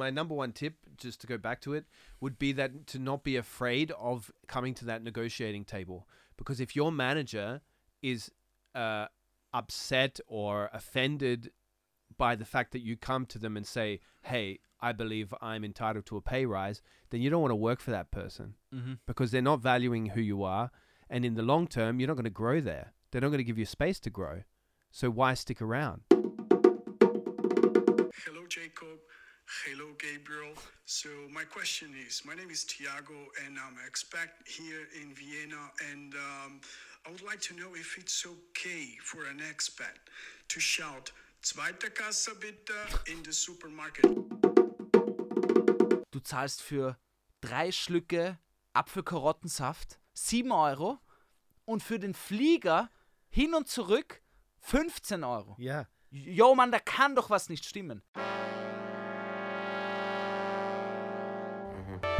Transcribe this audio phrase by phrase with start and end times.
[0.00, 1.84] my number one tip, just to go back to it,
[2.20, 6.08] would be that to not be afraid of coming to that negotiating table.
[6.36, 7.60] Because if your manager
[8.02, 8.30] is
[8.74, 9.06] uh,
[9.52, 11.50] upset or offended
[12.16, 16.06] by the fact that you come to them and say, "Hey, I believe I'm entitled
[16.06, 16.80] to a pay rise,"
[17.10, 18.98] then you don't want to work for that person Mhm.
[19.06, 20.70] because they're not valuing who you are,
[21.08, 22.92] and in the long term, you're not going to grow there.
[23.10, 24.42] They're not going to give you space to grow.
[24.90, 26.02] So why stick around?
[28.24, 28.98] Hello, Jacob.
[29.50, 30.54] Hello, Gabriel.
[30.84, 33.14] So my question is, my name is Tiago,
[33.44, 36.60] and I'm an expat here in Vienna, and um,
[37.04, 39.98] I would like to know if it's okay for an expat
[40.48, 42.74] to shout "Zweite Kasse bitte"
[43.06, 44.06] in the supermarket.
[46.12, 46.96] Du zahlst für
[47.40, 48.38] drei Schlücke
[48.72, 51.00] Apfelkarottensaft 7 Euro
[51.64, 52.88] und für den Flieger
[53.30, 54.22] hin und zurück
[54.60, 55.56] 15 Euro.
[55.58, 55.88] Yeah.
[56.12, 58.02] Jo, Mann, da kann doch was nicht stimmen.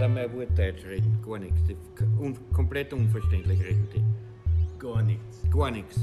[0.01, 1.63] Dann mal Wortdeutsch reden, gar nichts.
[1.69, 4.03] Die k- Un komplett unverständlich reden die.
[4.79, 5.43] Gar nichts.
[5.53, 6.01] Gar nichts.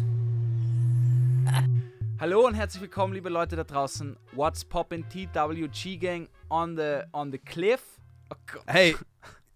[2.20, 4.16] Hallo und herzlich willkommen, liebe Leute da draußen.
[4.34, 8.00] What's poppin' TWG Gang on the, on the cliff?
[8.31, 8.64] Oh Gott.
[8.67, 8.95] Hey,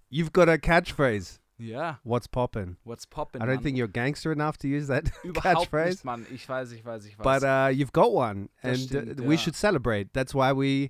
[0.09, 1.39] you've got a catchphrase.
[1.59, 2.77] Ja, What's poppin'?
[2.83, 3.63] what's poppin', I don't Mann?
[3.63, 5.89] think you're gangster enough to use that Überhaupt catchphrase.
[5.91, 6.25] nicht, Mann.
[6.33, 7.23] Ich weiß, ich weiß, ich weiß.
[7.23, 9.37] but uh, you've got one, Das and uh, stimmt, we ja.
[9.37, 10.11] should celebrate.
[10.13, 10.89] That's why we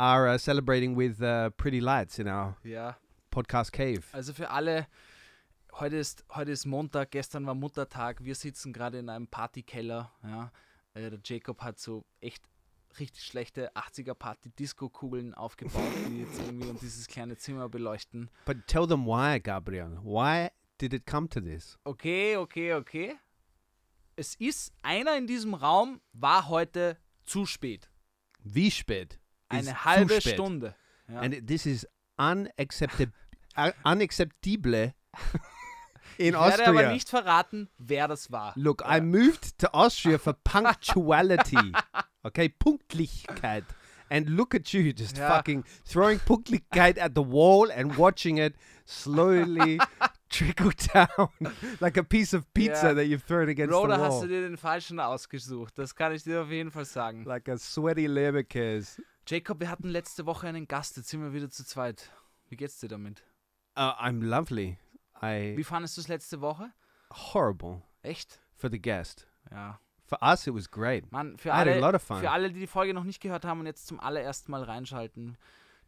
[0.00, 2.96] are uh, celebrating with uh, pretty lights in our ja,
[3.30, 4.02] podcast cave.
[4.12, 4.86] also für alle,
[5.74, 10.50] heute ist, heute ist Montag, gestern war Muttertag, wir sitzen gerade in einem Partykeller, ja.
[10.94, 12.42] Äh, der Jacob hat so echt
[12.98, 18.30] richtig schlechte 80er Party Disco-Kugeln aufgebaut, die jetzt irgendwie um dieses kleine Zimmer beleuchten.
[18.46, 20.00] But tell them why, Gabriel.
[20.02, 20.48] Why
[20.80, 21.78] did it come to this?
[21.84, 23.16] Okay, okay, okay.
[24.16, 27.90] Es ist, einer in diesem Raum war heute zu spät.
[28.42, 29.20] Wie spät?
[29.50, 30.20] Eine halbe.
[30.20, 30.74] Stunde.
[31.08, 31.20] Ja.
[31.20, 31.86] And this is
[32.18, 33.12] unacceptable.
[33.84, 34.94] unacceptable
[36.18, 36.92] in ich werde aber Austria.
[36.92, 38.52] nicht verraten, wer das war.
[38.56, 41.72] Look, I moved to Austria for punctuality.
[42.22, 43.64] okay, Punktlichkeit.
[44.12, 45.28] And look at you just Ja.
[45.36, 48.54] fucking throwing Punktlichkeit at the wall and watching it
[48.84, 49.78] slowly
[50.28, 51.28] trickle down
[51.78, 52.94] like a piece of pizza Ja.
[52.94, 54.20] that you've thrown against Bro, the da hast wall.
[54.22, 55.78] du dir den falschen ausgesucht.
[55.78, 57.24] Das kann ich dir auf jeden Fall sagen.
[57.24, 59.00] Like a sweaty Leberkäse.
[59.26, 62.10] Jacob, wir hatten letzte Woche einen Gast, jetzt sind wir wieder zu zweit.
[62.48, 63.22] Wie geht's dir damit?
[63.76, 64.78] Uh, I'm lovely.
[65.22, 66.72] I Wie fandest du es letzte Woche?
[67.12, 68.40] horrible Echt?
[68.56, 69.26] for the guest.
[69.50, 69.80] Ja.
[70.06, 71.10] For us, it was great.
[71.12, 72.18] Mann, für I had a alle, lot of fun.
[72.20, 75.36] für alle, die die Folge noch nicht gehört haben und jetzt zum allerersten Mal reinschalten.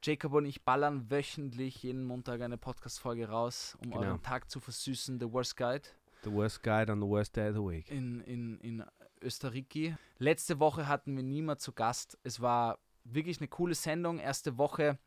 [0.04, 4.02] Jacob und ich ballern wöchentlich jeden Montag eine Podcast-Folge raus, um Genau.
[4.06, 5.18] euren Tag zu versüßen.
[5.20, 5.88] The Worst Guide
[6.24, 7.90] The worst guide on the worst day of the week.
[7.90, 8.84] in, in, in
[9.20, 9.94] Österreich.
[10.18, 12.16] Letzte Woche hatten wir niemand zu Gast.
[12.22, 14.18] Es war wirklich eine coole Sendung.
[14.18, 14.98] Erste Woche.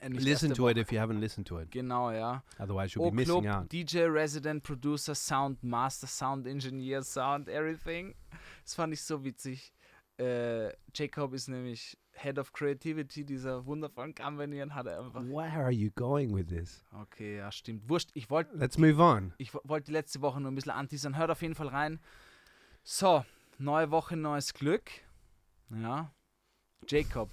[0.00, 0.72] Äh, Listen to Woche.
[0.72, 1.70] it if you haven't listened to it.
[1.70, 2.42] Genau, ja.
[2.58, 3.70] Otherwise, you'll be missing out.
[3.72, 8.14] DJ, Resident Producer, Sound Master, Sound Engineer, Sound Everything.
[8.64, 9.72] Das fand ich so witzig.
[10.18, 15.22] Äh, Jacob ist nämlich Head of Creativity dieser wundervollen Company und hat einfach.
[15.24, 16.84] Where are you going with this?
[16.92, 17.88] Okay, ja, stimmt.
[17.88, 19.32] Wurscht, ich wollte Let's move on.
[19.38, 21.16] ich wo- wollte die letzte Woche nur ein bisschen anteasern.
[21.16, 21.98] Hört auf jeden Fall rein.
[22.84, 23.24] So,
[23.58, 24.90] neue Woche, neues Glück.
[25.70, 26.12] Ja.
[26.88, 27.30] Jacob.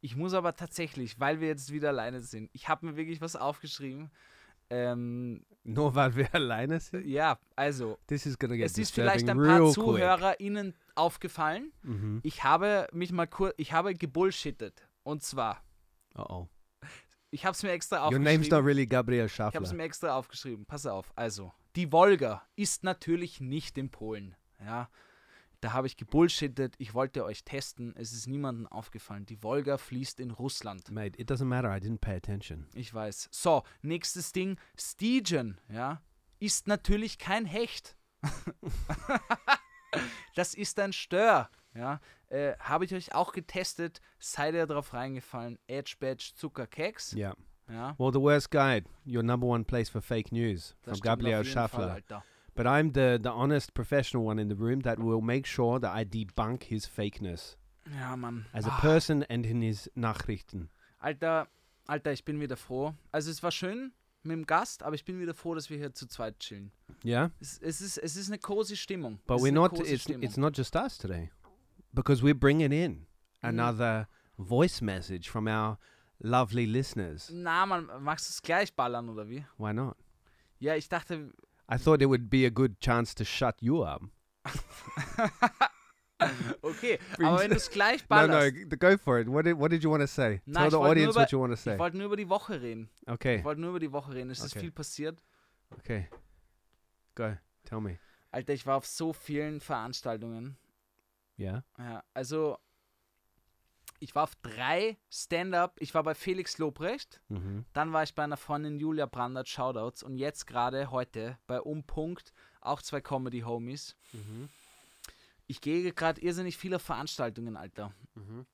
[0.00, 3.36] Ich muss aber tatsächlich, weil wir jetzt wieder alleine sind, ich habe mir wirklich was
[3.36, 4.10] aufgeschrieben.
[4.70, 7.06] Ähm, Nur weil wir alleine sind?
[7.06, 9.74] ja, also, This is gonna get es ist vielleicht ein paar quick.
[9.74, 11.72] ZuhörerInnen aufgefallen.
[11.82, 12.20] Mhm.
[12.22, 14.88] Ich habe mich mal kurz, ich habe gebullshittet.
[15.02, 15.62] Und zwar,
[16.16, 16.48] Uh-oh.
[17.30, 18.32] ich habe es mir extra Your aufgeschrieben.
[18.32, 19.74] name's not really Gabriel Ich habe es Schaffler.
[19.76, 20.64] mir extra aufgeschrieben.
[20.66, 21.12] Pass auf.
[21.14, 24.34] Also, die Wolga ist natürlich nicht in Polen.
[24.60, 24.88] Ja.
[25.64, 26.74] Da habe ich gebullshittet.
[26.76, 27.94] Ich wollte euch testen.
[27.96, 29.24] Es ist niemandem aufgefallen.
[29.24, 30.90] Die Wolga fließt in Russland.
[30.90, 31.74] Mate, it doesn't matter.
[31.74, 32.66] I didn't pay attention.
[32.74, 33.30] Ich weiß.
[33.32, 34.58] So, nächstes Ding.
[34.78, 36.02] Stygian, ja,
[36.38, 37.96] ist natürlich kein Hecht.
[40.34, 41.48] das ist ein Stör.
[41.74, 41.98] Ja,
[42.28, 44.02] äh, habe ich euch auch getestet.
[44.18, 45.58] Seid ihr drauf reingefallen?
[45.66, 47.14] Edge Badge Zuckerkeks.
[47.14, 47.34] Yeah.
[47.70, 51.42] Ja, Well, the worst guide, your number one place for fake news das from Gabriel
[51.42, 51.92] Fall, Schaffler.
[51.92, 52.22] Alter.
[52.54, 55.92] But I'm the, the honest professional one in the room that will make sure that
[55.94, 57.56] I debunk his fakeness
[57.92, 58.46] Ja, Mann.
[58.52, 58.80] as a Ah.
[58.80, 60.68] person and in his Nachrichten.
[61.00, 61.48] Alter,
[61.86, 62.94] Alter, ich bin wieder froh.
[63.12, 63.92] Also es war schön
[64.22, 66.70] mit dem Gast, aber ich bin wieder froh, dass wir hier zu zweit chillen.
[67.04, 67.30] Yeah?
[67.40, 69.18] Es, es, ist, es ist eine cozy Stimmung.
[69.26, 70.22] But es we're not, it's, Stimmung.
[70.22, 71.30] it's not just us today.
[71.92, 73.06] Because we're bringing in
[73.42, 73.48] Mhm.
[73.48, 74.08] another
[74.38, 75.76] voice message from our
[76.20, 77.28] lovely listeners.
[77.30, 79.44] Na, man, magst du es gleich ballern oder wie?
[79.58, 79.96] Why not?
[80.60, 81.30] Ja, ich dachte,
[81.68, 84.02] I thought it would be a good chance to shut you up.
[86.62, 88.54] Okay, aber wenn du es gleich No, no, ballerst.
[88.70, 89.28] g- go for it.
[89.28, 90.40] What did What did you want to say?
[90.46, 91.72] Nein, Tell the audience über- what you want to say.
[91.74, 92.88] Ich wollte nur über die Woche reden.
[93.06, 94.30] Okay, Ich wollte nur über die Woche reden.
[94.30, 94.60] Es ist Okay.
[94.60, 95.22] viel passiert.
[95.76, 96.08] okay,
[97.14, 97.36] go.
[97.64, 97.98] Tell me.
[98.30, 100.56] Alter, ich war auf so vielen Veranstaltungen.
[101.38, 101.64] Yeah.
[101.78, 102.58] Ja, also
[104.04, 105.76] ich war auf drei Stand-up.
[105.80, 107.64] Ich war bei Felix Lobrecht, Mm-hmm.
[107.72, 112.32] dann war ich bei einer Freundin Julia Brandert, Shoutouts, und jetzt gerade heute bei Umpunkt,
[112.60, 113.96] auch zwei Comedy-Homies.
[114.12, 114.48] Mm-hmm.
[115.46, 117.92] Ich gehe gerade irrsinnig viele Veranstaltungen, Alter.
[118.14, 118.46] Mm-hmm.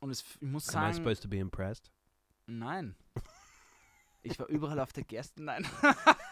[0.00, 1.90] Und es, ich muss Am I sagen, supposed to be impressed?
[2.46, 2.94] nein.
[4.24, 5.42] Ich war überall auf der Gerste.
[5.42, 5.64] Nein,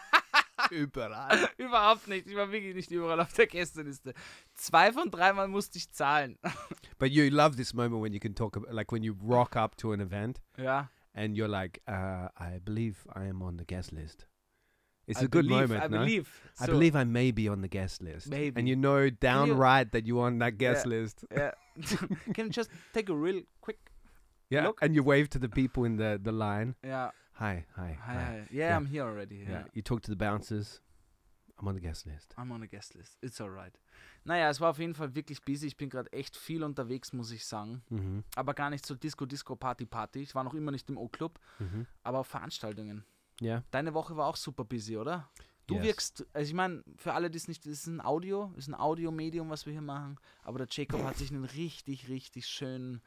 [0.71, 1.49] Überall.
[1.57, 2.27] überhaupt nicht.
[2.27, 4.13] Ich war wirklich nicht überall auf der Gästeliste.
[4.53, 6.37] Zwei von dreimal musste ich zahlen.
[6.99, 9.75] But you love this moment when you can talk about, like when you rock up
[9.77, 10.89] to an event ja.
[11.13, 14.27] and you're like, uh, I believe I am on the guest list.
[15.07, 15.99] It's I a good believe, moment, I no?
[15.99, 16.27] believe.
[16.59, 18.27] I So, believe I may be on the guest list.
[18.29, 18.59] Maybe.
[18.59, 21.23] And you know downright that you're on that guest list.
[21.31, 21.51] Yeah.
[22.33, 23.77] Can you just take a real quick
[24.49, 24.67] Yeah.
[24.67, 24.79] Look.
[24.81, 26.75] And you wave to the people in the, the line.
[26.83, 27.11] Yeah.
[27.39, 28.37] Hi, hi, Hi, hi.
[28.51, 28.77] Yeah, Yeah.
[28.77, 29.37] I'm here already.
[29.43, 29.49] Yeah.
[29.49, 29.63] Yeah.
[29.73, 30.81] You talk to the bouncers.
[31.59, 32.33] I'm on the guest list.
[32.37, 33.17] I'm on a guest list.
[33.21, 33.73] It's alright.
[34.25, 35.67] Naja, es war auf jeden Fall wirklich busy.
[35.67, 37.81] Ich bin gerade echt viel unterwegs, muss ich sagen.
[37.89, 38.23] Mm-hmm.
[38.35, 40.21] Aber gar nicht so Disco, Disco, Party, Party.
[40.21, 41.85] Ich war noch immer nicht im O-Club, Mm-hmm.
[42.03, 43.03] aber auf Veranstaltungen.
[43.41, 43.63] Yeah.
[43.71, 45.29] Deine Woche war auch super busy, oder?
[45.67, 45.83] Du Yes.
[45.83, 48.75] wirkst, also ich meine, für alle, die es nicht, es ist ein Audio, ist ein
[48.75, 50.17] Audiomedium, was wir hier machen.
[50.43, 53.01] Aber der Jacob hat sich einen richtig, richtig schönen,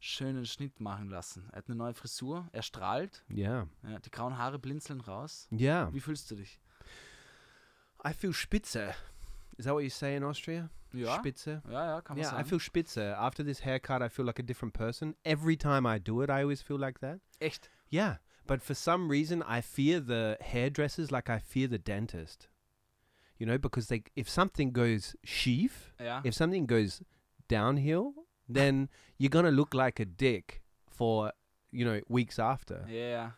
[0.00, 1.48] schönen Schnitt machen lassen.
[1.52, 3.68] Er hat eine neue Frisur, er strahlt, Yeah.
[3.82, 5.48] ja, die grauen Haare blinzeln raus.
[5.52, 5.92] Yeah.
[5.92, 6.60] Wie fühlst du dich?
[8.06, 8.94] I feel spitze.
[9.56, 10.68] Is that what you say in Austria?
[10.92, 11.62] Ja, Spitze.
[11.68, 12.48] ja, ja, kann man Yeah, I sagen.
[12.48, 13.16] feel spitze.
[13.18, 15.14] After this haircut, I feel like a different person.
[15.24, 17.20] Every time I do it, I always feel like that.
[17.40, 17.70] Echt?
[17.90, 18.18] Yeah.
[18.46, 22.48] But for some reason, I fear the hairdressers like I fear the dentist.
[23.38, 26.20] You know, because they, if something goes sheaf, Ja.
[26.24, 27.02] if something goes
[27.48, 28.14] downhill,
[28.48, 28.88] then
[29.18, 31.32] you're to look like a dick for,
[31.70, 32.86] you know, weeks after.
[32.88, 33.32] Ja.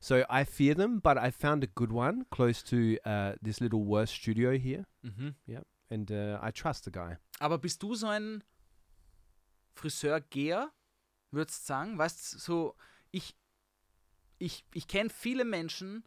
[0.00, 3.84] So I fear them, but I found a good one close to uh, this little
[3.84, 4.86] worst studio here.
[5.04, 5.34] Mhm.
[5.90, 7.16] And uh, I trust the guy.
[7.38, 8.44] Aber bist du so ein
[9.74, 10.70] Friseurgeher,
[11.32, 11.98] würdest du sagen?
[11.98, 12.76] Weißt du, so,
[13.10, 13.34] ich,
[14.38, 16.04] ich, ich kenne viele Menschen,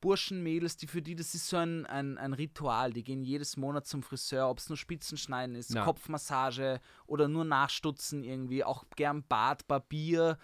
[0.00, 2.92] Burschen, Mädels, die für die, das ist so ein, ein, ein Ritual.
[2.92, 5.84] Die gehen jedes Monat zum Friseur, ob es nur Spitzenschneiden ist, Na.
[5.84, 10.38] Kopfmassage oder nur Nachstutzen irgendwie, auch gern Bad, Barbier.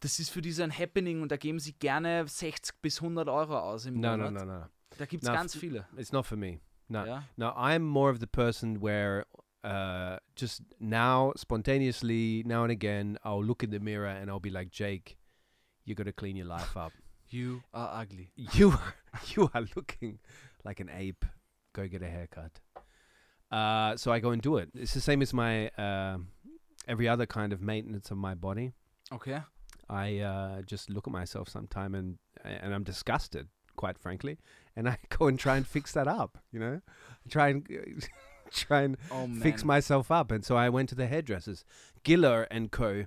[0.00, 3.28] Das ist für die so ein Happening und da geben sie gerne 60 bis 100
[3.28, 4.46] Euro aus im No, no, Monat.
[4.46, 4.66] no, no.
[4.98, 5.86] Da gibt es ganz viele.
[5.96, 6.60] It's not for me.
[6.88, 7.04] No.
[7.04, 7.24] Ja?
[7.36, 9.24] No, I'm more of the person where
[9.64, 14.50] uh, just now, spontaneously, now and again, I'll look in the mirror and I'll be
[14.50, 15.16] like, Jake,
[15.84, 16.92] you got to clean your life up.
[17.34, 18.30] You are ugly.
[18.36, 18.94] you are,
[19.34, 20.20] you are looking
[20.64, 21.24] like an ape.
[21.72, 22.60] Go get a haircut.
[23.50, 24.68] Uh, so I go and do it.
[24.72, 26.28] It's the same as my um
[26.86, 28.72] every other kind of maintenance of my body.
[29.12, 29.40] Okay.
[29.90, 34.38] I uh, just look at myself sometime and and I'm disgusted, quite frankly,
[34.76, 36.38] and I go and try and fix that up.
[36.52, 36.80] You know,
[37.28, 37.66] try and
[38.52, 40.30] try and Oh fix myself up.
[40.30, 41.64] And so I went to the hairdressers,
[42.04, 43.06] Giller and Co.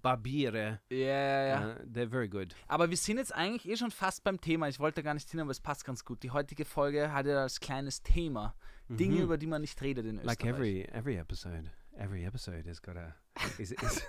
[0.00, 0.80] Barbiere.
[0.90, 1.76] Ja, ja, ja.
[1.84, 2.54] They're very good.
[2.68, 4.68] Aber wir sind jetzt eigentlich eh schon fast beim Thema.
[4.68, 6.22] Ich wollte gar nicht hin, aber es passt ganz gut.
[6.22, 8.54] Die heutige Folge hatte als kleines Thema
[8.88, 9.22] Dinge, Mhm.
[9.22, 10.38] über die man nicht redet in Österreich.
[10.40, 11.70] like every every episode.
[11.98, 13.14] Every episode has got a
[13.58, 14.02] is, is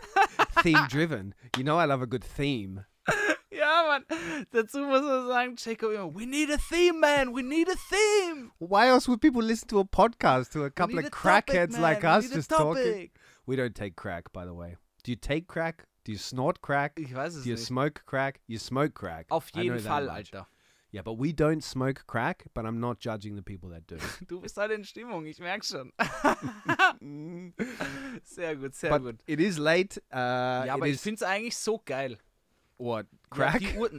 [0.63, 1.35] theme driven.
[1.57, 2.85] You know, I love a good theme.
[3.55, 4.03] Ja, Mann.
[4.51, 7.33] Dazu muss man sagen, Jacob immer, we need a theme, man.
[7.35, 8.51] We need a theme.
[8.57, 12.03] Why else would people listen to a podcast to a couple of crackheads topic, like
[12.03, 12.17] man.
[12.19, 12.83] Us just talking?
[12.83, 13.11] topic.
[13.45, 14.77] We don't take crack, by the way.
[15.03, 15.85] Do you take crack?
[16.05, 16.99] Do you snort crack?
[16.99, 17.65] Ich weiß es Do you nicht.
[17.65, 18.39] smoke crack?
[18.47, 19.25] You smoke crack.
[19.29, 20.15] Auf I know jeden that Fall, much.
[20.33, 20.47] Alter.
[20.91, 23.97] Yeah, but we don't smoke crack, but I'm not judging the people that do.
[24.27, 25.91] Du bist heute in Stimmung, ich merke schon.
[28.23, 29.15] sehr gut, sehr but gut.
[29.25, 29.99] it is late.
[30.11, 32.17] Uh, Ja, aber ich finde es eigentlich so geil.
[32.77, 33.59] what Ja, crack?
[33.59, 33.89] die, Uhr,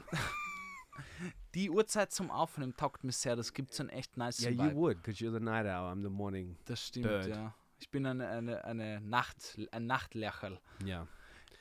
[1.54, 3.36] die Uhrzeit zum Aufnehmen taugt mir sehr.
[3.36, 4.74] Das gibt so einen echt nice yeah, you Vibe.
[4.76, 5.90] would, because you're the night owl.
[5.92, 6.56] I'm the morning.
[6.66, 7.26] Das stimmt, Bird.
[7.28, 7.54] ja.
[7.78, 10.60] Ich bin eine, eine, eine Nacht, ein Nachtlercherl.
[10.84, 11.06] Yeah,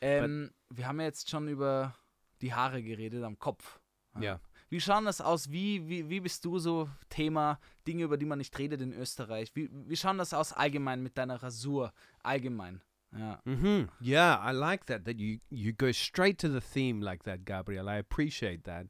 [0.01, 1.96] Ähm, wir haben ja jetzt schon über
[2.41, 3.79] die Haare geredet am Kopf.
[4.20, 4.39] yeah.
[4.70, 5.51] Wie schauen das aus?
[5.51, 9.55] Wie, wie, wie bist du so Thema Dinge, über die man nicht redet in Österreich?
[9.55, 11.93] Wie, wie schauen das aus allgemein mit deiner Rasur?
[12.24, 12.82] Allgemein.
[13.15, 13.39] Ja.
[13.46, 13.89] Mm-hmm.
[14.01, 15.05] Yeah, I like that.
[15.05, 17.88] That you you go straight to the theme like that, Gabriel.
[17.88, 18.88] I appreciate that,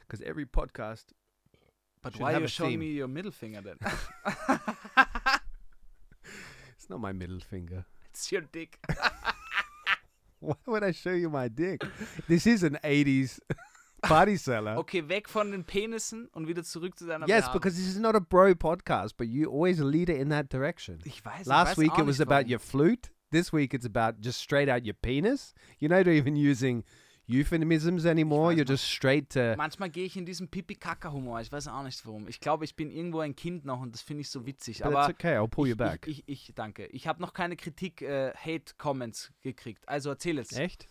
[0.00, 1.14] because every podcast.
[2.02, 2.80] But why have you showing theme.
[2.80, 3.78] me your middle finger then?
[6.92, 7.86] Not my middle finger.
[8.10, 8.78] It's your dick.
[10.40, 11.80] Why would I show you my dick?
[12.28, 13.38] this is an '80s
[14.02, 14.76] party seller.
[14.76, 17.52] Okay, weg von den Penissen und wieder zurück zu deiner Yes, Behaarung.
[17.54, 20.98] because this is not a bro podcast, but you always lead it in that direction.
[21.04, 22.50] ich weiß, ich Last weiß week auch it was nicht, about warum.
[22.50, 23.10] your flute.
[23.30, 25.54] This week it's about just straight out your penis.
[25.80, 26.84] You're not even using
[27.28, 28.52] euphemisms anymore.
[28.52, 29.54] You're just straight to.
[29.56, 31.40] Manchmal gehe ich in diesem Pipi-Kaka-Humor.
[31.40, 32.28] Ich weiß auch nicht warum.
[32.28, 34.78] Ich glaube, ich bin irgendwo ein Kind noch und das finde ich so witzig.
[34.78, 35.36] But Aber it's okay.
[35.36, 36.06] I'll pull you ich, back.
[36.06, 36.86] Ich, ich, ich danke.
[36.86, 39.88] Ich habe noch keine Kritik, äh, Hate-Comments gekriegt.
[39.88, 40.56] Also erzähl jetzt.
[40.56, 40.86] Echt?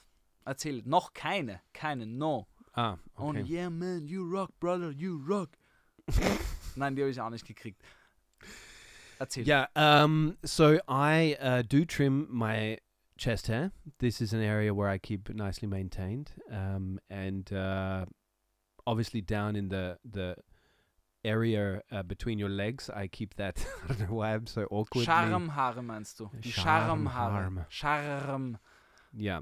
[0.46, 0.82] Erzähl.
[0.86, 1.62] Noch keine.
[1.74, 2.06] Keine.
[2.06, 2.48] No.
[2.74, 3.54] Ah, Und okay.
[3.54, 5.50] yeah, man, you rock, brother, you rock.
[6.76, 7.82] Nein, die habe ich auch nicht gekriegt.
[9.20, 9.46] Erzähl.
[9.46, 9.70] Yeah.
[9.76, 10.38] Um.
[10.42, 12.80] So I uh, do trim my
[13.22, 13.72] chest hair.
[14.00, 16.32] This is an area where I keep it nicely maintained.
[16.52, 17.00] Um.
[17.10, 18.06] And uh,
[18.86, 20.36] obviously down in the the
[21.24, 23.66] area uh, between your legs, I keep that.
[23.84, 25.06] I don't know why I'm so awkward.
[25.06, 26.30] Schamhaare meinst du?
[26.40, 27.66] Die Schamhaare.
[27.70, 27.70] Schamhaare.
[27.70, 28.60] Scharm.
[29.16, 29.42] Yeah,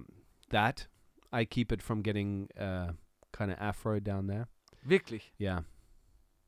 [0.49, 0.87] that
[1.31, 2.91] I keep it from getting uh,
[3.31, 4.47] kind of afro down there.
[4.87, 5.31] Wirklich?
[5.37, 5.61] Yeah.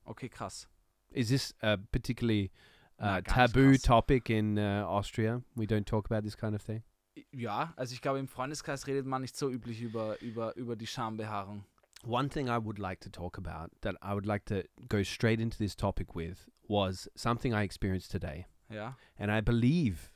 [0.09, 0.67] Okay, krass.
[1.13, 2.51] Is this a particularly
[2.99, 3.81] uh, nicht taboo krass.
[3.81, 5.41] topic in uh, Austria?
[5.55, 6.83] We don't talk about this kind of thing.
[7.31, 10.87] Ja, also ich glaube, im Freundeskreis redet man nicht so üblich über, über, über die
[10.87, 11.65] Schambehaarung.
[12.03, 15.39] One thing I would like to talk about that I would like to go straight
[15.39, 18.47] into this topic with was something I experienced today.
[18.69, 18.95] Ja.
[19.17, 20.11] And I believe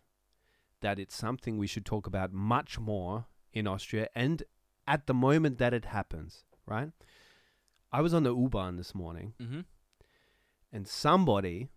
[0.82, 4.44] that it's something we should talk about much more in Austria and
[4.88, 6.92] at the moment that it happens, right?
[7.92, 9.66] I was on the U-Bahn this morning Mhm.
[10.72, 11.70] and somebody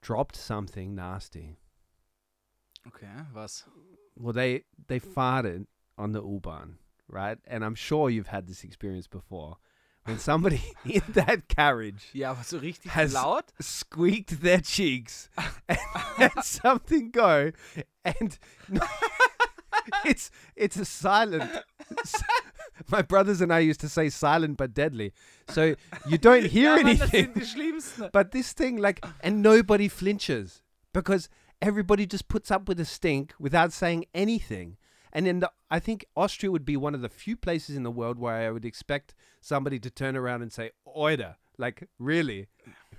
[0.00, 1.56] dropped something nasty.
[2.86, 3.64] Okay, was?
[4.16, 7.38] Well, they they farted on the U-Bahn, right?
[7.46, 9.56] And I'm sure you've had this experience before.
[10.04, 13.52] When somebody in that carriage Ja, aber so richtig Has- laut?
[13.60, 15.28] squeaked their cheeks
[15.68, 15.78] and
[16.18, 17.52] let something go,
[18.04, 18.38] and
[20.04, 21.50] it's it's a silent.
[22.90, 25.12] My brothers and I used to say silent but deadly.
[25.48, 25.74] So
[26.08, 28.10] you don't hear ja, Mann, anything.
[28.12, 30.62] But this thing, like, and nobody flinches
[30.92, 31.28] because
[31.64, 34.76] everybody just puts up with the stink without saying anything.
[35.12, 37.90] And then the, I think Austria would be one of the few places in the
[37.90, 41.36] world where I would expect somebody to turn around and say, Oida.
[41.56, 42.48] Like, really?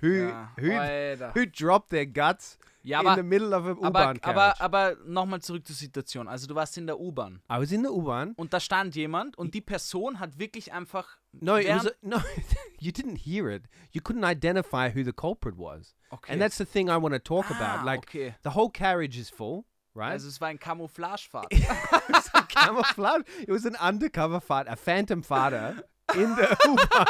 [0.00, 1.32] Who, Ja, who, Alter.
[1.34, 4.60] who dropped their guts Ja, in aber, the middle of a aber, U-Bahn aber, carriage?
[4.60, 6.28] aber nochmal zurück zur Situation.
[6.28, 8.34] Also du warst in der U-Bahn I was in the U-Bahn.
[8.36, 11.18] und da stand jemand und die Person hat wirklich einfach...
[11.32, 12.18] No, was no.
[12.78, 13.64] you didn't hear it.
[13.90, 16.32] You couldn't identify who the culprit was, okay.
[16.32, 17.84] and that's the thing I want to talk ah, about.
[17.84, 18.34] Like okay.
[18.42, 20.12] the whole carriage is full, right?
[20.12, 21.46] Also es war ein Camouflagefahrt.
[21.50, 21.68] it
[22.08, 23.24] was a camouflage.
[23.40, 25.84] It was an undercover fight, a phantom fighter
[26.14, 27.06] in the U-Bahn.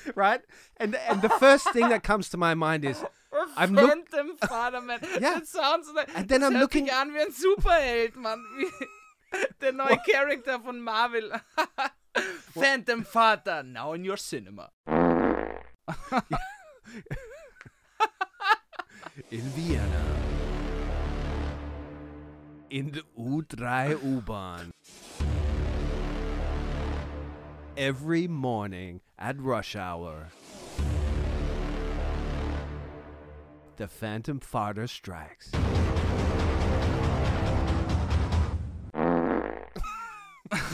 [0.14, 0.40] right?
[0.76, 3.02] And and the first thing that comes to my mind is
[3.56, 5.00] I'm look- Phantom Vater, man.
[5.20, 5.38] Ja.
[5.38, 8.44] Das sounds like, And then I'm looking- sich an wie ein Superheld, Mann.
[9.60, 11.30] Der neue Charakter von Marvel.
[12.54, 14.70] Phantom Vater, now in your cinema.
[19.30, 20.04] in Vienna.
[22.70, 24.72] In the U3 U-Bahn.
[27.80, 30.28] Every morning at rush hour.
[33.76, 35.50] The Phantom Fighter strikes.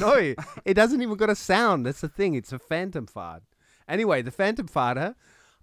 [0.01, 0.35] no,
[0.65, 1.87] it doesn't even got a sound.
[1.87, 2.35] That's the thing.
[2.35, 3.45] It's a phantom fart.
[3.89, 5.15] Anyway, the phantom farter,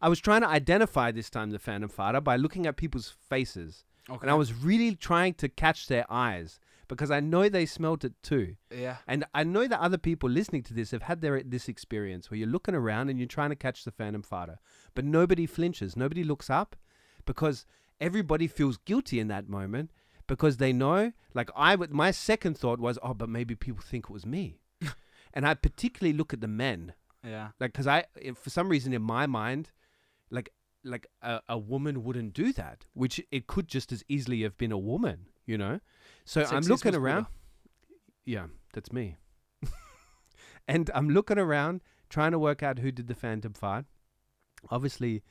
[0.02, 3.84] I was trying to identify this time the phantom farter by looking at people's faces.
[4.10, 4.20] Okay.
[4.22, 8.14] And I was really trying to catch their eyes because I know they smelt it
[8.24, 8.56] too.
[8.72, 8.96] ja.
[9.08, 12.38] And I know that other people listening to this have had their this experience where
[12.38, 14.60] you're looking around and you're trying to catch the phantom fighter,
[14.96, 16.76] but nobody flinches, nobody looks up
[17.26, 17.66] because
[18.00, 19.92] everybody feels guilty in that moment
[20.28, 21.12] because they know.
[21.34, 24.60] Like I would, my second thought was, oh, but maybe people think it was me,
[25.34, 27.50] and I particularly look at the men, Yeah.
[27.60, 29.72] like because I, if for some reason in my mind,
[30.30, 30.50] like
[30.86, 34.72] like a, a woman wouldn't do that, which it could just as easily have been
[34.74, 35.80] a woman, you know.
[36.26, 37.28] So I'm looking around.
[38.26, 39.18] Yeah, that's me.
[40.68, 43.86] and I'm looking around trying to work out who did the phantom fart.
[44.70, 45.24] Obviously,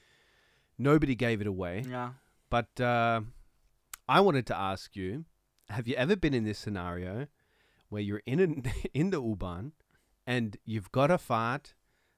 [0.79, 1.85] nobody gave it away.
[1.89, 2.11] Ja.
[2.51, 3.23] But uh,
[4.09, 5.25] I wanted to ask you:
[5.69, 7.29] Have you ever been in this scenario
[7.89, 8.65] where you're in an,
[8.95, 9.73] in the U-Bahn
[10.27, 11.75] and you've got a fart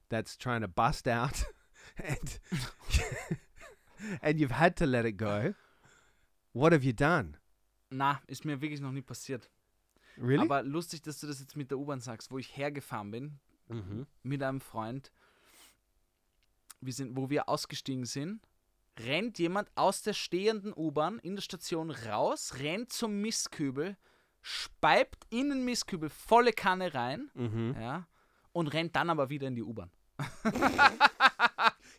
[0.09, 1.45] that's trying to bust out,
[1.97, 2.39] and
[4.21, 5.53] and you've had to let it go?
[6.51, 7.37] What have you done?
[7.89, 9.49] Na, ist mir wirklich noch nie passiert.
[10.17, 10.41] Really?
[10.41, 13.39] Aber lustig, dass du das jetzt mit der U-Bahn sagst, wo ich hergefahren bin,
[13.69, 14.07] mm-hmm.
[14.23, 15.11] mit einem Freund,
[16.81, 18.41] wir sind, wo wir ausgestiegen sind,
[18.97, 23.97] rennt jemand aus der stehenden U-Bahn in der Station raus, rennt zum Mistkübel,
[24.41, 27.75] speibt in den Mistkübel volle Kanne rein, Mm-hmm.
[27.81, 28.07] ja,
[28.53, 29.91] und rennt dann aber wieder in die U-Bahn.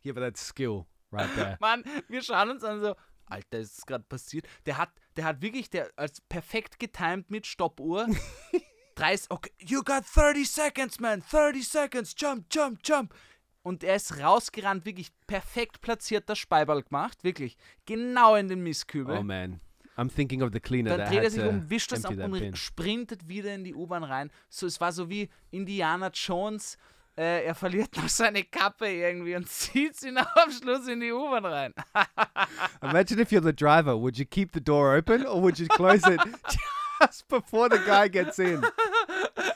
[0.05, 1.59] Yeah, but that's skill right there.
[1.61, 2.95] Mann, wir schauen uns an so,
[3.27, 4.47] Alter, ist gerade passiert?
[4.65, 8.07] Der hat, der hat wirklich, der als perfekt getimed mit Stoppuhr.
[8.97, 13.15] 30, okay, you got 30 seconds, man, 30 seconds, jump, jump, jump.
[13.63, 19.19] Und er ist rausgerannt, wirklich perfekt platzierter Speiberl gemacht, wirklich, genau in den Mistkübel.
[19.19, 19.61] oh man,
[19.97, 22.45] I'm thinking of the cleaner Dann dreht er sich um, wischt das ab that bin.
[22.45, 24.31] und sprintet wieder in die U-Bahn rein.
[24.49, 26.79] So, es war so wie Indiana Jones.
[27.19, 31.13] Äh, er verliert noch seine Kappe irgendwie und zieht sie noch am Schluss in die
[31.13, 31.75] U-Bahn rein.
[32.83, 33.97] Imagine if you're the driver.
[33.97, 36.21] Would you keep the door open or would you close it
[37.01, 38.63] just before the guy gets in?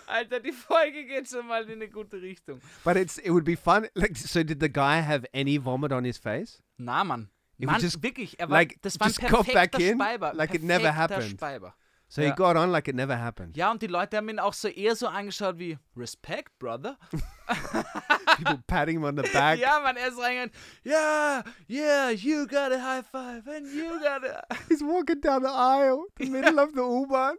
[0.07, 2.61] Alter, die Folge geht schon mal in eine gute Richtung.
[2.83, 3.89] But it's it would be fun.
[3.95, 6.63] Like, so did the guy have any vomit on his face?
[6.79, 7.29] Na, Mann.
[7.59, 10.33] It Mann, just, wirklich, er war, like, das war ein back perfekter in, Speiber.
[10.35, 11.39] like it never perfekter happened.
[11.39, 11.75] Speiber.
[12.13, 12.31] So Ja.
[12.31, 13.57] he got on like it never happened.
[13.57, 16.99] Ja, und die Leute haben ihn auch so eher so angeschaut wie Respect, Brother.
[17.47, 19.61] People patting him on the back.
[19.61, 20.51] Ja, Mann, er ist reingegangen.
[20.85, 24.43] Yeah, yeah, you got a high five and you got a...
[24.69, 27.37] He's walking down the aisle, the middle of the U-Bahn,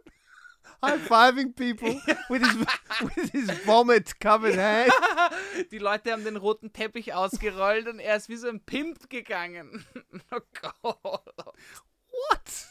[0.82, 2.00] high fiving people
[2.30, 2.56] with his
[3.16, 4.90] with his vomit covered hand.
[5.70, 9.84] Die Leute haben den roten Teppich ausgerollt und er ist wie so ein Pimp gegangen.
[10.30, 11.54] Oh Gott.
[12.10, 12.68] What?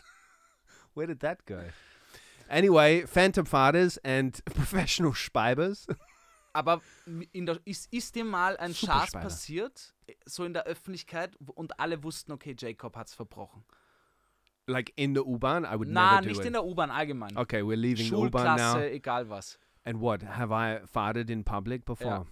[0.95, 1.61] Where did that go?
[2.49, 5.87] Anyway, Phantom Fighters and professional Speibers.
[6.53, 6.81] Aber
[7.31, 9.19] in der, ist, ist dir mal ein Spider.
[9.21, 9.93] passiert,
[10.25, 13.63] so in der Öffentlichkeit, und alle wussten, okay, Jacob hat's verbrochen?
[14.67, 16.45] Like in the U-Bahn, I would Na, never do nicht it.
[16.47, 17.37] in der U-Bahn allgemein.
[17.37, 18.79] okay, we're leaving U-Bahn now.
[18.79, 19.57] Egal was.
[19.85, 20.21] And what?
[20.21, 22.07] Have I farted in public before?
[22.07, 22.23] Yeah.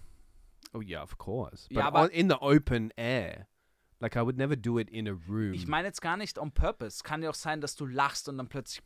[0.74, 1.66] Oh yeah, of course.
[1.68, 3.48] But Ja, aber- in the open air.
[4.00, 5.52] Like I would never do it in a room.
[5.52, 7.02] Ich meine jetzt gar nicht on purpose.
[7.04, 8.82] Kann ja auch sein, dass du lachst und dann plötzlich.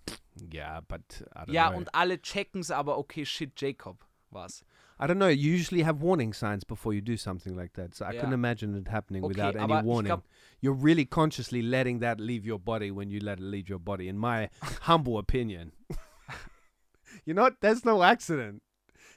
[0.52, 1.02] yeah, but
[1.36, 1.78] I don't Ja, know.
[1.78, 4.64] und alle checken's aber, okay, shit, Jacob war's.
[4.98, 5.28] I don't know.
[5.28, 7.94] You usually have warning signs before you do something like that.
[7.94, 8.20] So I Yeah.
[8.22, 10.10] couldn't imagine it happening Okay, without any warning.
[10.10, 10.24] glaub-
[10.60, 14.08] You're really consciously letting that leave your body when you let it leave your body,
[14.08, 14.50] in my
[14.82, 15.72] humble opinion.
[17.24, 17.60] you know, not.
[17.60, 18.62] There's no accident.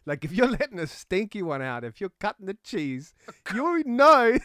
[0.05, 3.13] Like if you're letting a stinky one out, if you're cutting the cheese,
[3.53, 4.37] you know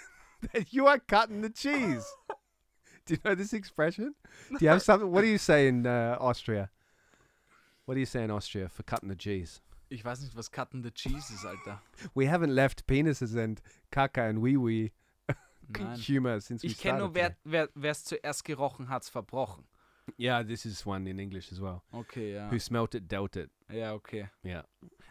[0.53, 2.05] that you are cutting the cheese.
[3.07, 4.15] do you know this expression?
[4.51, 5.11] Do you have something?
[5.11, 6.71] What do you say in uh, Austria?
[7.85, 9.61] What do you say in Austria for cutting the cheese?
[9.91, 11.79] Ich weiß nicht, was Cutten the Cheese ist, Alter.
[12.15, 14.93] We haven't left penises and caca and wee wee
[16.07, 19.65] humor since we Ich kenne nur, wer wer es zuerst gerochen hat's verbrochen.
[20.19, 21.83] Yeah, this is one in English as well.
[21.93, 22.51] Okay, ja.
[22.51, 23.51] Who smelt it, dealt it.
[23.71, 24.31] Ja, okay.
[24.45, 24.65] Yeah.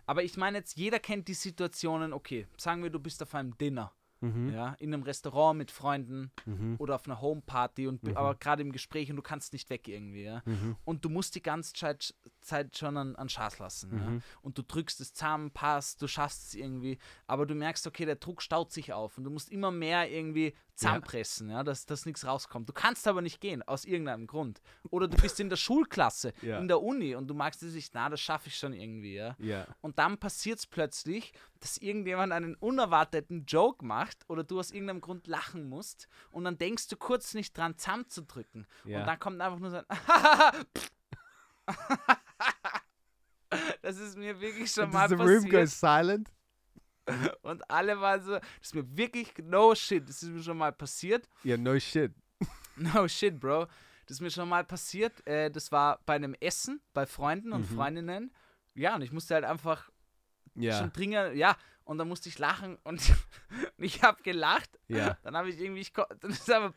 [0.06, 3.58] Aber ich meine jetzt, jeder kennt die Situationen, okay, sagen wir, du bist auf einem
[3.58, 4.54] Dinner, Mhm.
[4.54, 6.76] ja, in einem Restaurant mit Freunden Mhm.
[6.78, 8.16] oder auf einer Homeparty und Mhm.
[8.18, 10.44] aber gerade im Gespräch und du kannst nicht weg irgendwie, ja.
[10.46, 10.76] Mhm.
[10.86, 14.10] Und du musst die ganze Zeit, Zeit schon an, an Schaß lassen, ja.
[14.10, 14.24] Mhm.
[14.44, 18.16] Und du drückst es zusammen, passt, du schaffst es irgendwie, aber du merkst, okay, der
[18.16, 22.26] Druck staut sich auf und du musst immer mehr irgendwie zusammenpressen, ja, dass, dass nichts
[22.26, 22.68] rauskommt.
[22.70, 24.62] Du kannst aber nicht gehen, aus irgendeinem Grund.
[24.90, 26.60] Oder du bist in der Schulklasse, Ja.
[26.60, 29.36] in der Uni und du magst es nicht, na, das schaffe ich schon irgendwie, ja.
[29.40, 29.68] Yeah.
[29.82, 35.02] Und dann passiert es plötzlich, dass irgendjemand einen unerwarteten Joke macht oder du aus irgendeinem
[35.02, 38.68] Grund lachen musst und dann denkst du kurz nicht dran, zusammenzudrücken.
[38.86, 39.02] Ja.
[39.02, 39.86] Und dann kommt einfach nur so ein
[43.82, 45.70] Das ist mir wirklich schon mal Does the room go passiert.
[45.70, 46.32] silent?
[47.44, 50.72] Und alle waren so, das ist mir wirklich, no shit, das ist mir schon mal
[50.72, 51.28] passiert.
[51.46, 52.12] Yeah, no shit.
[52.78, 53.68] No shit, Bro.
[54.08, 55.26] Das ist mir schon mal passiert.
[55.28, 57.76] Äh, das war bei einem Essen, bei Freunden und Mhm.
[57.76, 58.34] Freundinnen.
[58.74, 59.90] Ja, und ich musste halt einfach
[60.58, 60.78] Yeah.
[60.80, 63.02] schon dringend, ja, und dann musste ich lachen und
[63.78, 64.70] ich habe gelacht.
[64.90, 65.18] Yeah.
[65.24, 66.74] Dann habe ich irgendwie, ich, dann ist aber,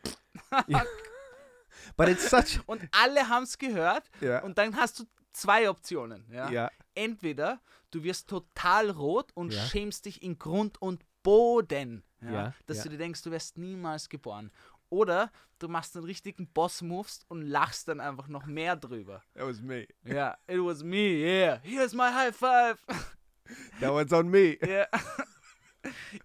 [1.97, 2.61] But it's such.
[2.67, 4.43] und alle haben es gehört Yeah.
[4.43, 6.25] und dann hast du zwei Optionen.
[6.31, 6.49] Ja?
[6.49, 6.71] Yeah.
[6.95, 9.65] Entweder du wirst total rot und Ja.
[9.65, 12.31] schämst dich in Grund und Boden, ja?
[12.31, 12.83] Ja, dass ja.
[12.83, 14.51] du dir denkst, du wärst niemals geboren.
[14.89, 19.23] Oder du machst einen richtigen Boss-Moves und lachst dann einfach noch mehr drüber.
[19.33, 19.87] That was me.
[20.03, 21.59] Ja, it was me, yeah.
[21.63, 22.77] Here's my high five.
[23.79, 24.57] That one's on me.
[24.65, 24.87] Ja.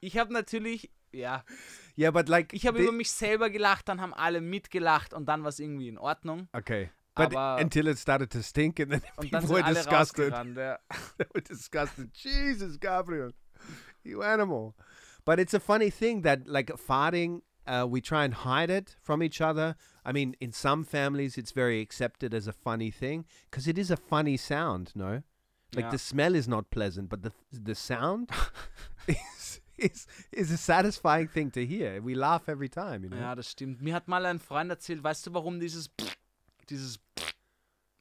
[0.01, 1.45] Ich habe natürlich, ja,
[1.95, 2.55] Yeah, but like.
[2.55, 5.89] ich habe über mich selber gelacht, dann haben alle mitgelacht und dann war es irgendwie
[5.89, 6.49] in Ordnung.
[6.55, 6.91] Okay.
[7.17, 10.33] But Aber- until it started to stink and then people were disgusted.
[10.55, 10.77] they
[11.35, 12.13] were disgusted.
[12.15, 13.33] Jesus, Gabriel,
[14.05, 14.77] you animal.
[15.25, 19.23] But it's a funny thing that, like, farting, uh, we try and hide it from
[19.23, 19.77] each other.
[20.05, 23.91] I mean, in some families, it's very accepted as a funny thing because it is
[23.91, 25.23] a funny sound, no?
[25.75, 25.91] Like, Ja.
[25.91, 28.31] the smell is not pleasant, but the, the sound
[29.07, 32.01] is, is, is a satisfying thing to hear.
[32.01, 33.19] We laugh every time, you know?
[33.19, 33.81] ja, das stimmt.
[33.83, 35.91] Mir hat mal ein Freund erzählt, weißt du, warum dieses
[36.71, 36.99] dieses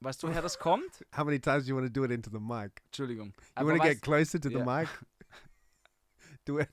[0.01, 1.05] Weißt du, woher das kommt?
[1.17, 2.81] How many times do you want to do it into the mic?
[2.85, 3.33] Entschuldigung.
[3.59, 4.63] You want to get closer to the Ja.
[4.63, 4.87] mic?
[6.45, 6.69] do it.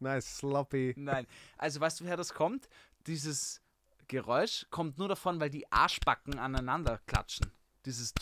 [0.00, 0.92] Nice, sloppy.
[0.96, 1.26] Nein.
[1.56, 2.68] Also weißt du, woher das kommt?
[3.06, 3.60] Dieses
[4.08, 7.52] Geräusch kommt nur davon, weil die Arschbacken aneinander klatschen.
[7.86, 8.12] Dieses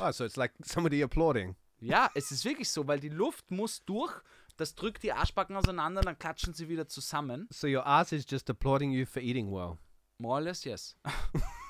[0.00, 1.54] Oh, so it's like somebody applauding.
[1.78, 4.12] Ja, es ist wirklich so, weil die Luft muss durch,
[4.56, 7.46] das drückt die Arschbacken auseinander, dann klatschen sie wieder zusammen.
[7.52, 9.78] So your ass is just applauding you for eating well.
[10.18, 10.96] More or less, yes.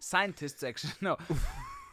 [0.00, 1.16] Scientists actually, no.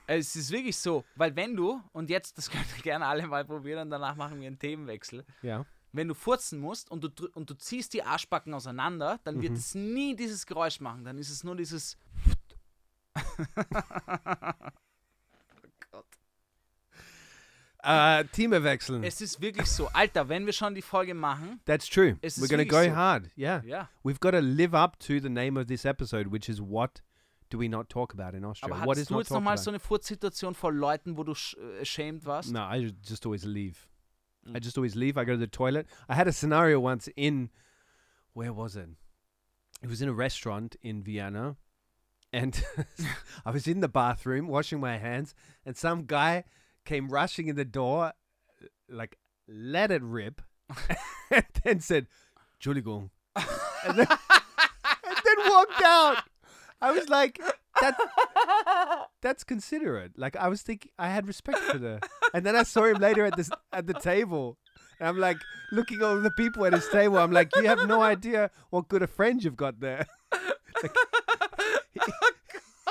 [0.05, 3.45] Es ist wirklich so, weil wenn du, und jetzt, das könnt ihr gerne alle mal
[3.45, 5.65] probieren und danach machen wir einen Themenwechsel, Yeah.
[5.93, 9.75] wenn du furzen musst und du, und du ziehst die Arschbacken auseinander, dann wird es
[9.75, 11.97] nie dieses Geräusch machen, dann ist es nur dieses
[17.85, 19.03] Uh, Team wechseln.
[19.03, 19.89] Es ist wirklich so.
[19.89, 22.15] Alter, wenn wir schon die Folge machen, That's true.
[22.21, 22.95] We're ist going to wirklich go so.
[22.95, 23.29] hard.
[23.37, 23.61] Yeah.
[23.65, 23.89] ja.
[24.05, 27.01] We've got to live up to the name of this episode, which is what
[27.53, 28.73] do we not talk about in Austria?
[28.73, 31.81] Aber what is du jetzt nochmal so eine Furzsituation vor Leuten, wo du sch äh,
[31.81, 32.51] ashamed warst?
[32.51, 33.87] No, I just always leave.
[34.47, 34.61] I Mm.
[34.63, 35.17] just always leave.
[35.21, 35.85] I go to the toilet.
[36.09, 37.51] I had a scenario once in,
[38.33, 38.89] where was it?
[39.83, 41.55] It was in a restaurant in Vienna.
[42.33, 42.59] And
[43.45, 46.45] I was in the bathroom washing my hands, and some guy
[46.85, 48.13] came rushing in the door,
[48.89, 50.41] like, let it rip,
[51.29, 52.07] and then said,
[52.59, 53.11] Entschuldigung.
[53.35, 56.17] and, then, and then walked out.
[56.83, 57.39] I was like,
[57.79, 57.97] that,
[59.21, 60.17] that's considerate.
[60.17, 62.01] Like I was thinking, I had respect for the.
[62.33, 64.57] And then I saw him later at this at the table,
[64.99, 65.37] and I'm like
[65.71, 67.17] looking over the people at his table.
[67.17, 70.05] I'm like, you have no idea what good a friend you've got there.
[70.81, 70.95] Like,
[71.93, 72.01] he,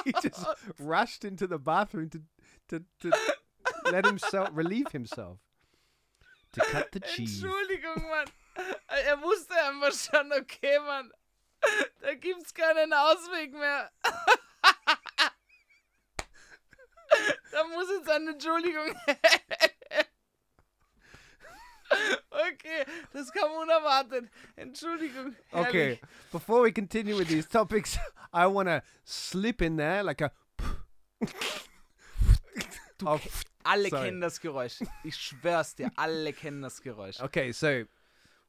[0.07, 0.46] he just
[0.78, 2.22] rushed into the bathroom to
[2.68, 3.12] to to
[3.90, 5.37] let himself relieve himself
[6.52, 7.42] to cut the cheese.
[7.42, 8.26] Entschuldigung, Mann.
[8.88, 11.11] Er wusste einfach schon, okay, Mann.
[12.01, 13.90] Da gibt's keinen Ausweg mehr.
[17.53, 18.94] Da muss jetzt eine Entschuldigung.
[22.31, 24.31] Okay, das kam unerwartet.
[24.57, 25.37] Entschuldigung.
[25.51, 26.01] Okay, herrlich.
[26.31, 27.98] before we continue with these topics,
[28.33, 30.33] I want to slip in there like a.
[33.05, 34.07] of Alle Sorry.
[34.07, 34.79] kennen das Geräusch.
[35.05, 37.20] Ich schwör's dir, alle kennen das Geräusch.
[37.20, 37.85] Okay, so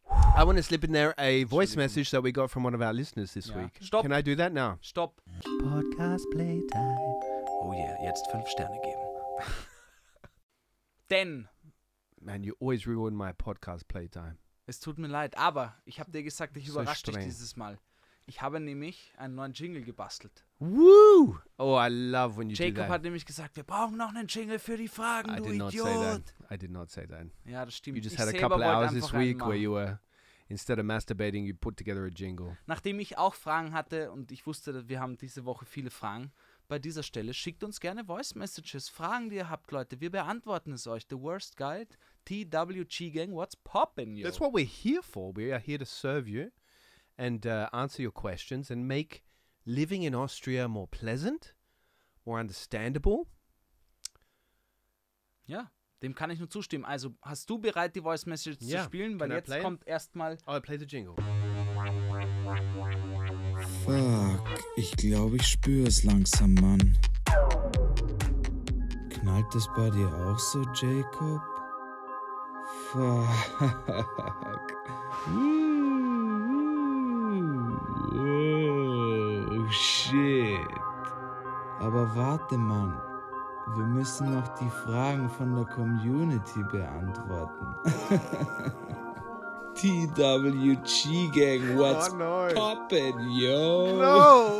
[0.10, 2.82] I want to slip in there a voice message that we got from one of
[2.82, 3.64] our listeners this Yeah.
[3.64, 3.78] week.
[3.82, 4.04] Stop.
[4.04, 4.78] Can I do that now?
[4.82, 5.22] Stopp.
[5.62, 6.98] Podcast playtime.
[7.62, 9.02] Oh yeah, jetzt fünf Sterne geben.
[11.10, 11.48] Denn,
[12.22, 14.38] Man, you always ruin my podcast playtime.
[14.66, 17.26] es tut mir leid, aber ich habe dir gesagt, ich So überrasche dich streng.
[17.26, 17.78] dieses Mal.
[18.26, 20.46] Ich habe nämlich einen neuen Jingle gebastelt.
[20.60, 21.38] Woo!
[21.58, 22.90] Oh, I love when you do Jacob that.
[22.90, 25.74] hat nämlich gesagt, wir brauchen noch einen Jingle für die Fragen, I du did not
[25.74, 25.88] Idiot.
[25.88, 26.34] say that.
[26.52, 27.28] I did not say that.
[27.46, 27.98] Ja, das stimmt.
[27.98, 30.00] You just ich had a couple hours this week where you were,
[30.48, 32.58] instead of masturbating, you put together a jingle.
[32.66, 36.32] Nachdem ich auch Fragen hatte und ich wusste, dass wir haben diese Woche viele Fragen,
[36.70, 40.00] bei dieser Stelle schickt uns gerne Voice Messages, Fragen, die ihr habt, Leute.
[40.00, 41.04] Wir beantworten es euch.
[41.10, 41.90] The Worst Guide,
[42.24, 44.24] TWG Gang, what's poppin', yo?
[44.24, 45.36] That's what we're here for.
[45.36, 46.52] We are here to serve you
[47.18, 49.24] and uh, answer your questions and make
[49.66, 51.56] living in Austria more pleasant,
[52.26, 53.28] more understandable.
[55.46, 55.70] Ja,
[56.02, 56.86] dem kann ich nur zustimmen.
[56.86, 58.80] Also, hast du bereit, die Voice Messages Ja.
[58.80, 59.20] zu spielen?
[59.20, 61.16] Weil Can I jetzt kommt erstmal I'll play the jingle.
[63.86, 64.44] Fuck,
[64.76, 66.98] ich glaube, ich spüre es langsam, Mann.
[69.10, 71.42] Knallt es bei dir auch so, Jacob?
[72.92, 73.30] Fuck.
[80.14, 80.68] Shit.
[81.80, 82.94] Aber warte, Mann.
[83.76, 87.76] Wir müssen noch die Fragen von der Community beantworten.
[89.76, 92.48] TWG Gang, what's Oh, no.
[92.54, 93.98] poppin', yo?
[93.98, 94.60] No!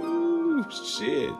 [0.00, 1.32] Oh, shit.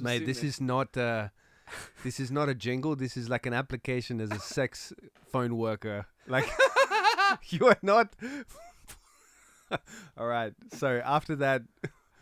[0.00, 1.28] Mate, this is not uh,
[2.02, 2.96] this is not a jingle.
[2.96, 4.92] This is like an application as a sex
[5.30, 6.06] phone worker.
[6.28, 6.46] Like
[7.50, 8.08] you are not.
[10.16, 10.54] All right.
[10.76, 11.62] So after that,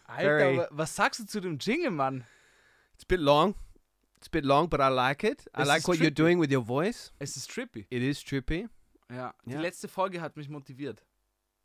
[0.08, 2.24] Alter, very- wa- was sagst du zu dem Jingle, Mann?
[2.94, 3.54] it's a bit long.
[4.18, 5.46] It's a bit long, but I like it.
[5.54, 6.14] I like is what you're trippy.
[6.14, 7.12] doing with your voice.
[7.18, 7.86] Es ist trippy.
[7.90, 8.68] It is trippy.
[9.10, 9.60] Ja, die Ja.
[9.60, 11.02] letzte Folge hat mich motiviert.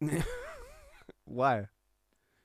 [1.25, 1.67] Why?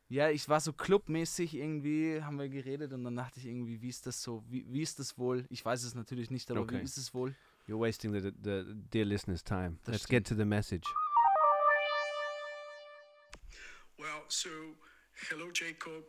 [0.09, 3.88] Ja, ich war so clubmäßig irgendwie, haben wir geredet und dann dachte ich irgendwie, wie
[3.88, 5.46] ist das so, wie, wie ist das wohl?
[5.48, 6.78] Ich weiß es natürlich nicht, aber Okay.
[6.78, 7.35] wie ist es wohl?
[7.66, 9.79] You're wasting the, the, the dear listeners' time.
[9.85, 10.85] Das Let's get to the message.
[13.98, 14.50] Well, so
[15.29, 16.05] hello, Jacob.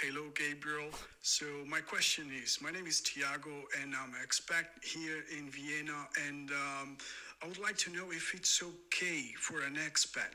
[0.00, 0.90] Hello, Gabriel.
[1.22, 6.08] So my question is, my name is Tiago, and I'm an expat here in Vienna,
[6.26, 6.96] and um,
[7.42, 10.34] I would like to know if it's okay for an expat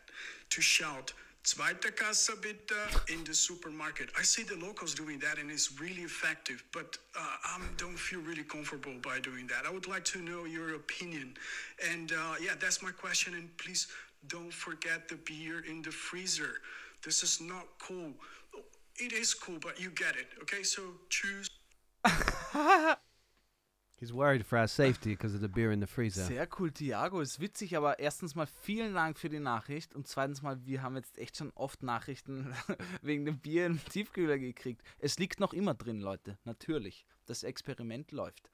[0.51, 1.11] to shout
[1.43, 2.75] Zweite Kasse bitte
[3.09, 4.09] in the supermarket.
[4.17, 8.21] I see the locals doing that and it's really effective, but uh, I don't feel
[8.21, 9.65] really comfortable by doing that.
[9.65, 11.33] I would like to know your opinion.
[11.89, 13.33] And uh, yeah, that's my question.
[13.33, 13.87] And please
[14.27, 16.61] don't forget the beer in the freezer.
[17.03, 18.13] This is not cool.
[18.97, 20.27] It is cool, but you get it.
[20.43, 21.49] Okay, so choose.
[24.01, 26.23] He's worried for our safety because of the beer in the freezer.
[26.23, 27.21] Sehr cool, Thiago.
[27.21, 30.95] Ist witzig, aber erstens mal vielen Dank für die Nachricht und zweitens mal, wir haben
[30.95, 32.51] jetzt echt schon oft Nachrichten
[33.03, 34.81] wegen dem Bier im Tiefkühler gekriegt.
[34.97, 36.39] Es liegt noch immer drin, Leute.
[36.45, 37.05] Natürlich.
[37.27, 38.49] Das Experiment läuft.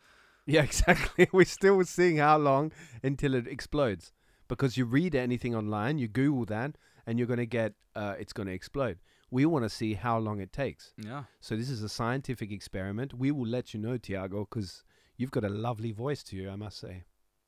[0.45, 1.27] Yeah, exactly.
[1.31, 4.11] We're still seeing how long until it explodes.
[4.49, 8.33] Because you read anything online, you Google that, and you're going to get uh, it's
[8.33, 8.99] going to explode.
[9.31, 10.93] We want to see how long it takes.
[10.97, 11.23] Ja.
[11.39, 13.13] So this is a scientific experiment.
[13.13, 14.83] We will let you know, Tiago, because
[15.17, 17.03] you've got a lovely voice to you, I must say.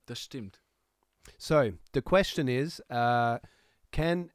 [0.08, 0.60] Das stimmt.
[1.38, 3.40] So the question is, uh,
[3.92, 4.32] can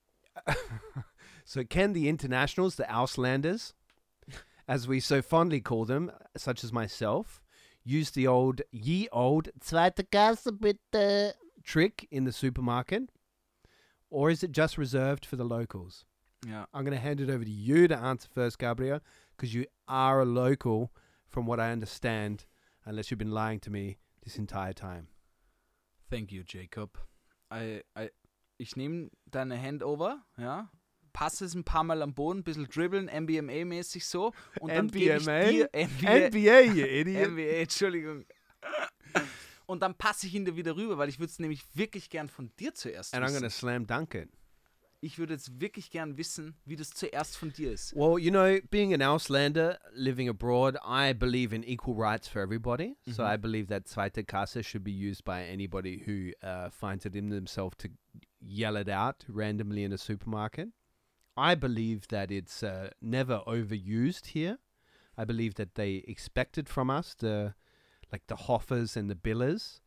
[1.44, 3.72] so can the internationals, the Auslanders,
[4.66, 7.42] as we so fondly call them, such as myself,
[7.84, 13.10] use the old ye old zweite Kasse bitte trick in the supermarket,
[14.10, 16.04] or is it just reserved for the locals?
[16.46, 16.66] Ja.
[16.74, 19.00] I'm going to hand it over to you to answer first, Gabriel,
[19.36, 20.92] because you are a local,
[21.28, 22.44] from what I understand,
[22.84, 25.08] unless you've been lying to me this entire time.
[26.10, 26.98] Thank you, Jacob.
[27.52, 28.10] I, I,
[28.58, 30.70] ich nehme deine Handover, ja,
[31.12, 34.32] passe es ein paar Mal am Boden, ein bisschen dribbeln, MBMA-mäßig so.
[34.60, 37.30] Und dann gebe ich dir NBA, NBA, you idiot.
[37.30, 38.24] NBA, Entschuldigung.
[39.66, 42.28] Und dann passe ich ihn dir wieder rüber, weil ich würde es nämlich wirklich gern
[42.28, 43.58] von dir zuerst and I'm going to wissen.
[43.60, 44.28] slam dunk it.
[45.04, 47.94] Ich würde jetzt wirklich gern wissen, wie das zuerst von dir ist.
[47.94, 52.96] Well, you know, being an Auslander living abroad, I believe in equal rights for everybody.
[53.10, 57.14] So I believe that zweite Kasse should be used by anybody who uh, finds it
[57.14, 57.90] in themselves to
[58.40, 60.70] yell it out randomly in a supermarket.
[61.36, 64.58] I believe that it's uh, never overused here.
[65.18, 67.54] I believe that they expect it from us, the
[68.10, 69.80] like the Hoffers and the Billers.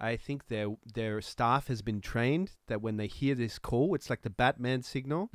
[0.00, 4.08] I think their their staff has been trained that when they hear this call, it's
[4.08, 5.30] like the Batman signal.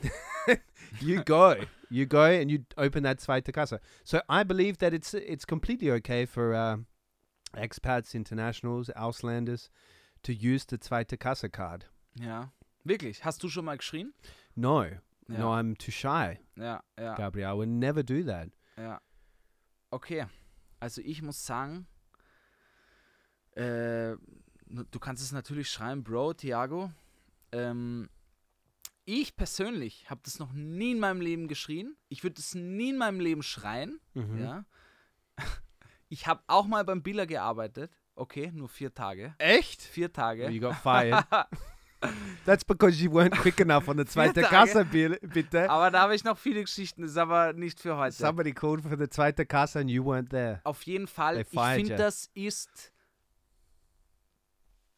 [1.00, 1.56] you go,
[1.90, 3.78] you go, and you open that zweite Kasse.
[4.04, 6.76] So I believe that it's it's completely okay for uh,
[7.56, 9.68] expats, internationals, Auslanders
[10.22, 11.86] to use the zweite Kasse card.
[12.20, 12.52] Ja.
[12.84, 13.20] Wirklich?
[13.24, 14.12] Hast du schon mal geschrien?
[14.54, 14.82] No,
[15.28, 15.38] Ja.
[15.38, 17.14] no, I'm too shy, Ja, ja.
[17.16, 17.48] Gabriel.
[17.48, 18.50] I would never do that.
[18.76, 19.00] Ja.
[19.90, 20.26] Okay.
[20.80, 21.86] Also ich muss sagen,
[23.54, 24.16] äh,
[24.66, 26.90] du kannst es natürlich schreiben, Bro, Thiago.
[27.52, 28.08] Ähm,
[29.04, 31.96] ich persönlich habe das noch nie in meinem Leben geschrien.
[32.08, 34.00] Ich würde das nie in meinem Leben schreien.
[34.14, 34.38] Mhm.
[34.38, 34.64] Ja.
[36.10, 37.90] Ich habe auch mal beim Biller gearbeitet.
[38.14, 39.34] Okay, nur vier Tage.
[39.38, 39.82] Echt?
[39.82, 40.48] Vier Tage.
[40.48, 41.24] You got fired.
[42.44, 44.54] That's because you weren't quick enough on the zweite Tage.
[44.54, 45.68] Kasse, bitte.
[45.68, 48.14] Aber da habe ich noch viele Geschichten, das ist aber nicht für heute.
[48.14, 50.60] Somebody called for the zweite Kasse and you weren't there.
[50.62, 52.92] Auf jeden Fall, ich finde, das ist.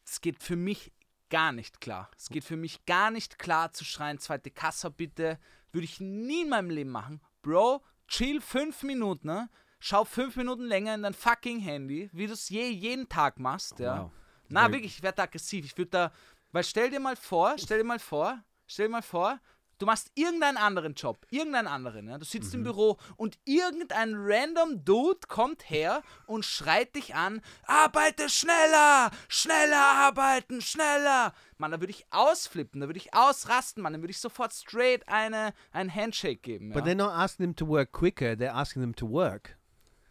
[0.07, 0.93] Es geht für mich
[1.29, 2.09] gar nicht klar.
[2.17, 5.39] Es geht für mich gar nicht klar zu schreien, zweite Kasse bitte.
[5.71, 7.21] Würde ich nie in meinem Leben machen.
[7.41, 9.49] Bro, chill fünf Minuten, ne?
[9.79, 13.79] Schau fünf Minuten länger in dein fucking Handy, wie du es je, jeden Tag machst,
[13.79, 14.03] ja.
[14.03, 14.11] wow.
[14.49, 15.65] Na, wirklich, ich werde aggressiv.
[15.65, 16.11] Ich würde da.
[16.53, 19.39] Weil stell dir mal vor, stell dir mal vor, stell dir mal vor,
[19.79, 22.17] du machst irgendeinen anderen Job, irgendeinen anderen, ja.
[22.17, 22.59] Du sitzt Mhm.
[22.59, 29.11] im Büro und irgendein random Dude kommt her und schreit dich an: Arbeite schneller!
[29.27, 31.33] Schneller arbeiten, schneller!
[31.57, 35.07] Mann, da würde ich ausflippen, da würde ich ausrasten, Mann, dann würde ich sofort straight
[35.07, 36.69] eine, ein Handshake geben.
[36.71, 36.91] But Ja.
[36.91, 39.56] they're not asking them to work quicker, they're asking them to work.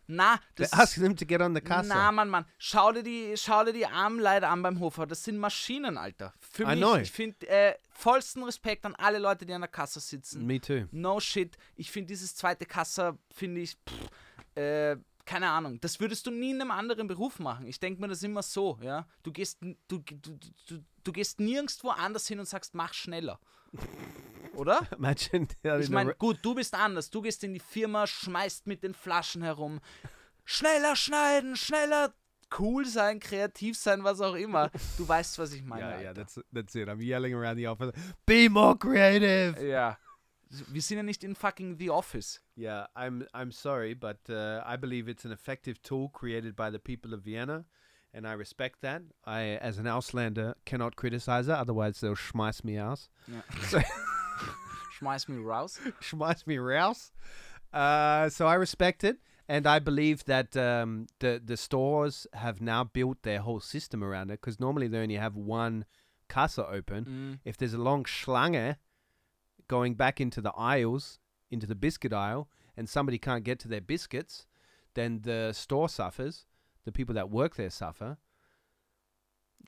[0.06, 1.88] Na, das ist, asking them to get on the Kasse.
[1.88, 2.44] Na, Mann, Mann.
[2.58, 5.06] Schau dir die, schau dir die armen Leute an beim Hofer.
[5.06, 6.32] Das sind Maschinen, Alter.
[6.38, 6.96] Für I mich, know.
[6.96, 10.46] ich finde äh, vollsten Respekt an alle Leute, die an der Kasse sitzen.
[10.46, 10.86] Me too.
[10.92, 11.56] No shit.
[11.74, 15.80] Ich finde dieses zweite Kasse, finde ich, pff, äh, keine Ahnung.
[15.80, 17.66] Das würdest du nie in einem anderen Beruf machen.
[17.66, 19.06] Ich denke mir das immer so, ja.
[19.24, 23.40] Du gehst, du, du, du, du gehst nirgendwo anders hin und sagst, mach schneller.
[24.54, 24.86] Oder?
[25.80, 27.10] Ich meine, gut, du bist anders.
[27.10, 29.80] Du gehst in die Firma, schmeißt mit den Flaschen herum.
[30.44, 32.14] Schneller schneiden, schneller
[32.58, 34.70] cool sein, kreativ sein, was auch immer.
[34.96, 35.82] Du weißt, was ich meine.
[35.82, 36.20] Yeah, yeah, Alter.
[36.22, 36.88] that's that's it.
[36.88, 37.92] I'm yelling around the office.
[38.24, 39.60] Be more creative.
[39.66, 39.98] ja.
[40.68, 42.40] Wir sind ja nicht in fucking The Office.
[42.56, 46.78] Yeah, I'm I'm sorry, but uh, I believe it's an effective tool created by the
[46.78, 47.64] people of Vienna,
[48.16, 49.02] and I respect that.
[49.24, 53.08] I, as an Auslander, cannot criticize it, otherwise they'll schmeiß me aus.
[53.28, 53.42] Ja.
[53.68, 53.80] So-
[54.98, 55.78] Schmeiß mich raus.
[56.00, 57.12] schmeiß me raus.
[57.72, 62.84] Uh, so I respect it, and I believe that um, the the stores have now
[62.84, 64.40] built their whole system around it.
[64.40, 65.84] Because normally they only have one
[66.28, 67.04] casa open.
[67.04, 67.38] Mm.
[67.44, 68.76] If there's a long schlange
[69.68, 71.18] going back into the aisles,
[71.50, 74.46] into the biscuit aisle, and somebody can't get to their biscuits,
[74.94, 76.46] then the store suffers.
[76.86, 78.16] The people that work there suffer.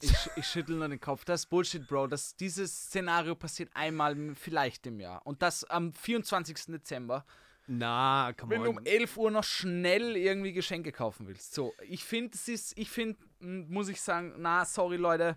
[0.00, 1.24] Ich, ich schüttel nur den Kopf.
[1.24, 2.07] Das ist Bullshit, Bro.
[2.07, 5.26] Das, dieses Szenario passiert einmal vielleicht im Jahr.
[5.26, 6.66] Und das am 24.
[6.66, 7.24] Dezember,
[7.70, 8.78] Nah, come wenn du on.
[8.78, 11.52] um 11 Uhr noch schnell irgendwie Geschenke kaufen willst.
[11.52, 15.37] So, ich finde, es ist, ich finde, muss ich sagen, na, sorry, Leute.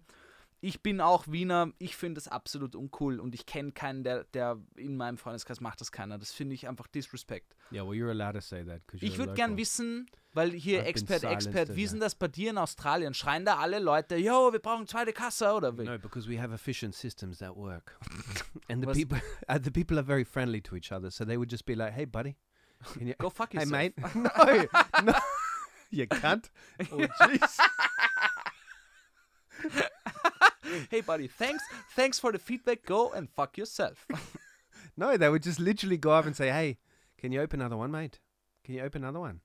[0.64, 4.60] Ich bin auch Wiener, ich finde es absolut uncool und ich kenne keinen, der, der
[4.76, 6.20] in meinem Freundeskreis macht das keiner.
[6.20, 7.56] Das finde ich einfach Disrespect.
[7.72, 11.24] Yeah, well, you're allowed to say that Ich würde gern wissen, weil hier I've Expert,
[11.24, 13.16] Expert, wie denn das bei dir in Australien?
[13.16, 15.84] Schreien da alle Leute, yo, wir brauchen zweite Kasse oder wie?
[15.84, 17.98] No, because we have efficient systems that work,
[18.70, 19.20] and the Was- people,
[19.50, 21.10] uh, the people are very friendly to each other.
[21.10, 22.36] So they would just be like, "Hey, buddy,
[23.00, 23.72] you, Go fuck hey, yourself.
[23.72, 25.14] mate, no, no,
[25.90, 26.52] you can't."
[26.92, 27.58] Oh, jeez.
[30.90, 31.64] Hey buddy, thanks,
[31.96, 32.86] thanks for the feedback.
[32.86, 34.06] Go and fuck yourself.
[34.98, 36.78] No, they would just literally go up and say, "Hey,
[37.18, 38.20] can you open another one, mate?
[38.66, 39.40] Can you open another one?"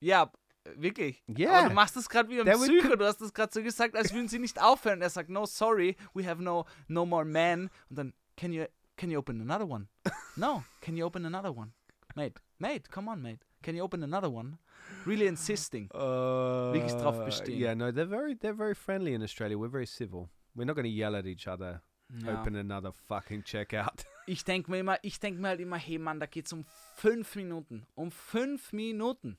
[0.00, 0.30] ja,
[0.76, 1.22] wirklich.
[1.26, 1.60] Yeah.
[1.60, 2.96] Aber du machst das gerade wie Der Psycho.
[2.96, 5.00] Du hast das gerade so gesagt, als würden sie nicht aufhören.
[5.00, 7.70] Er sagt, no, sorry, we have no, no more men.
[7.88, 9.88] Und dann, can you, can you open another one?
[10.36, 11.72] No, can you open another one?
[12.14, 13.44] Mate, mate, come on, mate.
[13.62, 14.58] Can you open another one?
[15.06, 15.88] Really insisting.
[15.92, 17.58] Wirklich drauf Uh, bestehen.
[17.58, 19.56] Yeah, no, they're very they're very friendly in Australia.
[19.58, 20.28] We're very civil.
[20.54, 21.82] We're not going to yell at each other.
[22.24, 22.40] Ja.
[22.40, 24.04] Open another fucking checkout.
[24.24, 27.34] Ich denke mir immer, ich denke mir halt immer, hey Mann, da geht's um fünf
[27.34, 27.84] Minuten.
[27.96, 29.36] Um fünf Minuten.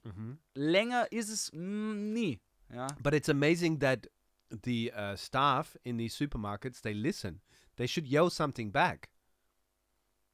[0.55, 2.41] Länger ist es nie.
[2.69, 2.87] Ja.
[3.01, 4.07] But it's amazing that
[4.49, 7.39] the uh, staff in these supermarkets they listen.
[7.77, 9.07] They should yell something back.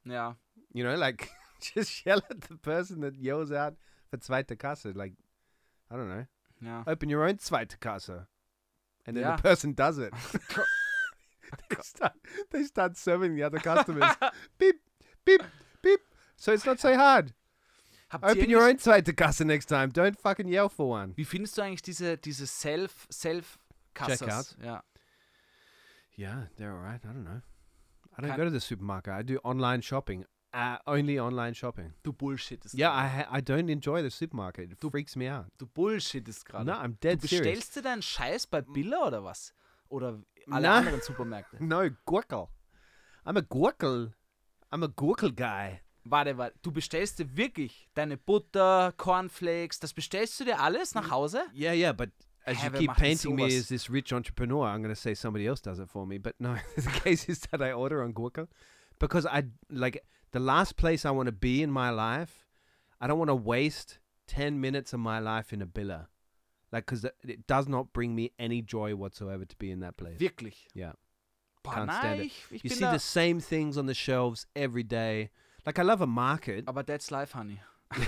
[0.04, 0.34] Yeah.
[0.72, 1.28] You know, like
[1.60, 3.74] just yell at the person that yells out
[4.10, 4.92] for zweite Kasse.
[4.94, 5.14] Like,
[5.90, 6.26] I don't know,
[6.60, 6.82] Ja.
[6.86, 8.26] open your own zweite Kasse,
[9.06, 9.36] and then Yeah.
[9.36, 10.12] the person does it.
[11.68, 12.12] they start
[12.50, 14.14] they start serving the other customers.
[14.58, 14.80] beep,
[15.24, 15.42] beep,
[15.82, 16.00] beep.
[16.36, 17.32] So it's not so hard.
[18.12, 19.90] Habt Open your own zweite Kasse next time.
[19.90, 21.12] Don't fucking yell for one.
[21.16, 23.58] Wie findest du eigentlich diese, diese Self, Self?
[23.94, 24.56] Checkouts?
[24.62, 24.82] Ja.
[26.16, 27.00] Yeah, they're all right.
[27.04, 27.40] I don't know.
[28.16, 29.12] I don't Can- go to the supermarket.
[29.12, 30.24] I do online shopping.
[30.52, 31.92] Uh, only online shopping.
[32.02, 32.74] Du bullshittest.
[32.74, 32.90] Yeah.
[32.90, 34.72] I I don't enjoy the supermarket.
[34.72, 35.46] It freaks me out.
[35.58, 36.64] Du bullshittest gerade.
[36.64, 37.46] No, I'm du dead serious.
[37.46, 39.54] bestellst dir deinen Scheiß bei Billa oder was?
[39.88, 40.78] Oder alle Na.
[40.78, 41.56] anderen Supermärkte?
[41.60, 42.48] No, Gurkel.
[43.24, 44.12] I'm a Gurkel.
[44.72, 45.80] I'm a Gurkel guy.
[46.04, 46.58] Warte, warte.
[46.62, 51.44] Du bestellst dir wirklich deine Butter, Cornflakes, das bestellst du dir alles nach Hause?
[51.54, 52.10] Yeah, yeah, but
[52.44, 55.46] as Hä, you keep painting me as this rich entrepreneur, I'm going to say somebody
[55.46, 56.18] else does it for me.
[56.18, 58.48] But no, the case is that I order on Gurkel
[59.00, 62.46] because I like the last place I want to be in my life.
[63.00, 66.06] I don't want to waste 10 minutes of my life in a billa.
[66.70, 70.18] Like, because it does not bring me any joy whatsoever to be in that place.
[70.20, 70.68] Wirklich?
[70.72, 70.92] Yeah.
[71.64, 72.24] Boah, Can't nein, stand it.
[72.52, 75.30] ich, You see the same things on the shelves every day.
[75.66, 76.64] Like, I love a market.
[76.66, 77.60] But that's life, honey.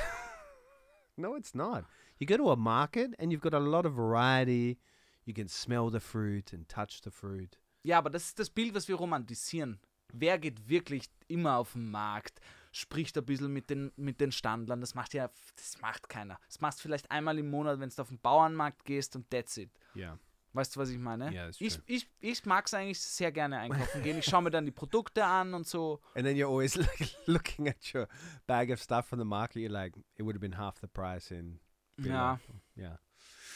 [1.16, 1.84] No, it's not.
[2.18, 4.78] You go to a market and you've got a lot of variety.
[5.24, 7.58] You can smell the fruit and touch the fruit.
[7.84, 9.78] Ja, aber das ist das Bild, was wir romantisieren.
[10.12, 14.80] Wer geht wirklich immer auf den Markt, spricht ein bisschen mit den, mit den Standlern?
[14.80, 16.38] Das macht ja, das macht keiner.
[16.46, 19.56] Das machst du vielleicht einmal im Monat, wenn du auf den Bauernmarkt gehst und that's
[19.56, 19.70] it.
[19.96, 20.18] Yeah.
[20.54, 21.32] Weißt du, was ich meine?
[21.32, 24.18] Ja, ist ich ich, ich mag es eigentlich sehr gerne einkaufen gehen.
[24.18, 26.00] Ich schaue mir dann die Produkte an und so.
[26.14, 28.06] And then you're always like, looking at your
[28.46, 29.62] bag of stuff from the market.
[29.62, 31.58] You're like, it would have been half the price in.
[31.96, 32.40] Ja, Billa.
[32.76, 32.98] Yeah.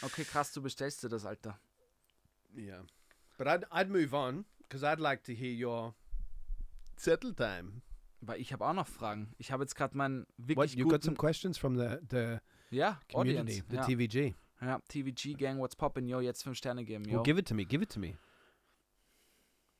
[0.02, 1.58] okay, krass, du bestellst dir das, Alter.
[2.56, 2.82] Yeah.
[3.36, 5.94] But I'd, I'd move on because I'd like to hear your
[7.00, 7.82] settle time.
[8.22, 9.34] Aber ich habe auch noch Fragen.
[9.38, 11.26] Ich habe jetzt gerade meinen What, wirklich you got some guten...
[11.26, 12.38] questions from the, the
[12.70, 13.64] Ja, community, Audience.
[13.68, 13.84] the Ja.
[13.86, 14.34] TVG.
[14.62, 17.16] ja, TVG-Gang, what's poppin', yo, jetzt 5 Sterne geben, yo.
[17.18, 17.64] Well, give it to me.
[17.64, 18.16] Give it to me.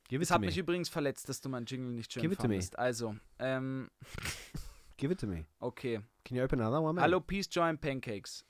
[0.09, 0.47] Give it Es hat me.
[0.47, 2.61] mich übrigens verletzt, dass du meinen Jingle nicht schön Give it to me.
[2.77, 3.91] Also, ähm,
[4.99, 5.47] Give it to me.
[5.61, 6.01] okay.
[6.25, 7.03] Can you open another one, man?
[7.05, 8.45] Hallo Peace Joy and Pancakes.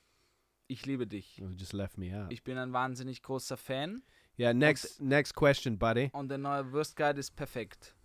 [0.68, 1.38] Ich liebe dich.
[1.38, 2.30] You just left me out.
[2.32, 4.02] Ich bin ein wahnsinnig großer Fan
[4.38, 6.10] Yeah, next next question, buddy.
[6.12, 7.95] und der neue Worst Guide ist perfekt.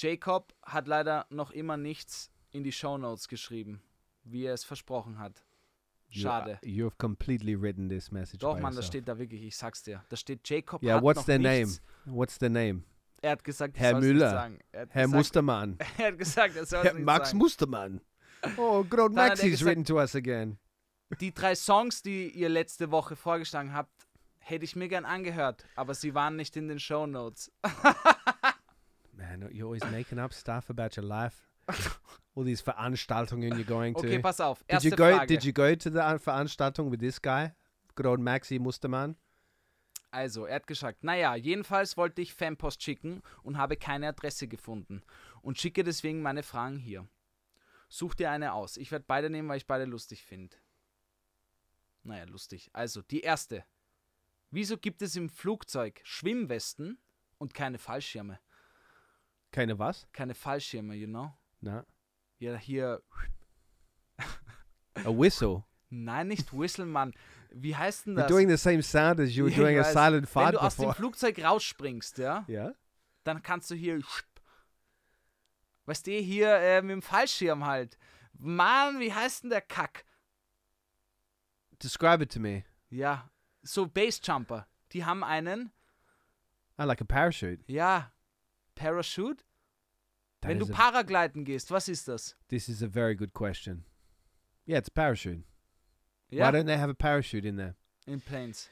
[0.00, 3.82] Jacob hat leider noch immer nichts in die Shownotes geschrieben,
[4.24, 5.44] wie er es versprochen hat.
[6.10, 6.58] Schade.
[6.64, 8.38] You, have completely written this message.
[8.38, 10.02] Doch, Mann, das steht da wirklich, ich sag's dir.
[10.08, 11.66] Da steht Jacob Yeah, hat what's noch name?
[11.66, 11.82] nichts.
[12.06, 12.82] What's the name?
[13.20, 14.52] Er hat gesagt, Herr Müller.
[14.72, 15.78] Er Herr gesagt, Mustermann.
[15.98, 17.38] Er hat gesagt, er soll Herr nicht Max sagen.
[17.38, 18.00] Mustermann.
[18.56, 20.58] Oh, er Maxi's gesagt- written to us again.
[21.20, 24.06] Die drei Songs, die ihr letzte Woche vorgeschlagen habt,
[24.38, 27.50] hätte ich mir gern angehört, aber sie waren nicht in den Shownotes.
[29.18, 31.48] Man, you're always making up stuff about your life.
[32.36, 34.06] All these Veranstaltungen you're going to.
[34.06, 34.64] Okay, pass auf.
[34.68, 35.18] did Erste you go?
[35.18, 35.26] Frage.
[35.26, 37.52] Did you go to the uh, Veranstaltung with this guy,
[37.96, 39.16] good old Maxi Mustermann?
[40.12, 45.02] Also, er hat gesagt, naja, jedenfalls wollte ich Fanpost schicken und habe keine Adresse gefunden.
[45.42, 47.06] und schicke deswegen meine Fragen hier.
[47.88, 48.76] Such dir eine aus.
[48.76, 50.56] Ich werde beide nehmen, weil ich beide lustig finde.
[52.04, 52.70] Naja, lustig.
[52.72, 53.64] Also, die erste.
[54.50, 56.98] Wieso gibt es im Flugzeug Schwimmwesten
[57.38, 58.38] und keine Fallschirme?
[59.50, 60.06] Keine was?
[60.12, 61.32] Keine Fallschirme, you know?
[61.60, 61.82] No.
[62.38, 63.02] Ja, hier.
[64.94, 65.64] A whistle.
[65.90, 67.14] Nein, nicht Whistle, Mann.
[67.50, 68.28] Wie heißt denn You're das?
[68.28, 70.76] doing the same sound as you were Ja, doing a silent Wenn fart du aus
[70.76, 70.92] dem.
[70.92, 72.74] Flugzeug rausspringst, ja, Yeah.
[73.24, 74.00] dann kannst du hier.
[75.86, 77.96] Weißt du, hier äh, mit dem Fallschirm halt.
[78.34, 80.04] Mann, wie heißt denn der Kack?
[81.82, 82.64] Describe it to me.
[82.90, 83.30] Ja,
[83.62, 84.66] so Basejumper.
[84.92, 85.72] Die haben einen,
[86.78, 87.62] I like a parachute.
[87.66, 88.12] ja,
[88.78, 89.44] Parachute.
[90.40, 92.36] That Wenn du Paragleiten gehst, was ist das?
[92.48, 93.84] this is a very good question.
[94.66, 95.42] Yeah, it's a parachute.
[96.30, 97.74] Ja, Why don't they have a parachute in there?
[98.06, 98.68] in Planes.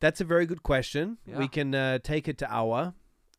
[0.00, 1.18] That's a very good question.
[1.26, 1.38] Yeah.
[1.38, 2.94] We can uh, take it to our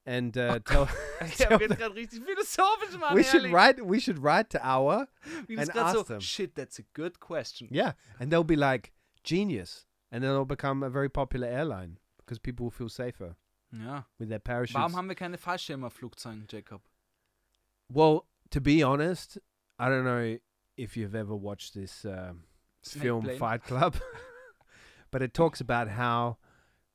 [0.05, 0.88] and uh, tell.
[1.22, 3.16] Ich hab jetzt gerade richtig philosophisch, Mann.
[3.16, 3.86] we should write.
[3.86, 5.07] We should write to our.
[5.47, 6.20] And grad so, ask them.
[6.20, 7.70] shit, that's a good question.
[7.72, 8.91] Yeah, and they'll be like
[9.24, 13.38] genius, and then it'll become a very popular airline because people will feel safer
[13.74, 14.05] Ja.
[14.19, 14.76] with their parachutes.
[14.76, 16.82] Warum haben wir keine Fallschirme auf Flugzeugen, Jacob?
[17.89, 19.38] well, to be honest,
[19.80, 20.38] I don't know
[20.78, 22.43] if you've ever watched this um,
[22.84, 23.38] film plane.
[23.38, 23.95] Fight Club,
[25.11, 26.38] but it talks about how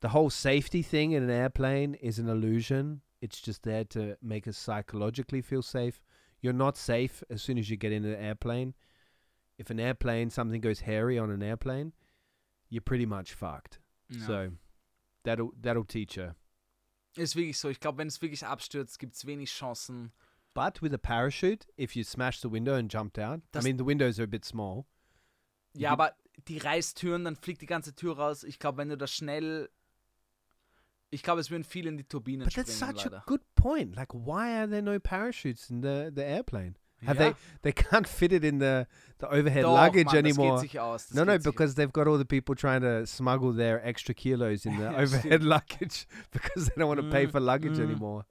[0.01, 3.01] the whole safety thing in an airplane is an illusion.
[3.21, 6.01] It's just there to make us psychologically feel safe.
[6.41, 8.73] You're not safe as soon as you get in an airplane.
[9.57, 11.91] If an airplane, something goes hairy on an airplane,
[12.69, 13.79] you're pretty much fucked.
[14.09, 14.25] Ja.
[14.25, 14.51] So
[15.25, 16.35] that'll that'll teach her.
[17.19, 17.69] Ist wirklich so.
[17.69, 20.11] Ich glaube, wenn es wirklich abstürzt, gibt es wenig Chancen.
[20.53, 23.77] But with a parachute, if you smash the window and jumped out, Das- I mean
[23.77, 24.85] the windows are a bit small.
[25.75, 26.15] Ja, aber
[26.47, 28.43] die Reißtüren, dann fliegt die ganze Tür raus.
[28.43, 29.69] Ich glaube, wenn du das schnell.
[31.11, 33.17] Ich glaube, es würden viele in die Turbinen But that's springen, such leider.
[33.17, 33.95] a good point.
[33.95, 36.75] Like, why are there no parachutes in the, the airplane?
[37.05, 37.31] Have Ja.
[37.31, 37.35] they?
[37.61, 38.85] They can't fit it in the
[39.19, 40.51] the overhead Doch, luggage Mann, anymore.
[40.53, 41.07] Das geht sich aus.
[41.07, 44.65] Das No, no, because they've got all the people trying to smuggle their extra kilos
[44.65, 47.83] in the overhead luggage because they don't want to pay Mm, for luggage mm.
[47.83, 48.25] anymore.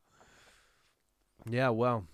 [1.49, 2.05] Yeah, well,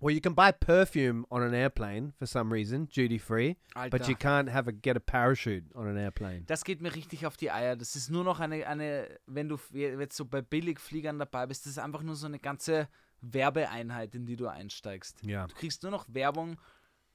[0.00, 4.08] well, you can buy perfume on an airplane for some reason, duty free, Alter, but
[4.08, 6.44] you can't have a get a parachute on an airplane.
[6.46, 7.76] das geht mir richtig auf die Eier.
[7.76, 11.72] Das ist nur noch eine, eine wenn du jetzt so bei Billigfliegern dabei bist, das
[11.72, 12.88] ist einfach nur so eine ganze
[13.20, 15.22] Werbeeinheit, in die du einsteigst.
[15.24, 16.60] Yeah, Du kriegst nur noch Werbung,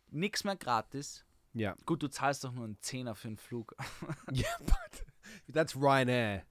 [0.10, 1.26] nichts mehr gratis.
[1.56, 3.76] yeah, Gut, du zahlst doch nur einen Zehner für einen Flug.
[4.34, 4.48] yeah.
[4.60, 6.44] But that's Ryanair,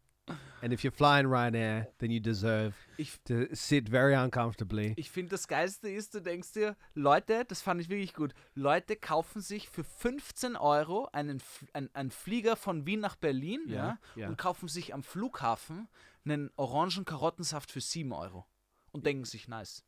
[0.63, 4.95] and if you're flying Ryanair, then you deserve Ich, to sit very uncomfortably.
[4.97, 8.97] ich finde, das Geilste ist, du denkst dir, Leute, das fand ich wirklich gut, Leute
[8.97, 13.75] kaufen sich für 15 Euro einen, F- ein, einen Flieger von Wien nach Berlin ja,
[13.75, 14.29] Ja, ja.
[14.29, 15.89] und kaufen sich am Flughafen
[16.25, 18.47] einen orangen Karottensaft für 7 Euro
[18.93, 19.84] und denken sich, nice.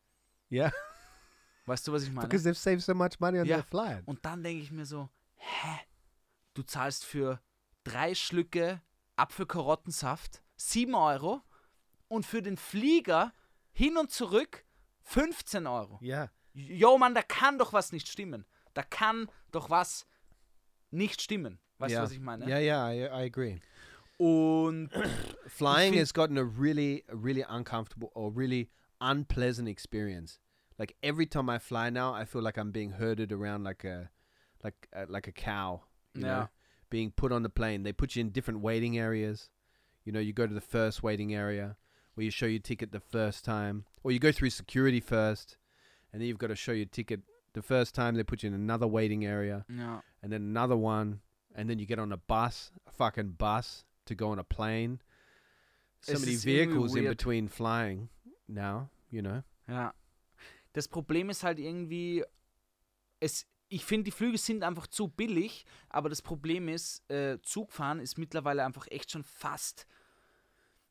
[0.50, 0.72] Yeah,
[1.66, 2.26] Weißt du, was ich meine?
[2.28, 3.56] because they've saved so much money on Ja.
[3.56, 4.02] their flight.
[4.06, 5.80] Und dann denke ich mir so, hä?
[6.54, 7.40] Du zahlst für
[7.84, 8.82] drei Schlücke
[9.16, 11.42] Apfelkarottensaft 7 Euro
[12.08, 13.32] und für den Flieger
[13.72, 14.64] hin und zurück
[15.02, 15.98] 15 Euro.
[16.02, 16.30] Yeah.
[16.54, 18.44] Jo, Mann, da kann doch was nicht stimmen.
[18.74, 20.06] Da kann doch was
[20.90, 21.58] nicht stimmen.
[21.78, 22.00] Weißt yeah.
[22.00, 22.46] du, was ich meine?
[22.46, 23.60] Yeah, yeah, I, I agree.
[24.18, 24.90] Und
[25.46, 28.70] Flying has gotten a really, really uncomfortable or really
[29.02, 30.38] unpleasant experience.
[30.78, 34.10] Like every time I fly now, I feel like I'm being herded around like a,
[34.64, 35.82] like uh, like a cow.
[36.14, 36.28] You Yeah.
[36.28, 36.48] know,
[36.90, 37.82] being put on the plane.
[37.82, 39.50] They put you in different waiting areas.
[40.04, 41.76] You know, you go to the first waiting area
[42.14, 45.56] where you show your ticket the first time, or you go through security first,
[46.12, 47.20] and then you've got to show your ticket
[47.54, 48.14] the first time.
[48.14, 51.20] They put you in another waiting area ja, and then another one,
[51.54, 55.00] and then you get on a bus, a fucking bus, to go on a plane.
[56.02, 58.08] So Es many vehicles in between flying
[58.48, 59.42] now, you know.
[59.68, 59.94] ja.
[60.72, 62.24] Das Problem ist halt irgendwie,
[63.20, 68.00] es, ich finde, die Flüge sind einfach zu billig, aber das Problem ist, äh, Zugfahren
[68.00, 69.86] ist mittlerweile einfach echt schon fast,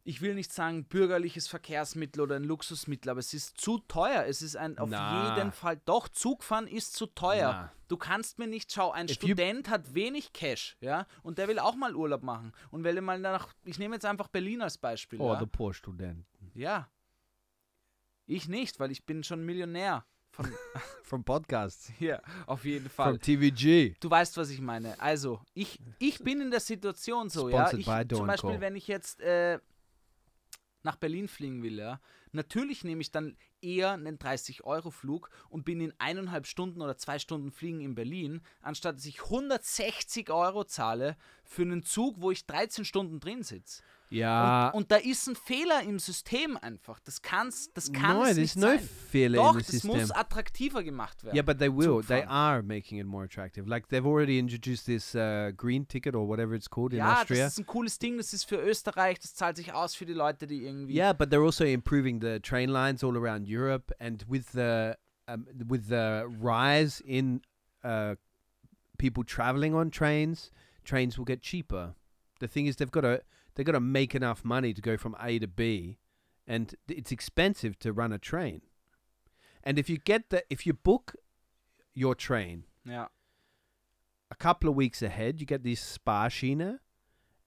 [0.04, 4.26] ich will nicht sagen bürgerliches Verkehrsmittel oder ein Luxusmittel, aber es ist zu teuer.
[4.26, 5.36] Es ist ein, auf Na.
[5.36, 7.52] jeden Fall, doch, Zugfahren ist zu teuer.
[7.52, 7.72] Na.
[7.88, 11.60] Du kannst mir nicht, schau, ein If Student hat wenig Cash, ja, und der will
[11.60, 12.52] auch mal Urlaub machen.
[12.70, 15.40] Und will mal nach, ich nehme jetzt einfach Berlin als Beispiel, Or ja.
[15.40, 16.90] the poor student ja.
[18.32, 20.06] Ich nicht, weil ich bin schon Millionär.
[20.32, 20.46] Von
[21.04, 23.12] from podcasts, hier, auf jeden Fall.
[23.12, 23.98] from TVG.
[24.00, 24.98] Du weißt, was ich meine.
[25.02, 27.68] Also, ich, ich bin in der Situation so, ja.
[27.68, 28.62] Sponsored Ich, by zum Beispiel, Co.
[28.62, 29.60] wenn ich jetzt äh,
[30.84, 32.00] nach Berlin fliegen will, ja,
[32.32, 37.52] natürlich nehme ich dann eher einen 30-Euro-Flug und bin in eineinhalb Stunden oder zwei Stunden
[37.52, 42.86] Fliegen in Berlin, anstatt dass ich 160 Euro zahle für einen Zug, wo ich 13
[42.86, 43.84] Stunden drin sitze.
[44.12, 44.70] Yeah.
[44.70, 47.00] Und, und da ist ein Fehler im System einfach.
[47.00, 48.80] Das kann's, das kann no, es nicht no sein.
[48.80, 49.92] failure Doch, das system.
[49.92, 51.36] muss attraktiver gemacht werden.
[51.36, 52.04] Yeah, but they will.
[52.06, 53.68] They are making it more attractive.
[53.70, 57.46] Like they've already introduced this uh, green ticket or whatever it's called in ja, Austria.
[57.46, 60.14] das ist ein cooles Ding, das ist für Österreich, das zahlt sich aus für die
[60.14, 60.96] Leute, die irgendwie.
[60.96, 64.98] Yeah, but they're also improving the train lines all around Europe, and with the
[65.28, 67.42] um, with the rise in
[67.84, 68.16] uh,
[68.98, 70.52] people traveling on trains,
[70.84, 71.96] trains will get cheaper.
[72.40, 73.22] The thing is, they've got to
[73.62, 76.00] they've got to make enough money to go from A to B,
[76.48, 78.62] and it's expensive to run a train.
[79.64, 81.16] And if you get the if you book
[81.94, 83.06] your train ja.
[84.32, 86.80] a couple of weeks ahead, you get these Sparschine.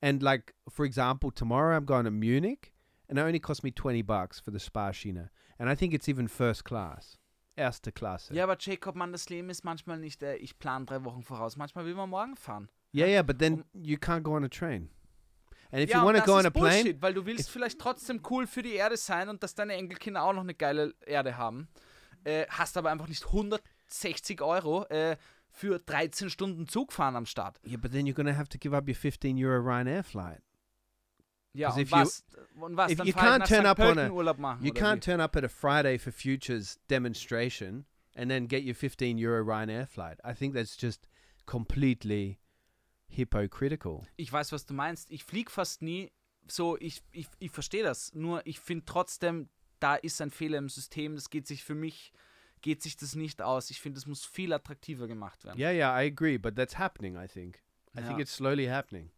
[0.00, 2.72] And like, for example, tomorrow I'm going to Munich
[3.08, 5.30] and it only cost me 20 bucks for the Sparschine.
[5.58, 7.18] And I think it's even first class.
[7.56, 8.34] Erste Klasse.
[8.34, 11.56] Ja, aber Jacob, Mann, das Leben ist manchmal nicht, äh, ich plane drei Wochen voraus.
[11.56, 12.68] Manchmal will man morgen fahren.
[12.92, 14.88] yeah, yeah, but then um you can't go on a train.
[15.70, 17.50] And if ja, you want und to go on a plane, Bullshit, weil du willst
[17.50, 20.94] vielleicht trotzdem cool für die Erde sein und dass deine Enkelkinder auch noch eine geile
[21.06, 21.68] Erde haben.
[22.24, 25.16] Äh, hast aber einfach nicht 160 Euro äh,
[25.50, 27.60] für 13 Stunden Zug fahren am Start.
[27.66, 30.42] yeah, but then you're going to have to give up your 15 euro Ryanair flight.
[31.54, 32.24] Und if you- was,
[32.60, 35.00] und was if dann you can't turn up on a- machen, You can't wie?
[35.00, 37.86] turn up at a Friday for Futures demonstration
[38.16, 40.18] and then get your 15 euro Ryanair flight.
[40.24, 41.06] I think that's just
[41.46, 42.38] completely
[43.08, 44.02] hypocritical.
[44.16, 45.10] Ich weiß, was du meinst.
[45.10, 46.12] Ich fliege fast nie.
[46.46, 48.12] So, ich, ich, ich verstehe das.
[48.14, 49.48] Nur ich finde trotzdem,
[49.80, 51.14] da ist ein Fehler im System.
[51.14, 52.12] Das geht sich für mich,
[52.60, 53.70] geht sich das nicht aus.
[53.70, 55.58] Ich finde, es muss viel attraktiver gemacht werden.
[55.58, 57.62] Yeah, yeah, I agree, but that's happening, I think.
[57.96, 58.20] I think Yeah.
[58.20, 59.10] it's slowly happening.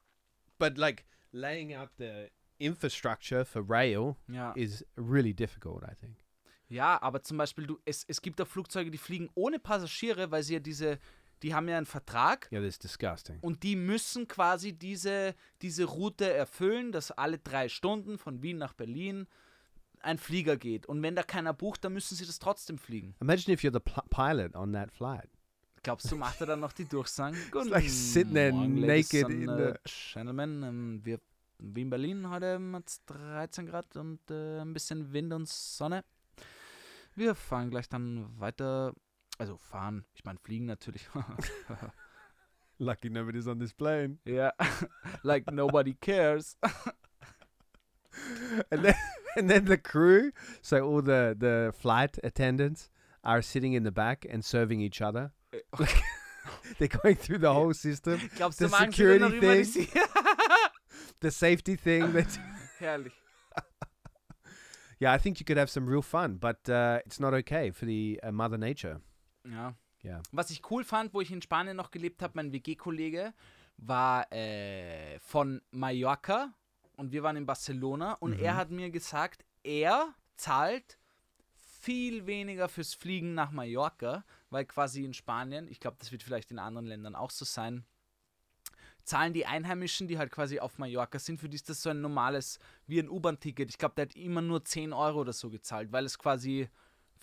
[0.58, 2.28] But like laying out the
[2.58, 4.52] infrastructure for rail Ja.
[4.52, 6.16] is really difficult, I think.
[6.68, 10.42] Ja, aber zum Beispiel, du, es, es gibt auch Flugzeuge, die fliegen ohne Passagiere, weil
[10.42, 10.98] sie ja diese,
[11.42, 13.38] die haben ja einen Vertrag Yeah, that's disgusting.
[13.40, 18.72] und die müssen quasi diese, diese Route erfüllen, dass alle drei Stunden von Wien nach
[18.72, 19.26] Berlin
[20.00, 20.86] ein Flieger geht.
[20.86, 23.14] Und wenn da keiner bucht, dann müssen sie das trotzdem fliegen.
[23.20, 25.28] Imagine if you're the pilot on that flight.
[25.82, 27.36] Glaubst du, macht er dann noch die Durchsagen?
[27.50, 29.74] Guten like sitting there Morgen, naked in the-
[30.12, 31.20] Gentlemen, ähm, wir
[31.58, 36.04] Wien-Berlin heute hat es 13 Grad und äh, ein bisschen Wind und Sonne.
[37.14, 38.92] Wir fahren gleich dann weiter.
[39.38, 41.08] Also fahren, ich meine fliegen natürlich.
[42.78, 44.18] Lucky nobody's on this plane.
[44.24, 44.52] Yeah,
[45.22, 46.56] like nobody cares.
[48.70, 48.94] and then
[49.36, 50.32] and then the crew,
[50.62, 52.90] so all the the flight attendants
[53.24, 55.32] are sitting in the back and serving each other.
[56.78, 58.20] They're going through the whole system.
[58.36, 60.02] Glaubst The du, machen sie dann noch security thing.
[61.20, 62.38] The safety thing that
[62.78, 63.12] Herrlich.
[64.98, 67.84] Yeah, I think you could have some real fun, but uh, it's not okay for
[67.84, 69.00] the uh, Mother Nature.
[69.52, 69.74] Ja.
[70.04, 70.22] Yeah.
[70.30, 73.34] Was ich cool fand, wo ich in Spanien noch gelebt habe, mein WG-Kollege
[73.78, 76.52] war äh, von Mallorca
[76.96, 80.98] und wir waren in Barcelona und er hat mir gesagt, er zahlt
[81.80, 86.50] viel weniger fürs Fliegen nach Mallorca, weil quasi in Spanien, ich glaube, das wird vielleicht
[86.50, 87.84] in anderen Ländern auch so sein,
[89.04, 92.00] zahlen die Einheimischen, die halt quasi auf Mallorca sind, für die ist das so ein
[92.00, 93.70] normales, wie ein U-Bahn-Ticket.
[93.70, 96.68] Ich glaube, der hat immer nur 10 Euro oder so gezahlt, weil es quasi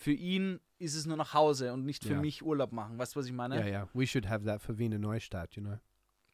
[0.04, 2.20] für ihn ist es nur nach Hause und nicht für Ja.
[2.22, 2.98] mich Urlaub machen.
[2.98, 3.56] Weißt du, was ich meine?
[3.56, 3.90] Yeah, yeah.
[3.94, 5.78] We should have that for Wiener Neustadt, you know.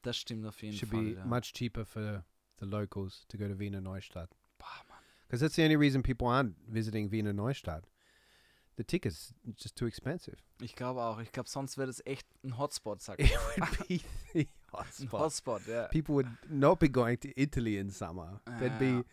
[0.01, 1.03] Das stimmt auf jeden should Fall.
[1.03, 1.25] be ja.
[1.25, 2.23] much cheaper for
[2.59, 4.29] the locals to go to Wiener Neustadt.
[4.57, 4.97] Boah, Mann.
[5.27, 7.87] Because that's the only reason people aren't visiting Wiener Neustadt.
[8.77, 10.37] The tickets just too expensive.
[10.61, 11.19] Ich glaube auch.
[11.19, 13.29] Ich glaube, sonst wäre das echt ein Hotspot, sag ich.
[13.57, 13.99] It would be
[14.33, 15.19] the hotspot.
[15.19, 15.87] Hotspot, ja.
[15.89, 18.41] People would not be going to Italy in summer.
[18.59, 18.77] They'd Ja.
[18.79, 19.05] be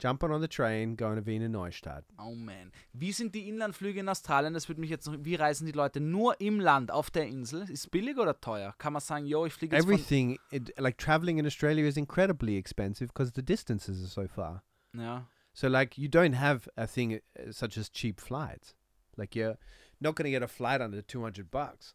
[0.00, 2.04] jumping on the train, going to Wiener Neustadt.
[2.18, 2.72] Oh man.
[2.92, 4.54] Wie sind die Inlandflüge in Australien?
[4.54, 5.16] Das würde mich jetzt noch.
[5.20, 7.68] Wie reisen die Leute nur im Land auf der Insel?
[7.70, 8.74] Ist billig oder teuer?
[8.78, 9.84] Kann man sagen, yo, ich fliege jetzt.
[9.84, 14.62] Everything, it, like traveling in Australia, is incredibly expensive because the distances are so far.
[14.94, 15.26] Ja.
[15.52, 18.74] So, like, you don't have a thing uh, such as cheap flights.
[19.16, 19.58] Like, you're
[20.00, 21.94] not going to get a flight under 200 bucks.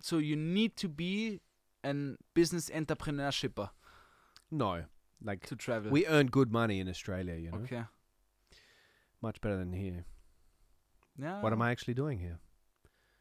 [0.00, 1.40] So you need to be
[1.82, 3.70] an business entrepreneur shipper
[4.50, 4.84] No.
[5.22, 5.90] Like, to travel.
[5.90, 7.84] we earn good money in Australia, you know, okay.
[9.20, 10.04] much better than here.
[11.18, 11.42] Ja.
[11.42, 12.38] What am I actually doing here?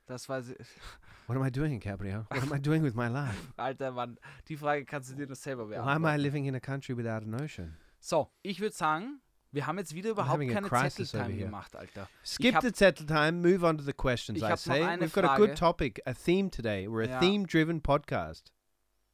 [0.07, 0.67] Das weiß ich.
[1.27, 2.25] What am I doing, Gabriel?
[2.31, 3.53] What am I doing with my life?
[3.57, 6.21] Alter Mann, die Frage kannst du dir nur selber Why am I beantworten.
[6.23, 7.77] living in a country without an ocean?
[7.99, 9.21] So, ich würde sagen,
[9.51, 12.09] wir haben jetzt wieder überhaupt keine Zetteltime gemacht, Alter.
[12.25, 14.81] Skip hab- the settle time, move on to the questions, I say.
[14.99, 15.37] We've got a Frage.
[15.37, 16.87] good topic, a theme today.
[16.87, 17.19] We're a Ja.
[17.19, 18.51] theme driven podcast.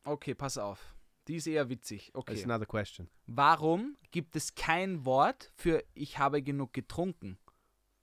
[0.05, 0.94] Okay, pass auf.
[1.27, 2.11] Die ist eher witzig.
[2.13, 2.43] That's Okay.
[2.43, 3.09] another question.
[3.25, 7.37] Warum gibt es kein Wort für ich habe genug getrunken?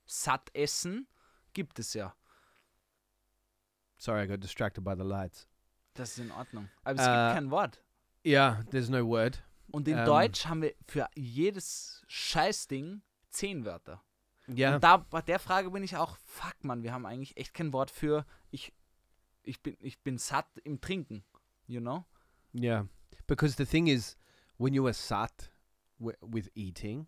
[0.07, 1.07] Satt essen
[1.53, 2.15] gibt es ja.
[3.99, 5.49] Sorry, I got distracted by the lights.
[5.95, 6.69] Das ist in Ordnung.
[6.83, 7.81] Aber es Äh, gibt kein Wort.
[8.27, 9.43] Yeah, there's no word.
[9.71, 10.05] Und in Ähm.
[10.05, 14.03] Deutsch haben wir für jedes Scheißding zehn Wörter.
[14.49, 14.75] Yeah.
[14.75, 17.73] Und da bei der Frage bin ich auch, fuck man, wir haben eigentlich echt kein
[17.73, 18.73] Wort für ich,
[19.45, 21.25] ich bin ich bin satt im Trinken,
[21.67, 22.05] you know?
[22.55, 22.87] Yeah,
[23.27, 24.17] because the thing is,
[24.57, 25.49] when you are sat
[25.99, 27.07] wi- with eating,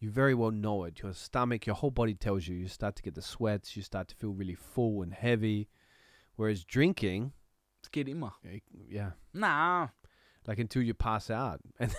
[0.00, 1.00] you very well know it.
[1.02, 2.56] Your stomach, your whole body tells you.
[2.56, 3.76] You start to get the sweats.
[3.76, 5.68] You start to feel really full and heavy.
[6.36, 7.32] Whereas drinking,
[7.82, 8.32] Es geht immer.
[8.44, 9.88] eh, yeah, Nah.
[10.46, 11.94] like until you pass out, and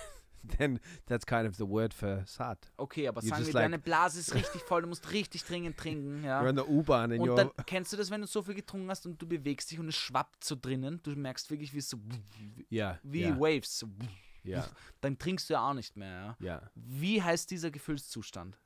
[0.57, 2.71] then that's kind of the word for sat.
[2.77, 5.77] okay, aber You sagen wir, like- deine Blase ist richtig voll, du musst richtig dringend
[5.77, 6.41] trinken, ja.
[6.41, 8.89] You're in the U-Bahn Und you're dann kennst du das, wenn du so viel getrunken
[8.89, 11.89] hast und du bewegst dich und es schwappt so drinnen, du merkst wirklich, wie es
[11.89, 11.97] so
[12.71, 13.87] yeah, wie yeah, Waves, so,
[14.45, 14.67] yeah,
[15.01, 16.45] dann trinkst du ja auch nicht mehr, ja.
[16.45, 16.71] yeah.
[16.75, 18.57] Wie heißt dieser Gefühlszustand?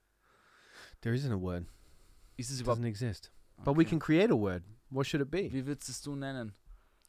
[1.02, 1.66] There isn't a word.
[2.38, 3.32] Ist es It überhaupt doesn't exist.
[3.64, 3.90] But we Okay.
[3.92, 4.64] can create a word.
[4.90, 5.52] What should it be?
[5.52, 6.54] Wie würdest es du nennen?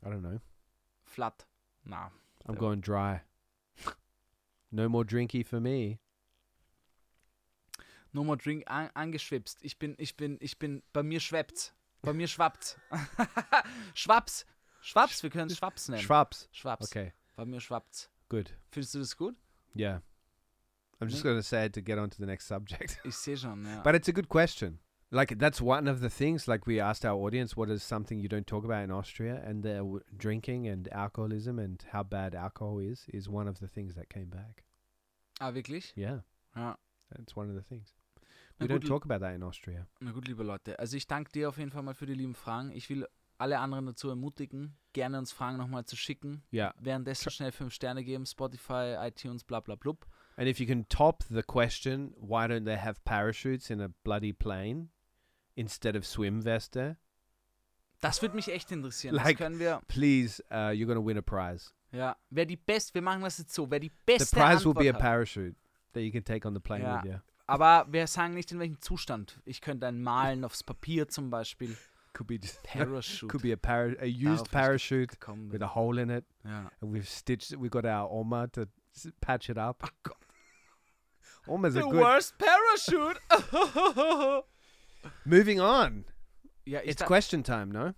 [0.03, 0.41] I don't know.
[1.05, 1.47] Flat.
[1.85, 2.11] Na.
[2.47, 3.21] I'm going dry.
[4.73, 5.99] No more drinky for me.
[8.13, 9.59] No more drink an, angeschwipst.
[9.63, 11.73] Ich bin, ich bin, ich bin, bei mir schweppt's.
[12.03, 12.77] Bei mir schwappt's.
[13.95, 14.47] Schwaps.
[14.81, 16.03] Schwaps, wir können es Schwaps nennen.
[16.03, 16.49] Schwaps.
[16.51, 16.87] Schwaps.
[16.91, 18.11] Okay, Bei mir schwappt's.
[18.29, 18.51] good.
[18.71, 19.37] Findest du das gut?
[19.77, 20.01] Yeah.
[21.01, 22.99] I'm just going to say it to get on to the next subject.
[23.05, 23.83] Ich sehe schon, ja.
[23.83, 24.79] But it's a good question.
[25.13, 26.47] Like, that's one of the things.
[26.47, 29.43] Like, we asked our audience, what is something you don't talk about in Austria?
[29.45, 33.67] And the w- drinking and alcoholism and how bad alcohol is, is one of the
[33.67, 34.65] things that came back.
[35.41, 35.93] ah, wirklich?
[35.97, 36.21] Yeah.
[36.55, 36.77] Ja.
[37.17, 37.95] That's one of the things.
[38.61, 39.87] Na We don't gut, talk about that in Austria.
[40.01, 40.79] Na gut, liebe Leute.
[40.79, 42.71] Also ich danke dir auf jeden Fall mal für die lieben Fragen.
[42.71, 43.07] Ich will
[43.39, 46.43] alle anderen dazu ermutigen, gerne uns Fragen nochmal zu schicken.
[46.53, 46.73] Yeah.
[46.79, 50.07] Währenddessen schnell fünf Sterne geben, Spotify, iTunes, bla bla blub.
[50.37, 54.33] And if you can top the question, why don't they have parachutes in a bloody
[54.33, 54.91] plane
[55.61, 56.97] instead of swim veste?
[58.01, 59.15] Das würde mich echt interessieren.
[59.15, 61.71] Like- das können wir, Please, uh, you're going to win a prize.
[61.93, 62.17] ja.
[62.31, 64.79] Wer die beste, wir machen das jetzt so, wer die The beste prize will Antwort
[64.79, 65.01] be a hat.
[65.01, 65.55] parachute
[65.93, 67.03] that you can take on the plane Ja.
[67.03, 67.19] with you.
[67.47, 69.41] Aber wir sagen nicht, in welchem Zustand.
[69.45, 71.77] Ich könnte einen malen aufs Papier zum Beispiel.
[72.13, 73.27] Could be just Parachute.
[73.29, 75.17] could be a para- a Darauf used ich parachute
[75.51, 76.71] with a hole in it, Ja.
[76.81, 77.53] and we've stitched.
[77.59, 78.67] We've got our Oma to
[79.21, 79.83] patch it up.
[81.49, 82.01] Oma's a The good.
[82.01, 83.19] worst parachute!
[85.25, 86.05] Moving on.
[86.65, 87.93] ja, ich It's question time, no?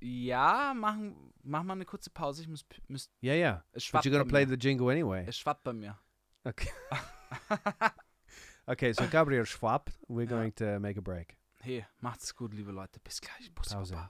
[0.00, 2.42] ja, machen, machen wir eine kurze Pause.
[2.42, 3.64] Ich muss, muss Yeah, yeah.
[3.72, 4.56] es But schwappt you're gonna bei play mir.
[4.56, 5.24] the jingle anyway.
[5.26, 5.98] Es schwappt bei mir.
[6.44, 6.70] Okay.
[8.66, 8.92] okay.
[8.92, 10.36] So Gabriel Schwab, we're Ja.
[10.36, 11.36] going to make a break.
[11.60, 13.00] Hey, macht's gut, liebe Leute.
[13.00, 13.52] Bis gleich.
[13.54, 13.94] Bussi, Pause.
[13.94, 14.08] Baba.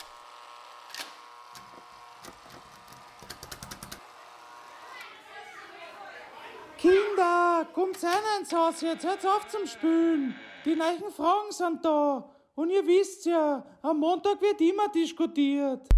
[6.76, 10.34] Kinder, kommt rein ins Haus jetzt, hört auf zum Spülen.
[10.68, 12.28] Die neuen Fragen sind da.
[12.54, 15.88] Und ihr wisst ja, am Montag wird immer diskutiert.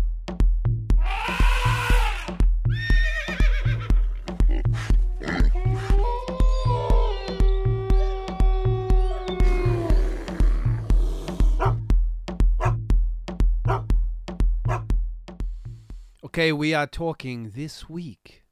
[16.22, 18.44] Okay, we are talking this week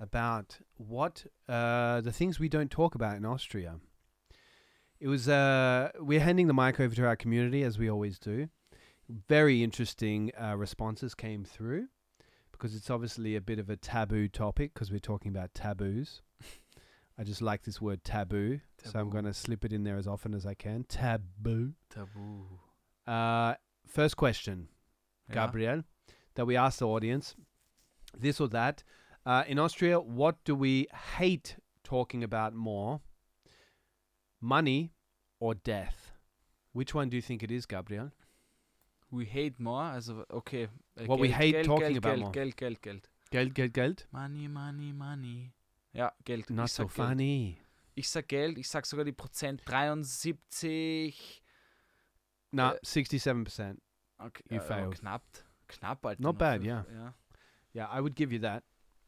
[0.00, 3.78] about what uh, the things we don't talk about in Austria.
[5.00, 8.48] It was uh, we're handing the mic over to our community as we always do.
[9.28, 11.88] Very interesting uh, responses came through
[12.50, 16.22] because it's obviously a bit of a taboo topic because we're talking about taboos.
[17.18, 20.06] I just like this word taboo, so I'm going to slip it in there as
[20.06, 20.84] often as I can.
[20.84, 21.72] Taboo.
[21.90, 22.46] Taboo.
[23.06, 23.54] Uh,
[23.86, 24.68] first question.
[25.28, 25.46] Ja.
[25.46, 25.82] Gabriel,
[26.34, 27.34] that we asked the audience
[28.16, 28.82] this or that.
[29.26, 30.86] Uh, in Austria, what do we
[31.16, 33.00] hate talking about more?
[34.40, 34.92] Money
[35.40, 36.12] or death?
[36.72, 38.12] Which one do you think it is, Gabriel?
[39.10, 39.82] We hate more.
[39.94, 40.68] Also, okay.
[40.96, 42.32] äh, What we Geld, hate Geld, talking Geld, about Geld, more.
[42.32, 43.08] Geld, Geld, Geld.
[43.30, 44.06] Geld, Geld, Geld?
[44.12, 45.52] Money, money, money.
[45.92, 46.50] Ja, Geld.
[46.50, 46.92] Not ich so Geld.
[46.92, 47.58] funny.
[47.94, 48.58] Ich sag Geld.
[48.58, 49.62] Ich sag sogar die Prozent.
[49.64, 51.42] 73.
[52.52, 53.78] No, Uh, 67%.
[54.18, 55.00] Okay, You ja, aber failed.
[55.00, 55.22] Knapp.
[55.68, 56.22] Knapp, Alter.
[56.22, 56.84] Not bad, yeah.
[56.92, 57.14] ja.
[57.74, 58.64] Yeah, I would give you that.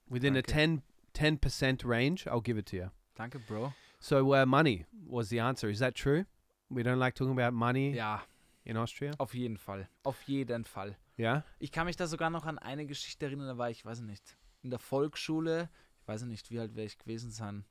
[0.08, 0.40] Within Okay.
[0.40, 0.82] a 10,
[1.14, 2.90] 10% range, I'll give it to you.
[3.16, 3.72] Danke, Bro.
[4.00, 5.68] So, uh, money was the answer.
[5.68, 6.24] Is that true?
[6.70, 8.22] We don't like talking about money Ja,
[8.64, 9.12] in Austria?
[9.18, 9.88] auf jeden Fall.
[10.04, 10.96] Auf jeden Fall.
[11.18, 11.44] Yeah?
[11.58, 14.04] Ich kann mich da sogar noch an eine Geschichte erinnern, da war ich, weiß ich
[14.06, 15.68] nicht, in der Volksschule,
[16.00, 17.64] ich weiß nicht, wie alt wäre ich gewesen sein.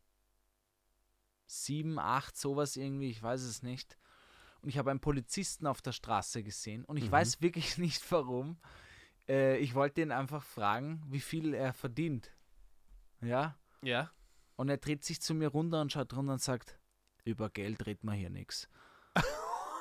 [1.47, 3.97] Sieben, acht, sowas irgendwie, ich weiß es nicht.
[4.61, 7.11] Und ich habe einen Polizisten auf der Straße gesehen und ich Mhm.
[7.11, 8.57] weiß wirklich nicht warum.
[9.27, 12.29] Äh, ich wollte ihn einfach fragen, wie viel er verdient.
[13.21, 13.57] Ja?
[13.83, 14.11] Yeah.
[14.59, 16.77] Und er dreht sich zu mir runter und schaut runter und sagt,
[17.23, 18.67] über Geld redet man hier nichts.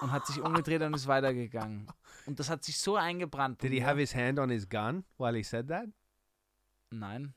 [0.01, 1.89] und hat sich umgedreht und ist weitergegangen.
[2.26, 3.61] Und das hat sich so eingebrannt.
[3.61, 5.89] Did he have his hand on his gun while he said that?
[6.93, 7.35] Nein.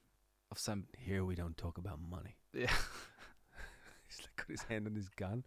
[0.51, 2.35] auf seinem Here we don't talk about money.
[2.53, 2.67] Ja.
[4.07, 5.43] He's like got his hand on his gun.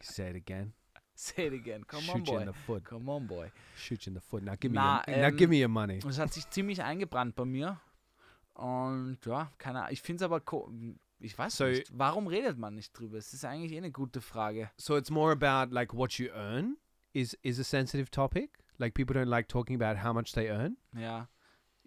[0.00, 0.72] Say it again.
[1.14, 2.84] Say it again, come on Shoot you in boy, the foot.
[2.84, 3.52] come on boy.
[3.76, 4.42] Shoot you in the foot.
[4.42, 6.00] Now give me Na, your, now give ähm, me your money.
[6.02, 7.80] Und es hat sich ziemlich eingebrannt bei mir.
[8.54, 9.92] Und ja, keine Ahnung.
[9.92, 10.40] Ich finde es aber,
[11.20, 13.18] ich weiß So- nicht, warum redet man nicht drüber?
[13.18, 14.70] Es ist eigentlich eh eine gute Frage.
[14.76, 16.76] So it's more about like what you earn
[17.12, 18.58] is is a sensitive topic.
[18.78, 20.76] Like people don't like talking about how much they earn.
[20.94, 21.28] Ja.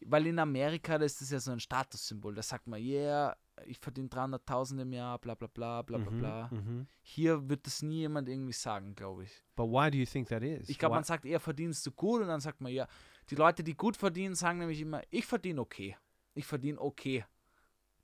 [0.04, 2.34] Weil in Amerika, da ist das ja so ein Statussymbol.
[2.34, 6.20] Da sagt man, yeah, ich verdiene 300.000 im Jahr, bla bla bla, bla bla Mhm,
[6.20, 6.50] bla.
[6.52, 6.88] mhm.
[7.04, 9.44] Hier wird das nie jemand irgendwie sagen, glaube ich.
[9.56, 10.68] But why do you think that is?
[10.70, 12.88] Ich glaube, man sagt eher, verdienst du gut und dann sagt man, ja,
[13.30, 15.96] die Leute, die gut verdienen, sagen nämlich immer, ich verdiene okay.
[16.34, 17.24] Ich verdiene okay.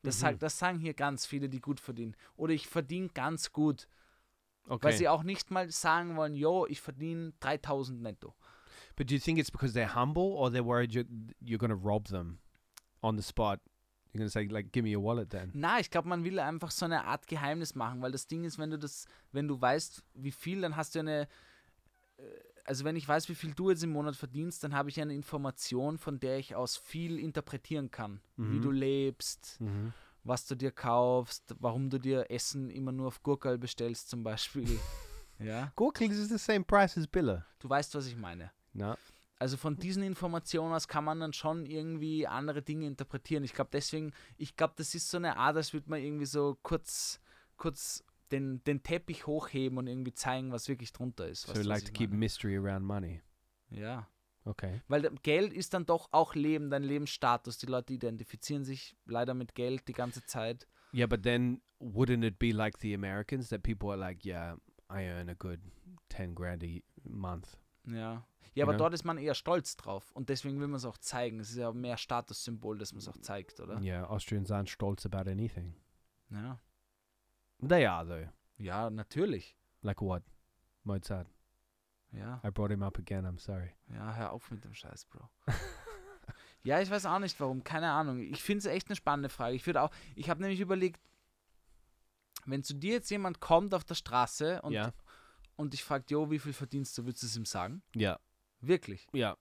[0.07, 0.21] Das, Mhm.
[0.21, 2.15] sagt, das sagen hier ganz viele, die gut verdienen.
[2.35, 3.87] Oder ich verdiene ganz gut.
[4.67, 4.87] okay.
[4.87, 8.33] Weil sie auch nicht mal sagen wollen, yo, ich verdiene 3000 netto.
[8.95, 11.05] But do you think it's because they're humble or they're worried you're,
[11.39, 12.39] you're going to rob them
[13.01, 13.59] on the spot?
[14.11, 15.51] You're going to say, like, give me your wallet then.
[15.53, 18.57] Na, ich glaube, man will einfach so eine Art Geheimnis machen, weil das Ding ist,
[18.57, 21.27] wenn du das, wenn du weißt, wie viel, dann hast du eine,
[22.17, 22.23] äh,
[22.67, 25.13] also wenn ich weiß, wie viel du jetzt im Monat verdienst, dann habe ich eine
[25.15, 28.19] Information, von der ich aus viel interpretieren kann.
[28.35, 28.61] Wie Mhm.
[28.61, 29.93] du lebst, Mm-hmm.
[30.23, 34.79] was du dir kaufst, warum du dir Essen immer nur auf Gurkel bestellst zum Beispiel.
[35.39, 37.45] ja, Gorklis is the same price as Billa.
[37.59, 38.51] du weißt, was ich meine.
[38.73, 38.95] No.
[39.39, 43.43] Also von diesen Informationen aus kann man dann schon irgendwie andere Dinge interpretieren.
[43.43, 46.57] Ich glaube deswegen, ich glaube, das ist so eine Art, als würde man irgendwie so
[46.63, 47.19] kurz,
[47.55, 51.43] kurz den, den Teppich hochheben und irgendwie zeigen, was wirklich drunter ist.
[51.47, 52.19] So you like to keep meine?
[52.19, 53.21] mystery around money.
[53.69, 54.07] Ja.
[54.45, 54.81] Okay.
[54.87, 57.57] Weil Geld ist dann doch auch Leben, dein Lebensstatus.
[57.57, 60.67] Die Leute identifizieren sich leider mit Geld die ganze Zeit.
[60.93, 64.55] Yeah, but then wouldn't it be like the Americans that people are like, yeah,
[64.89, 65.59] I earn a good
[66.09, 67.57] 10 grand a month?
[67.85, 68.25] Ja.
[68.55, 68.77] Ja, aber Ja.
[68.77, 70.11] dort ist man eher stolz drauf.
[70.13, 71.39] Und deswegen will man es auch zeigen.
[71.41, 73.79] Es ist ja mehr Statussymbol, dass man es auch zeigt, oder?
[73.81, 75.75] Yeah, Austrians aren't stolz about anything.
[76.29, 76.59] Ja.
[77.59, 78.29] They are, though.
[78.57, 79.55] Ja, natürlich.
[79.81, 80.23] Like what?
[80.83, 81.27] Mozart.
[82.11, 82.41] Ja.
[82.43, 83.71] I brought him up again, I'm sorry.
[83.89, 85.29] Ja, hör auf mit dem Scheiß, Bro.
[86.63, 88.19] ja, ich weiß auch nicht warum, keine Ahnung.
[88.19, 89.55] Ich finde es echt eine spannende Frage.
[89.55, 91.01] Ich würde auch, ich habe nämlich überlegt,
[92.45, 94.93] wenn zu dir jetzt jemand kommt auf der Straße und, yeah.
[95.57, 97.81] und dich fragt, jo, wie viel verdienst du, würdest du es ihm sagen?
[97.95, 98.19] Yeah.
[98.61, 99.07] Wirklich?
[99.13, 99.37] Yeah.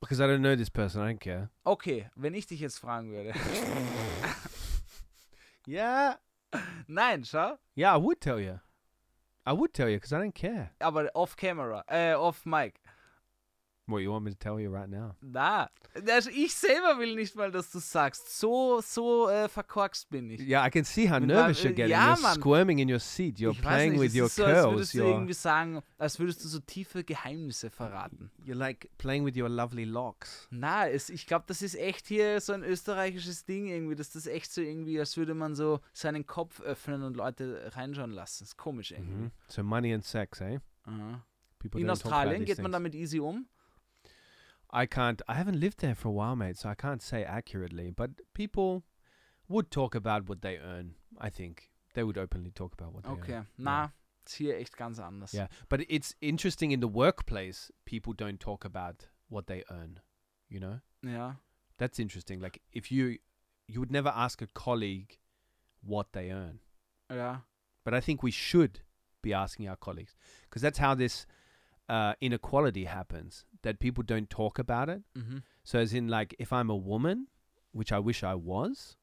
[0.00, 1.50] Because I don't know this person, I don't care.
[1.64, 3.34] Okay, wenn ich dich jetzt fragen würde.
[5.68, 6.20] Yeah.
[6.88, 7.58] Nein, schau.
[7.74, 8.60] Yeah, I would tell you.
[9.44, 10.70] I would tell you because I don't care.
[10.80, 12.80] Aber off camera, äh, off mic.
[13.88, 15.14] What, you want me to tell you right now?
[15.20, 15.70] Na,
[16.08, 18.36] also ich selber will nicht mal, dass du sagst.
[18.36, 20.40] So, so äh, verkorkst bin ich.
[20.40, 21.92] Yeah, I can see how nervous you're getting.
[21.92, 22.34] ja, you're Mann.
[22.34, 23.38] squirming in your seat.
[23.38, 24.72] You're ich playing nicht, with your so, als curls.
[24.74, 28.32] würdest du irgendwie sagen, als würdest du so tiefe Geheimnisse verraten.
[28.44, 30.48] you're like playing with your lovely locks.
[30.50, 34.26] Na, es, ich glaube, das ist echt hier so ein österreichisches Ding irgendwie, dass das
[34.26, 38.42] echt so irgendwie, als würde man so seinen Kopf öffnen und Leute reinschauen lassen.
[38.42, 39.14] ist komisch irgendwie.
[39.26, 39.30] Mhm.
[39.46, 40.58] So money and sex, eh?
[40.86, 41.24] Aha.
[41.60, 43.46] People In Australien geht man damit easy um.
[44.82, 45.22] I can't.
[45.28, 47.90] I haven't lived there for a while, mate, so I can't say accurately.
[47.90, 48.82] But people
[49.48, 50.94] would talk about what they earn.
[51.18, 53.46] I think they would openly talk about what they Okay, earn.
[53.58, 53.88] na,
[54.26, 55.32] ist hier echt ganz anders.
[55.32, 57.70] Yeah, but it's interesting in the workplace.
[57.84, 60.00] People don't talk about what they earn.
[60.48, 61.34] You know, Ja,
[61.78, 62.40] that's interesting.
[62.40, 63.18] Like if you,
[63.66, 65.18] you would never ask a colleague
[65.82, 66.60] what they earn.
[67.10, 67.38] ja,
[67.84, 68.80] But I think we should
[69.22, 70.14] be asking our colleagues
[70.44, 71.26] because that's how this
[71.88, 73.44] uh, inequality happens.
[73.62, 75.02] That people don't talk about it.
[75.16, 75.42] mhm.
[75.64, 77.26] So, as in, like, if I'm a woman,
[77.72, 78.96] which I wish I was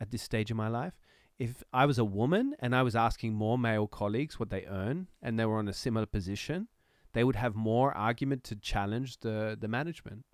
[0.00, 0.98] at this stage of my life,
[1.38, 5.08] if I was a woman and I was asking more male colleagues what they earn
[5.22, 6.68] and they were on a similar position,
[7.12, 10.24] they would have more argument to challenge the, the management.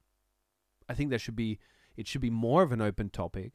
[0.88, 1.58] I think there should be,
[1.96, 3.52] it should be more of an open topic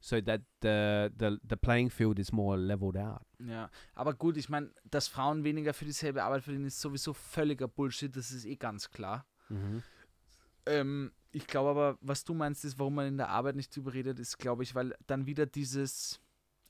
[0.00, 3.22] so that the, the, the playing field is more leveled out.
[3.38, 7.68] Ja, aber gut, ich meine, dass Frauen weniger für dieselbe Arbeit verdienen, ist sowieso völliger
[7.68, 9.26] Bullshit, das ist eh ganz klar.
[9.50, 9.82] Mm-hmm.
[10.66, 13.92] Ähm, ich glaube aber, was du meinst, ist, warum man in der Arbeit nicht drüber
[13.92, 16.20] redet, ist, glaube ich, weil dann wieder dieses,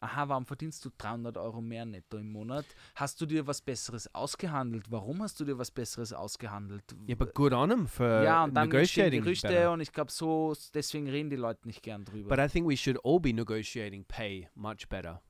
[0.00, 2.64] aha, warum verdienst du 300 Euro mehr netto im Monat?
[2.94, 4.90] Hast du dir was Besseres ausgehandelt?
[4.90, 6.82] Warum hast du dir was Besseres ausgehandelt?
[7.06, 9.72] Yeah, but good on them for ja, und dann negotiating Gerüchte better.
[9.72, 12.28] und ich glaube, so, deswegen reden die Leute nicht gern drüber.
[12.34, 15.20] But I think we should all be negotiating pay much better.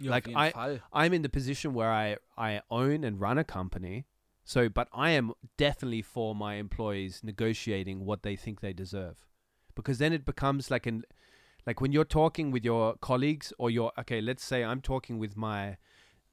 [0.00, 0.82] ja, like, I- Fall.
[0.92, 4.06] I'm in the position where I, I own and run a company.
[4.46, 9.26] So, but I am definitely for my employees negotiating what they think they deserve.
[9.74, 11.04] Because then it becomes like an,
[11.66, 15.36] like when you're talking with your colleagues or your, okay, let's say I'm talking with
[15.36, 15.76] my,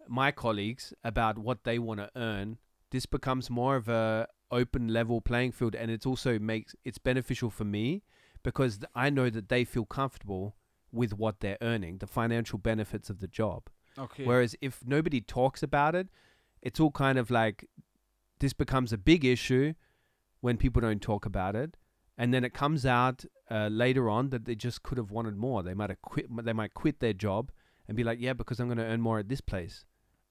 [0.07, 2.57] my colleagues about what they want to earn.
[2.91, 5.75] This becomes more of a open level playing field.
[5.75, 8.03] And it also makes, it's beneficial for me
[8.43, 10.55] because I know that they feel comfortable
[10.91, 13.69] with what they're earning, the financial benefits of the job.
[13.97, 14.25] Okay.
[14.25, 16.09] Whereas if nobody talks about it,
[16.61, 17.67] it's all kind of like
[18.39, 19.73] this becomes a big issue
[20.41, 21.77] when people don't talk about it,
[22.21, 25.63] and then it comes out uh, later on that they just could have wanted more.
[25.63, 26.27] They might have quit.
[26.47, 27.51] They might quit their job
[27.87, 29.85] and be like, "Yeah, because I'm going to earn more at this place,"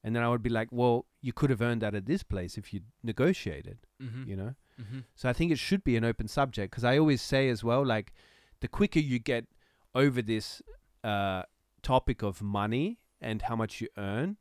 [0.04, 2.56] and then I would be like, "Well, you could have earned that at this place
[2.56, 4.22] if you negotiated." mhm.
[4.30, 4.54] You know.
[4.82, 5.00] Mhm.
[5.16, 7.84] So I think it should be an open subject because I always say as well,
[7.84, 8.12] like
[8.60, 9.44] the quicker you get
[9.92, 10.62] over this
[11.02, 11.42] uh,
[11.82, 14.36] topic of money and how much you earn,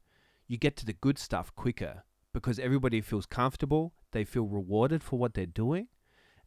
[0.47, 5.17] you get to the good stuff quicker because everybody feels comfortable, they feel rewarded for
[5.17, 5.87] what they're doing.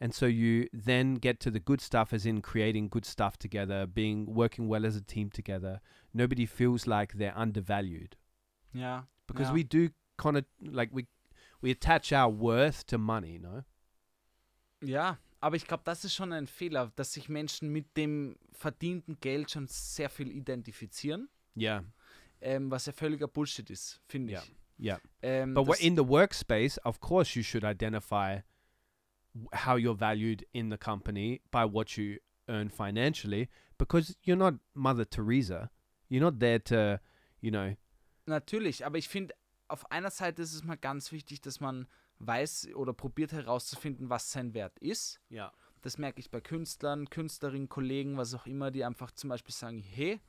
[0.02, 3.86] And so you then get to the good stuff as in creating good stuff together,
[3.86, 5.80] being working well as a team together.
[6.12, 8.16] Nobody feels like they're undervalued
[8.74, 9.04] Ja.
[9.28, 9.54] because ja.
[9.54, 11.06] we do kind of like we
[11.60, 13.62] we attach our worth to money, no?
[14.82, 19.18] Ja, aber ich glaube, das ist schon ein Fehler, dass sich Menschen mit dem verdienten
[19.20, 21.84] Geld schon sehr viel identifizieren, Yeah.
[22.40, 24.42] ähm, was ja völliger Bullshit ist, finde Ja.
[24.42, 24.56] ich.
[24.84, 25.00] Yeah.
[25.22, 28.40] Ähm, But in the workspace, of course, you should identify
[29.52, 32.18] how you're valued in the company by what you
[32.48, 35.70] earn financially, because you're not Mother Teresa.
[36.08, 37.00] You're not there to,
[37.40, 37.76] you know,
[38.26, 39.34] Natürlich, aber ich finde,
[39.68, 44.30] auf einer Seite ist es mal ganz wichtig, dass man weiß oder probiert herauszufinden, was
[44.30, 45.20] sein Wert ist.
[45.30, 49.54] yeah, Das merke ich bei Künstlern, Künstlerinnen, Kollegen, was auch immer, die einfach zum Beispiel
[49.54, 50.20] sagen, hey,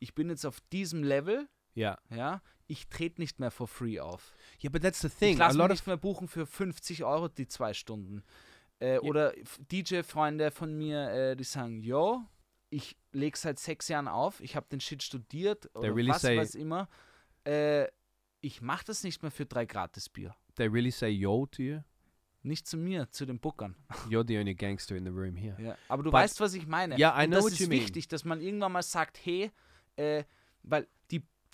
[0.00, 1.48] ich bin jetzt auf diesem Level,
[1.78, 4.34] yeah, ja, ich trete nicht mehr for free auf.
[4.62, 4.70] yeah.
[4.70, 5.40] But that's the Ich thing.
[5.40, 8.22] A lasse nicht mehr buchen für 50 Euro die zwei Stunden.
[8.80, 12.22] Äh, Oder f- DJ-Freunde von mir, äh, die sagen, yo,
[12.70, 16.54] ich lege seit sechs Jahren auf, ich habe den Shit studiert oder really was weiß
[16.54, 16.88] immer.
[17.44, 17.86] Äh,
[18.40, 20.34] ich mache das nicht mehr für drei Gratis-Bier.
[20.56, 21.80] they really say yo to you.
[22.42, 23.74] Nicht zu mir, zu den Bookern.
[24.10, 25.56] You're the only gangster in the room here.
[25.60, 25.76] Ja.
[25.88, 26.96] Aber du But- weißt, was ich meine.
[26.96, 27.80] Yeah, I Und know das what ist you mean.
[27.80, 29.50] wichtig, dass man irgendwann mal sagt, hey,
[29.96, 30.22] äh,
[30.62, 30.86] weil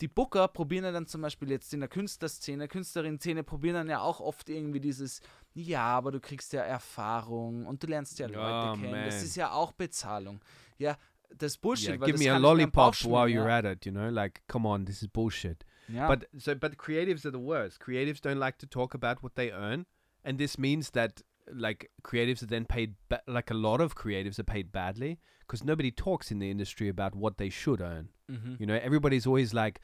[0.00, 4.00] die, Booker probieren ja dann zum Beispiel jetzt in der Künstlerszene, Künstlerinnen-Szene probieren dann ja
[4.00, 5.20] auch oft irgendwie dieses,
[5.54, 9.04] ja, aber du kriegst ja Erfahrung und du lernst ja Leute Oh, kennen.
[9.04, 9.24] Das man.
[9.24, 10.40] ist ja auch Bezahlung.
[10.78, 10.96] Ja,
[11.36, 11.88] das ist Bullshit.
[11.88, 13.58] Yeah, give das me a lollipop while you're ja.
[13.58, 13.86] at it.
[13.86, 15.64] You know, like, come on, this is bullshit.
[15.88, 16.08] Ja.
[16.08, 17.80] But so, but creatives are the worst.
[17.80, 19.86] Creatives don't like to talk about what they earn,
[20.24, 21.22] and this means that
[21.52, 22.94] like creatives are then paid
[23.26, 27.14] like a lot of creatives are paid badly because nobody talks in the industry about
[27.14, 28.08] what they should earn.
[28.30, 28.58] Mhm.
[28.60, 29.80] You know, everybody's always like,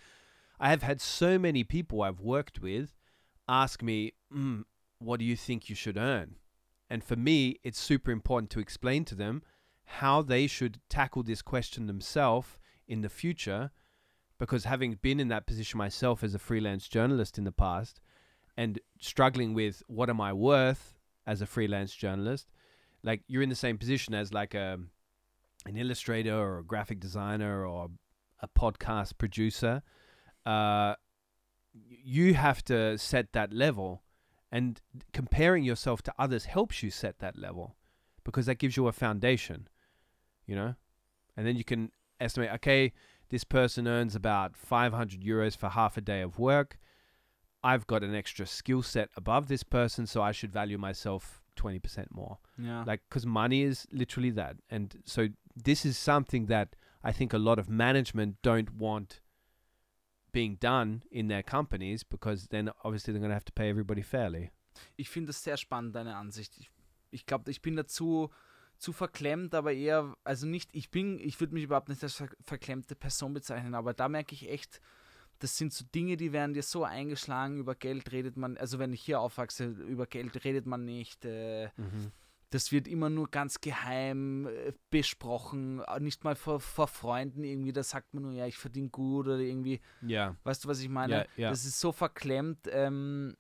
[0.58, 2.96] I have had so many people I've worked with
[3.48, 4.64] ask me, mm,
[4.98, 6.36] "What do you think you should earn?"
[6.88, 9.42] And for me, it's super important to explain to them
[9.84, 13.70] how they should tackle this question themselves in the future
[14.38, 18.00] because having been in that position myself as a freelance journalist in the past
[18.56, 20.94] and struggling with what am I worth
[21.26, 22.48] as a freelance journalist,
[23.02, 24.78] like you're in the same position as like a
[25.66, 27.90] an illustrator or a graphic designer or
[28.42, 29.82] a podcast producer.
[30.44, 30.94] Uh,
[31.72, 34.02] you have to set that level,
[34.50, 34.80] and
[35.12, 37.76] comparing yourself to others helps you set that level
[38.24, 39.68] because that gives you a foundation,
[40.46, 40.74] you know,
[41.36, 42.50] and then you can estimate.
[42.54, 42.92] Okay,
[43.28, 46.78] this person earns about 500 euros for half a day of work.
[47.62, 52.06] I've got an extra skill set above this person, so I should value myself 20%
[52.10, 52.38] more.
[52.58, 52.84] Yeah.
[52.86, 54.56] Like, because money is literally that.
[54.70, 59.20] And so, this is something that I think a lot of management don't want
[60.32, 64.02] being done in their companies because then obviously they're going to have to pay everybody
[64.02, 64.50] fairly.
[64.96, 66.56] ich finde das sehr spannend, deine Ansicht.
[66.58, 66.70] Ich,
[67.10, 68.30] ich glaube, ich bin dazu
[68.78, 72.28] zu verklemmt, aber eher, also nicht, ich bin, ich würde mich überhaupt nicht als ver
[72.42, 74.80] verklemmte Person bezeichnen, aber da merke ich echt,
[75.38, 78.92] das sind so Dinge, die werden dir so eingeschlagen, über Geld redet man, also wenn
[78.92, 81.68] ich hier aufwachse, über Geld redet man nicht, äh,
[82.50, 87.72] das wird immer nur ganz geheim äh, besprochen, äh, nicht mal vor, vor Freunden irgendwie,
[87.72, 90.36] da sagt man nur, ja, ich verdiene gut oder irgendwie, Yeah.
[90.42, 91.14] Weißt du, was ich meine?
[91.14, 91.50] Ja, ja.
[91.50, 92.68] Das ist so verklemmt.
[92.70, 93.36] Ähm,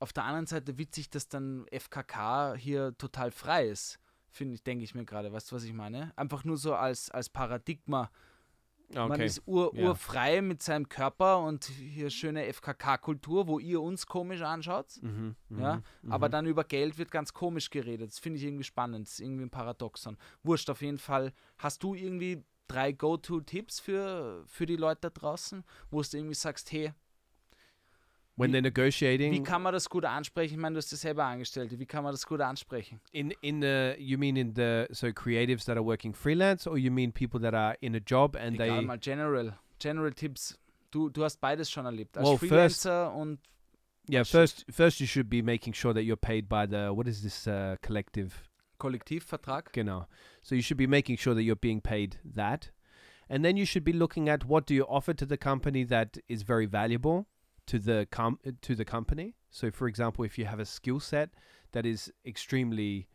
[0.00, 4.00] auf der anderen Seite witzig, dass dann FKK hier total frei ist.
[4.28, 5.32] Finde ich, denke ich mir gerade.
[5.32, 6.12] Weißt du, was ich meine?
[6.16, 8.10] Einfach nur so als, als Paradigma.
[8.94, 9.26] Man Okay.
[9.26, 9.88] ist ur, Ja.
[9.90, 14.98] urfrei mit seinem Körper und hier schöne FKK-Kultur, wo ihr uns komisch anschaut.
[15.00, 16.32] Mhm, Ja, mhm, aber mhm.
[16.32, 18.10] dann über Geld wird ganz komisch geredet.
[18.10, 19.06] Das finde ich irgendwie spannend.
[19.06, 20.16] Das ist irgendwie ein Paradoxon.
[20.42, 21.32] Wurscht, auf jeden Fall.
[21.58, 26.70] Hast du irgendwie drei Go-To-Tipps für, für die Leute da draußen, wo du irgendwie sagst,
[26.72, 26.92] hey,
[28.40, 30.54] when they're negotiating wie kann man das gut ansprechen?
[30.54, 31.78] Ich meine, du hast das selber Angestellte.
[31.78, 33.00] Wie kann man das gut ansprechen?
[33.12, 36.90] in in the you mean in the so creatives that are working freelance or you
[36.90, 39.52] mean people that are in a job and Egal, they mal General.
[39.78, 40.58] General Tipps.
[40.90, 42.16] Du, du hast beides schon erlebt.
[42.16, 43.38] Als Well, first- Freelancer und
[44.10, 47.22] yeah first first you should be making sure that you're paid by the what is
[47.22, 48.32] this uh, collective
[48.78, 49.72] Kollektivvertrag.
[49.72, 50.06] Genau.
[50.42, 52.70] So you should be making sure that you're being paid that.
[53.32, 56.18] and then you should be looking at what do you offer to the company that
[56.28, 57.26] is very valuable
[57.70, 59.36] to the com- to the company.
[59.50, 61.30] So, for example, if you have a skill set
[61.72, 63.08] that is extremely,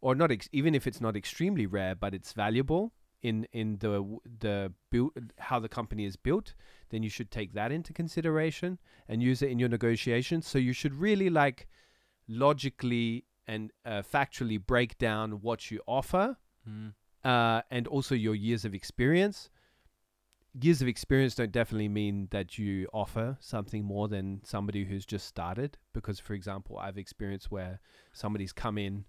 [0.00, 2.92] or not ex- even if it's not extremely rare, but it's valuable
[3.22, 6.54] in in the the build how the company is built,
[6.90, 8.78] then you should take that into consideration
[9.08, 10.46] and use it in your negotiations.
[10.46, 11.66] So you should really like
[12.28, 16.36] logically and uh, factually break down what you offer
[17.24, 19.50] uh, and also your years of experience.
[20.58, 25.26] Years of experience don't definitely mean that you offer something more than somebody who's just
[25.26, 25.76] started.
[25.92, 27.80] Because, for example, I've experienced where
[28.12, 29.04] somebody's come in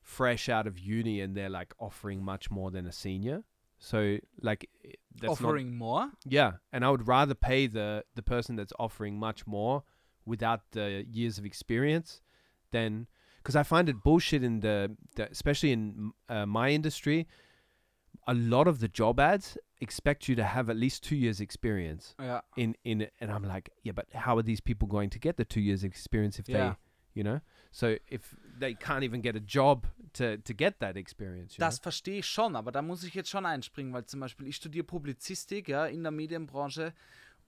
[0.00, 3.44] fresh out of uni and they're like offering much more than a senior.
[3.78, 4.68] So, like,
[5.20, 6.10] that's not Offering more?
[6.24, 9.82] yeah, and I would rather pay the the person that's offering much more
[10.26, 12.20] without the years of experience
[12.70, 13.06] than
[13.38, 17.26] because I find it bullshit in the, the especially in uh, my industry.
[18.26, 22.14] A lot of the job ads expect you to have at least two years experience
[22.18, 22.42] Ja.
[22.56, 25.36] in in it, and I'm like, yeah, but how are these people going to get
[25.36, 26.74] the two years experience if Yeah.
[27.14, 27.40] they, you know?
[27.70, 31.78] So if they can't even get a job to to get that experience, you Das
[31.78, 34.84] verstehe ich schon, aber da muss ich jetzt schon einspringen, weil zum Beispiel ich studiere
[34.84, 36.92] Publizistik ja, in der Medienbranche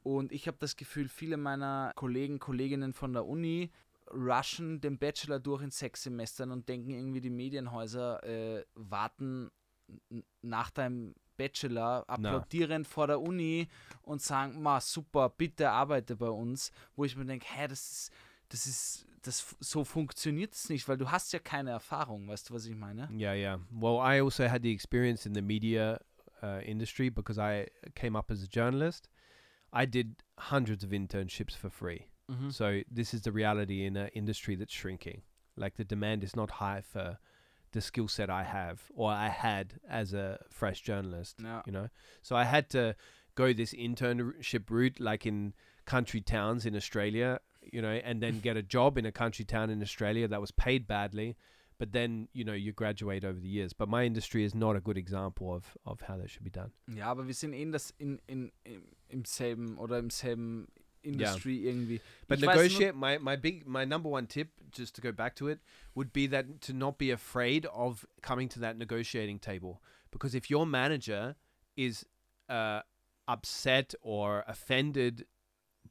[0.02, 3.70] und ich habe das Gefühl, viele meiner Kollegen, Kolleginnen von der Uni
[4.12, 9.50] rushen den Bachelor durch in sechs Semestern und denken irgendwie, die Medienhäuser äh, warten
[10.42, 13.68] nach deinem Bachelor applaudierend vor der Uni
[14.02, 18.12] und sagen, ma super, bitte arbeite bei uns, wo ich mir denke, hä, das ist,
[18.48, 22.54] das ist, das so funktioniert es nicht, weil du hast ja keine Erfahrung, weißt du,
[22.54, 23.08] was ich meine?
[23.12, 23.58] Yeah, yeah.
[23.70, 26.00] Well, I also had the experience in the media
[26.42, 29.08] uh, industry because I came up as a journalist.
[29.72, 32.06] I did hundreds of internships for free.
[32.28, 32.50] Mhm.
[32.52, 35.22] So this is the reality in an industry that's shrinking.
[35.56, 37.18] Like the demand is not high for
[37.76, 41.36] the skill set I have or I had as a fresh journalist.
[41.42, 41.62] Ja.
[41.66, 41.88] You know,
[42.22, 42.96] so I had to
[43.34, 45.52] go this internship route, like in
[45.84, 47.38] country towns in Australia.
[47.72, 50.52] You know, and then get a job in a country town in Australia that was
[50.52, 51.36] paid badly
[51.78, 54.80] but then you know you graduate over the years but my industry is not a
[54.80, 57.92] good example of of how that should be done Ja, aber wir sind in das
[57.98, 60.68] in, in, im, im selben oder im selben
[61.06, 62.00] Industry irgendwie.
[62.28, 65.48] but Ich negotiate my my big my number one tip just to go back to
[65.48, 65.60] it
[65.94, 69.80] would be that to not be afraid of coming to that negotiating table
[70.10, 71.36] because if your manager
[71.76, 72.04] is
[72.48, 72.80] uh,
[73.28, 75.24] upset or offended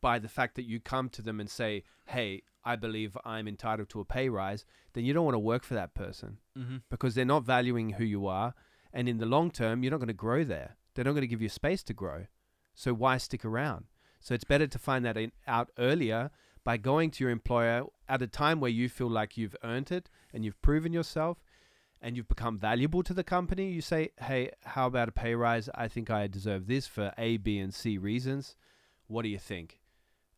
[0.02, 3.90] by the fact that you come to them and say hey i believe i'm entitled
[3.90, 6.82] to a pay rise then you don't want to work for that person Mhm.
[6.90, 8.54] because they're not valuing who you are.
[8.94, 10.78] And in the long term, you're not going to grow there.
[10.94, 12.28] They're not going to give you space to grow.
[12.74, 13.88] So why stick around?
[14.26, 16.32] So it's better to find that in, out earlier
[16.64, 20.10] by going to your employer at a time where you feel like you've earned it
[20.34, 21.38] and you've proven yourself
[22.02, 23.70] and you've become valuable to the company.
[23.70, 25.70] You say, hey, how about a pay rise?
[25.76, 28.56] I think I deserve this for A, B, and C reasons.
[29.06, 29.80] What do you think?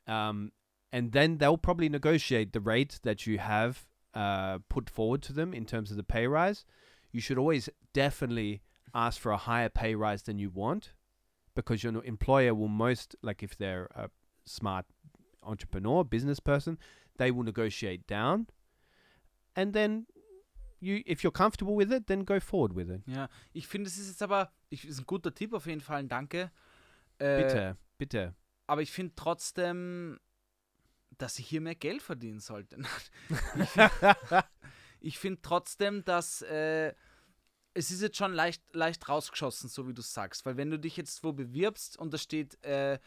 [0.06, 0.52] Um,
[0.92, 5.54] and then they'll probably negotiate the rate that you have uh, put forward to them
[5.54, 6.66] in terms of the pay rise.
[7.14, 8.64] You should always definitely
[8.94, 10.92] ask for a higher pay rise than you want
[11.58, 14.10] because your employer will most, like if they're a
[14.46, 14.86] smart
[15.44, 16.78] entrepreneur, business person,
[17.18, 18.48] they will negotiate down.
[19.56, 20.06] And then
[20.80, 23.02] you, if you're comfortable with it, then go forward with it.
[23.08, 26.04] Ja, ich finde, es ist jetzt aber, ich, ist ein guter Tipp auf jeden Fall,
[26.06, 26.52] danke.
[27.18, 28.36] Äh, Bitte, bitte.
[28.68, 30.20] Aber ich finde trotzdem,
[31.18, 32.78] dass ich hier mehr Geld verdienen sollte.
[35.00, 36.94] ich finde trotzdem, dass äh,
[37.78, 40.46] es ist jetzt schon leicht, leicht rausgeschossen, so wie du sagst.
[40.46, 42.98] Weil wenn du dich jetzt wo bewirbst und da steht, äh,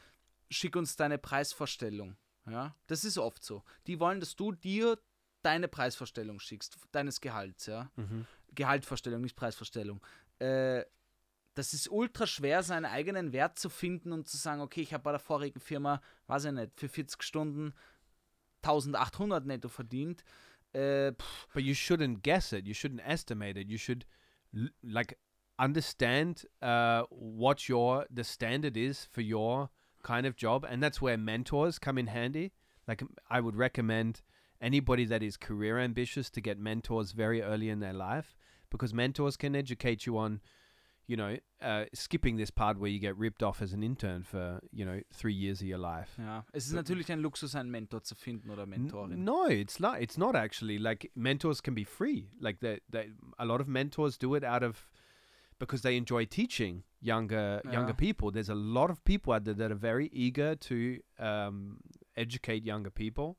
[0.48, 2.16] schick uns deine Preisvorstellung.
[2.46, 3.64] Ja, das ist oft so.
[3.88, 4.98] Die wollen, dass du dir
[5.42, 7.90] deine Preisvorstellung schickst, deines Gehalts, ja.
[7.96, 8.26] Mhm.
[8.54, 10.00] Gehaltsvorstellung, nicht Preisvorstellung.
[10.38, 10.84] Äh,
[11.54, 15.02] das ist ultra schwer, seinen eigenen Wert zu finden und zu sagen, okay, ich habe
[15.02, 17.74] bei der vorigen Firma, weiß ich nicht, für 40 Stunden
[18.62, 20.22] 1800 netto verdient.
[20.72, 21.12] Äh,
[21.52, 22.66] But you shouldn't guess it.
[22.66, 23.68] You shouldn't estimate it.
[23.68, 24.06] You should
[24.82, 25.18] like
[25.58, 29.70] understand uh, what your the standard is for your
[30.02, 32.52] kind of job, and that's where mentors come in handy.
[32.88, 34.22] Like I would recommend
[34.60, 38.36] anybody that is career ambitious to get mentors very early in their life
[38.70, 40.40] because mentors can educate you on,
[41.10, 44.60] you know, uh, skipping this part where you get ripped off as an intern for
[44.72, 46.16] you know three years of your life.
[46.16, 46.44] ja.
[46.52, 49.24] Es ist natürlich ein Luxus, einen Mentor zu finden oder Mentorin.
[49.24, 50.00] No, it's not.
[50.00, 50.78] It's not actually.
[50.78, 52.28] Like mentors can be free.
[52.38, 52.82] Like that.
[52.90, 53.06] That
[53.38, 54.88] a lot of mentors do it out of
[55.58, 58.30] because they enjoy teaching younger younger people.
[58.30, 61.78] There's a lot of people out there that are very eager to um,
[62.16, 63.36] educate younger people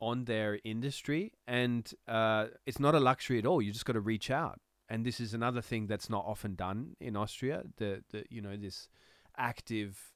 [0.00, 3.62] on their industry, and uh, it's not a luxury at all.
[3.62, 4.60] You just got to reach out.
[4.88, 7.62] And this is another thing that's not often done in Austria.
[7.76, 8.88] The the you know this
[9.36, 10.12] active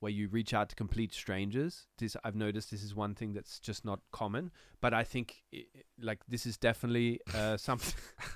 [0.00, 1.86] where you reach out to complete strangers.
[1.98, 2.70] This I've noticed.
[2.70, 4.50] This is one thing that's just not common.
[4.80, 7.94] But I think i i- like this is definitely uh, something.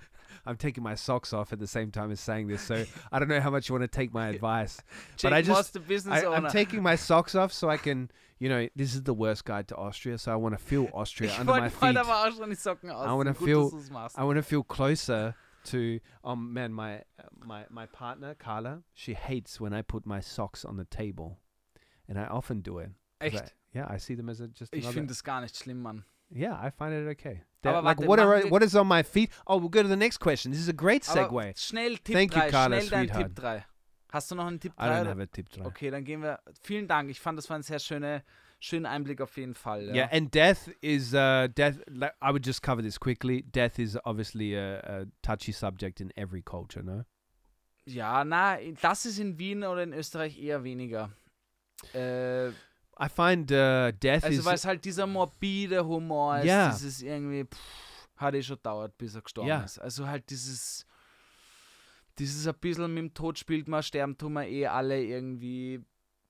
[0.47, 3.29] I'm taking my socks off at the same time as saying this, so I don't
[3.29, 4.79] know how much you want to take my advice.
[5.22, 8.51] But I just the business I, I'm taking my socks off so I can, you
[8.51, 11.39] know, this is the worst guide to Austria, so I want to feel Austria ich
[11.41, 11.97] under my feet.
[11.97, 13.07] aber auch schon die Socken aus.
[13.09, 14.18] wanna feel- dass du's machst.
[14.18, 16.00] I want to feel closer to.
[16.22, 20.64] Um, man, my uh, my my partner Carla, she hates when I put my socks
[20.64, 21.38] on the table,
[22.08, 22.90] and I often do it.
[23.20, 24.74] 'cause I- yeah, I see them as a just.
[24.74, 26.04] Ich finde das gar nicht schlimm, Mann.
[26.30, 27.42] Yeah, I find it okay.
[27.64, 29.30] Like what are what is on my feet?
[29.46, 30.52] Oh, we'll go to the next question.
[30.52, 31.56] This is a great segue.
[31.56, 33.26] schnell Tipp Thank you, Carla, schnell dein.
[33.26, 33.64] Tipp 3.
[34.12, 36.40] Hast du noch einen Tipp I don't have a tip to Okay, dann gehen wir.
[36.62, 37.10] Vielen Dank.
[37.10, 38.22] Ich fand, das war ein sehr schöner,
[38.64, 39.88] schöner Einblick auf jeden Fall.
[39.88, 39.94] Ja.
[39.94, 41.78] Yeah, and death is uh death.
[41.88, 43.42] I would just cover this quickly.
[43.42, 46.82] Death is obviously a, a touchy subject in every culture.
[46.82, 47.04] No.
[47.86, 51.10] ja, na, das ist in Wien oder in Österreich eher weniger.
[51.92, 56.70] Äh, I find uh, death also, is weil es halt dieser morbide Humor ist, Ja.
[56.70, 59.62] dieses irgendwie, pff, hat eh schon dauert, bis er gestorben Ja.
[59.62, 59.78] ist.
[59.78, 60.86] Also halt dieses,
[62.18, 65.84] dieses ein bisschen mit dem Tod spielt man, sterben tun wir eh alle irgendwie,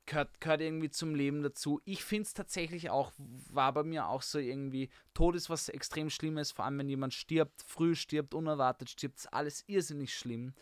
[0.07, 1.81] gehört, gehört irgendwie zum Leben dazu.
[1.85, 6.11] Ich finde es tatsächlich auch, war bei mir auch so irgendwie, Tod ist was extrem
[6.11, 10.55] Schlimmes, vor allem wenn jemand stirbt, früh stirbt, unerwartet stirbt, ist alles irrsinnig schlimm.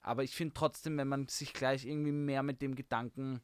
[0.00, 3.40] Aber ich finde trotzdem, wenn man sich gleich irgendwie mehr mit dem Gedanken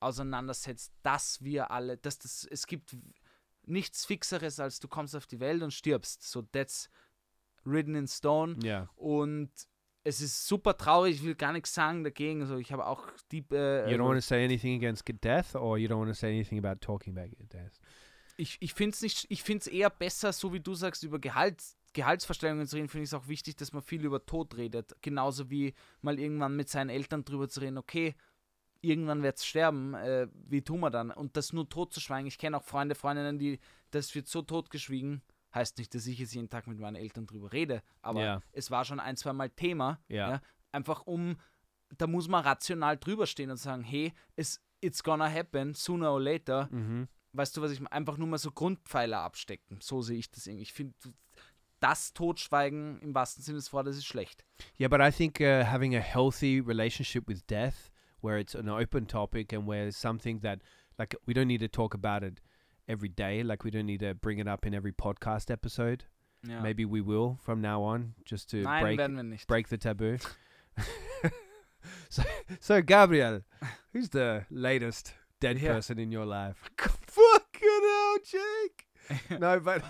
[0.00, 2.96] auseinandersetzt, dass wir alle, dass das, es gibt
[3.66, 6.22] nichts Fixeres, als du kommst auf die Welt und stirbst.
[6.22, 6.88] So, that's
[7.64, 8.56] written in stone.
[8.62, 8.88] yeah.
[8.96, 9.50] Und
[10.04, 12.46] es ist super traurig, ich will gar nichts sagen dagegen.
[12.46, 13.44] So, ich habe auch die.
[13.50, 16.14] Äh, You don't want to also, say anything against death, or you don't want to
[16.14, 17.78] say anything about talking about death.
[18.36, 21.18] ich ich finde es nicht, ich finde es eher besser, so wie du sagst, über
[21.18, 24.94] Gehalt, Gehaltsverstellungen zu reden, finde ich es auch wichtig, dass man viel über Tod redet.
[25.02, 28.14] Genauso wie mal irgendwann mit seinen Eltern drüber zu reden, okay,
[28.80, 31.10] irgendwann wird es sterben, äh, wie tun wir dann?
[31.10, 32.28] Und das nur totzuschweigen.
[32.28, 33.58] Ich kenne auch Freunde, Freundinnen, die,
[33.90, 35.22] das wird so totgeschwiegen.
[35.58, 38.42] Heißt nicht, dass ich jetzt jeden Tag mit meinen Eltern drüber rede, aber Ja.
[38.52, 39.98] es war schon ein, zwei Mal Thema.
[40.08, 40.40] Ja.
[40.70, 41.36] Einfach um,
[41.96, 46.20] da muss man rational drüber stehen und sagen, hey, es, it's gonna happen, sooner or
[46.20, 46.68] later.
[46.70, 47.08] Mm-hmm.
[47.32, 47.84] Weißt du, was ich?
[47.90, 49.78] Einfach nur mal so Grundpfeiler abstecken.
[49.80, 50.62] So sehe ich das irgendwie.
[50.62, 50.94] Ich finde,
[51.80, 54.44] das Totschweigen im wahrsten Sinne des Wortes ist schlecht.
[54.78, 57.90] Yeah, but I think uh, having a healthy relationship with death,
[58.22, 60.60] where it's an open topic and where it's something that,
[60.98, 62.40] like, we don't need to talk about it
[62.88, 63.42] every day.
[63.42, 66.04] Like, we don't need to bring it up in every podcast episode.
[66.48, 66.60] Ja.
[66.62, 69.46] Maybe we will from now on, just to Nein, break werden wir nicht.
[69.48, 70.18] break the taboo.
[72.08, 72.22] so,
[72.60, 73.42] so Gabriel,
[73.92, 75.72] who's the latest dead Yeah.
[75.74, 76.70] person in your life?
[76.78, 78.86] Fucking hell, Jake.
[79.40, 79.82] no, but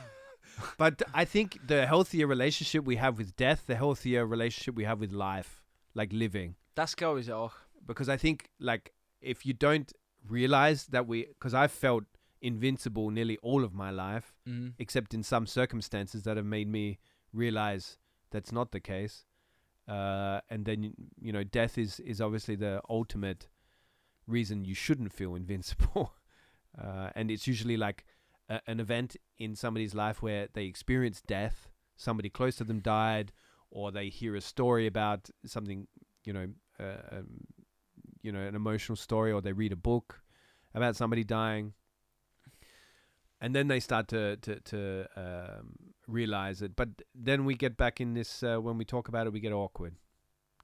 [0.79, 5.01] but I think the healthier relationship we have with death, the healthier relationship we have
[5.01, 5.63] with life,
[5.95, 6.55] like living.
[6.75, 7.53] Das glaube ich auch.
[7.87, 9.93] Because I think like if you don't
[10.29, 12.05] realize that we, because I've felt
[12.41, 14.75] invincible nearly all of my life, Mhm.
[14.79, 16.99] except in some circumstances that have made me
[17.33, 17.99] realize
[18.31, 19.25] that's not the case.
[19.87, 23.49] Uh, and then you know, death is is obviously the ultimate
[24.27, 26.15] reason you shouldn't feel invincible.
[26.77, 28.05] Uh, and it's usually like
[28.49, 33.33] a, an event in somebody's life where they experience death, somebody close to them died,
[33.71, 35.89] or they hear a story about something,
[36.25, 37.41] you know, uh, um,
[38.23, 40.23] you know, an emotional story, or they read a book
[40.75, 41.73] about somebody dying
[43.41, 45.77] and then they start to to to um,
[46.07, 46.75] realize it.
[46.77, 49.53] But then we get back in this uh, when we talk about it, we get
[49.53, 49.95] awkward.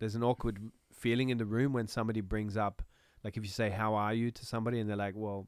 [0.00, 0.58] There's an awkward
[0.92, 2.82] feeling in the room when somebody brings up,
[3.22, 5.46] like if you say "How are you" to somebody, and they're like, "Well,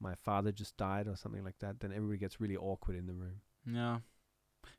[0.00, 1.80] my father just died" or something like that.
[1.80, 3.40] Then everybody gets really awkward in the room.
[3.66, 4.00] Ja.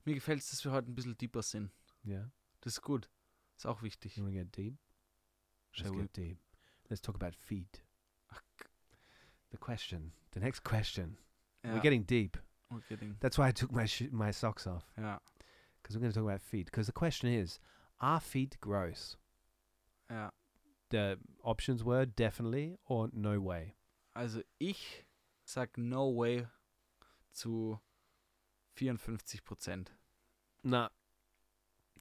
[0.05, 1.69] Mir gefällt es, dass wir heute ein bisschen deeper sind.
[2.07, 2.29] Yeah,
[2.61, 3.09] Das ist gut.
[3.57, 4.17] Ist auch wichtig.
[4.17, 4.75] you get deep?
[5.77, 6.01] Let's Shall we?
[6.03, 6.37] get deep.
[6.89, 7.81] Let's talk about feet.
[9.51, 11.17] The question, the next question.
[11.65, 11.73] Ja.
[11.73, 12.37] We're getting deep.
[12.69, 14.83] We're getting- That's why I took my sh- my socks off.
[14.97, 15.19] Ja.
[15.81, 16.65] because we're going to talk about feet.
[16.65, 17.59] Because the question is,
[17.99, 19.17] are feet gross?
[20.09, 20.31] Ja.
[20.89, 23.75] The options were definitely or no way.
[24.15, 25.05] Also ich
[25.45, 26.47] sag no way
[27.31, 27.79] zu
[28.75, 29.91] 54 Prozent.
[30.63, 30.89] Nah.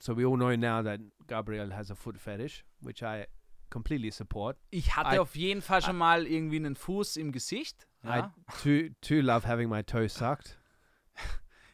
[0.01, 3.27] So we all know now that Gabriel has a foot fetish, which I
[3.71, 4.57] completely support.
[4.71, 7.87] Ich hatte I- auf jeden Fall schon mal irgendwie einen Fuß im Gesicht.
[8.05, 8.35] Ja.
[8.49, 10.59] I too too love having my toes sucked.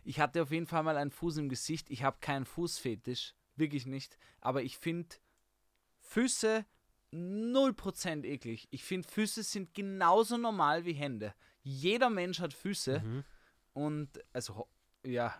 [0.05, 1.91] Ich hatte auf jeden Fall mal einen Fuß im Gesicht.
[1.91, 4.17] Ich habe keinen Fußfetisch, wirklich nicht.
[4.41, 5.17] Aber ich finde
[5.99, 6.65] Füße
[7.13, 8.67] 0% eklig.
[8.71, 11.35] Ich finde Füße sind genauso normal wie Hände.
[11.63, 13.25] Jeder Mensch hat Füße Mhm.
[13.75, 14.69] und also
[15.05, 15.35] ja.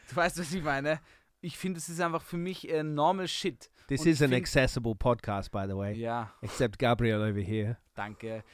[0.08, 1.00] Du weißt, was ich meine?
[1.40, 3.70] Ich finde, es ist einfach für mich äh, normal shit.
[3.88, 5.94] This Und is an find- accessible podcast, by the way.
[5.94, 7.78] Ja, Except Gabriel over here.
[7.94, 8.44] danke.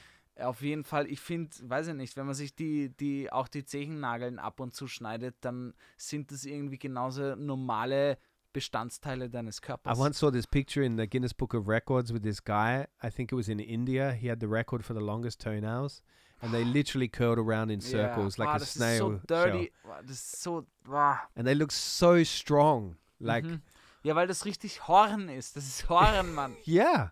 [0.41, 3.65] Auf jeden Fall, ich finde, weiß ich nicht, wenn man sich die, die, auch die
[3.65, 8.19] Zehennageln ab und zu schneidet, dann sind das irgendwie genauso normale
[8.53, 9.99] Bestandteile deines I Körpers.
[9.99, 12.87] once saw this picture in the Guinness Book of Records with this guy.
[13.03, 14.13] I think it was in India.
[14.13, 16.03] He had the record for the longest toenails,
[16.41, 19.71] and they literally curled around in circles like Boah, a snail so dirty.
[19.85, 20.67] Boah, das ist so.
[20.85, 21.19] Boah.
[21.37, 22.97] And they look so strong.
[23.21, 23.61] Like, Mhm.
[24.05, 25.57] Ja, weil das richtig Horn ist.
[25.57, 26.57] Das ist Horn, Mann.
[26.67, 27.11] yeah.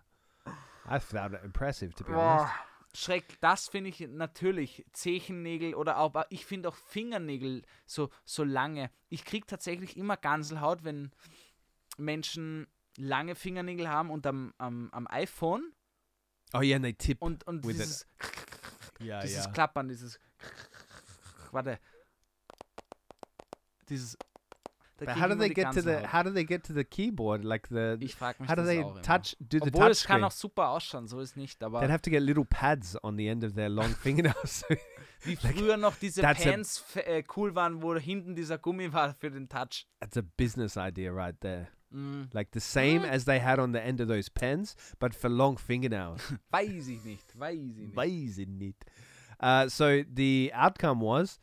[0.89, 2.53] I found it impressive, to be honest.
[2.97, 4.83] Schreck, das finde ich natürlich.
[4.91, 8.89] Zechennägel oder auch, ich finde auch Fingernägel so, so lange.
[9.09, 11.11] Ich kriege tatsächlich immer Ganselhaut, wenn
[11.97, 12.65] Menschen
[12.97, 15.73] lange Fingernägel haben und am, am, am iPhone
[16.53, 17.21] Oh, yeah, and they tip.
[17.21, 18.07] und, und dieses,
[18.99, 19.53] yeah, dieses yeah.
[19.53, 20.19] Klappern, dieses
[21.51, 21.79] warte.
[23.89, 24.17] Dieses
[25.05, 26.13] But how do they get to the Ganselhaut.
[26.13, 27.43] how do they get to the keyboard?
[27.43, 29.01] Like the Ich frage mich how do das they auch immer.
[29.01, 30.23] touch do the Obwohl touch es kann screen?
[30.25, 33.27] auch super ausschauen, so ist nicht, aber They'd have to get little pads on the
[33.27, 34.63] end of their long fingernails.
[35.23, 38.91] wie früher noch diese that's a- Pants f- äh, cool waren, wo hinten dieser Gummi
[38.93, 39.87] war für den Touch.
[39.99, 41.67] That's a business idea right there.
[41.89, 45.29] Mm, Like the same as they had on the end of those pens, but for
[45.29, 46.21] long fingernails.
[46.51, 47.95] weiß ich nicht, weiß ich nicht.
[47.95, 48.85] Weiß ich nicht.
[49.41, 51.39] Uh, so the outcome was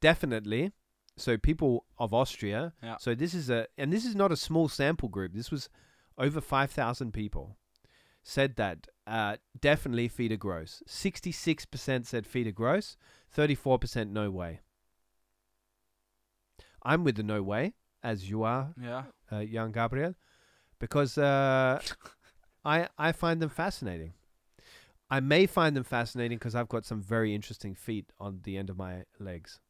[0.00, 0.72] definitely
[1.16, 2.72] so people of Austria.
[2.82, 2.96] Yeah.
[2.98, 5.32] So this is a and this is not a small sample group.
[5.32, 5.68] This was
[6.18, 7.56] over five thousand people
[8.22, 10.82] said that uh, definitely are gross.
[10.86, 12.96] Sixty six percent said feed are gross.
[13.30, 14.60] Thirty four percent no way.
[16.82, 20.14] I'm with the no way as you are, Ja, uh, young Gabriel,
[20.78, 21.80] because uh,
[22.64, 24.12] I I find them fascinating.
[25.08, 28.70] I may find them fascinating because I've got some very interesting feet on the end
[28.70, 29.60] of my legs.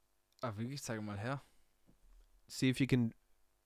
[0.42, 1.42] Ah, wirklich, sag mal her.
[2.48, 3.14] See if you can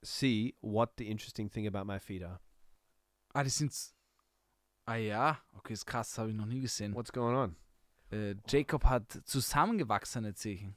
[0.02, 2.40] see what the interesting thing about my feet are.
[3.34, 3.72] Ah, die sind.
[4.86, 6.94] Ah ja, okay, ist krass, habe ich noch nie gesehen.
[6.94, 7.56] What's going on?
[8.10, 10.74] Äh, Jacob hat zusammengewachsene Zehen.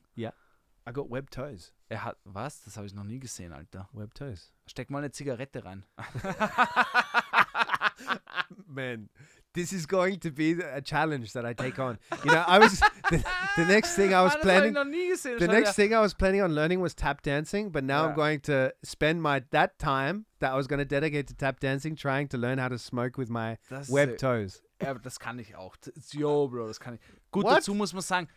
[0.85, 1.71] I got webbed toes.
[1.87, 2.17] Er hat.
[2.25, 2.61] Was?
[2.63, 3.87] Das habe ich noch nie gesehen, Alter.
[3.93, 4.51] Webbed toes.
[4.67, 5.85] Steck mal eine Zigarette rein.
[8.67, 9.09] Man,
[9.53, 11.97] this is going to be a challenge that I take on.
[12.25, 12.79] You know, I was
[13.11, 13.23] the,
[13.57, 14.73] the next thing I was planning.
[14.73, 18.15] The next thing I was planning on learning was tap dancing, but now I'm Yeah.
[18.15, 21.95] going to spend my that time that I was going to dedicate to tap dancing
[21.95, 24.61] trying to learn how to smoke with my Das, webbed äh, toes.
[24.81, 25.75] Ja, das kann ich auch.
[26.11, 26.99] Yo, Bro, das kann ich.
[27.31, 27.57] Gut, What?
[27.57, 28.27] dazu muss man sagen,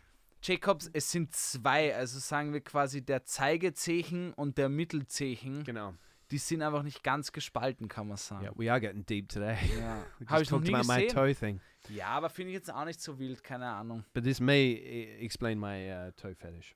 [0.43, 5.95] Jacobs, es sind zwei, also sagen wir quasi der Zeigezehen und der Mittelzehen, Genau.
[6.31, 8.43] Die sind einfach nicht ganz gespalten, kann man sagen.
[8.45, 9.57] Yeah, we are getting deep today.
[9.79, 10.05] Ja.
[10.19, 11.61] We Habe ich noch nie gesehen.
[11.89, 14.05] Ja, aber finde ich jetzt auch nicht so wild, keine Ahnung.
[14.13, 16.75] but this may uh, explain my uh, toe fetish.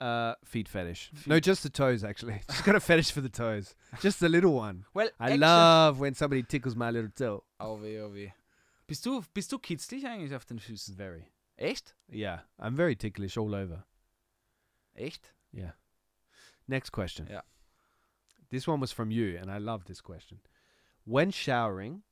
[0.00, 1.12] Uh, feet fetish.
[1.26, 1.44] No, Feet.
[1.44, 2.40] just the toes actually.
[2.48, 3.76] Just got a fetish for the toes.
[4.00, 4.86] Just the little one.
[4.94, 7.44] Well, I love when somebody tickles my little toe.
[7.60, 8.32] Oh weh, oh weh.
[8.86, 10.96] Bist du, bist du kitzlig eigentlich auf den Füßen?
[10.96, 11.30] Very.
[11.56, 11.94] Echt?
[12.10, 13.84] Yeah, I'm very ticklish all over.
[14.94, 15.34] Echt?
[15.52, 15.72] Yeah.
[16.66, 17.26] Next question.
[17.28, 17.42] Yeah.
[18.50, 20.40] This one was from you, and I love this question.
[21.04, 22.02] When showering,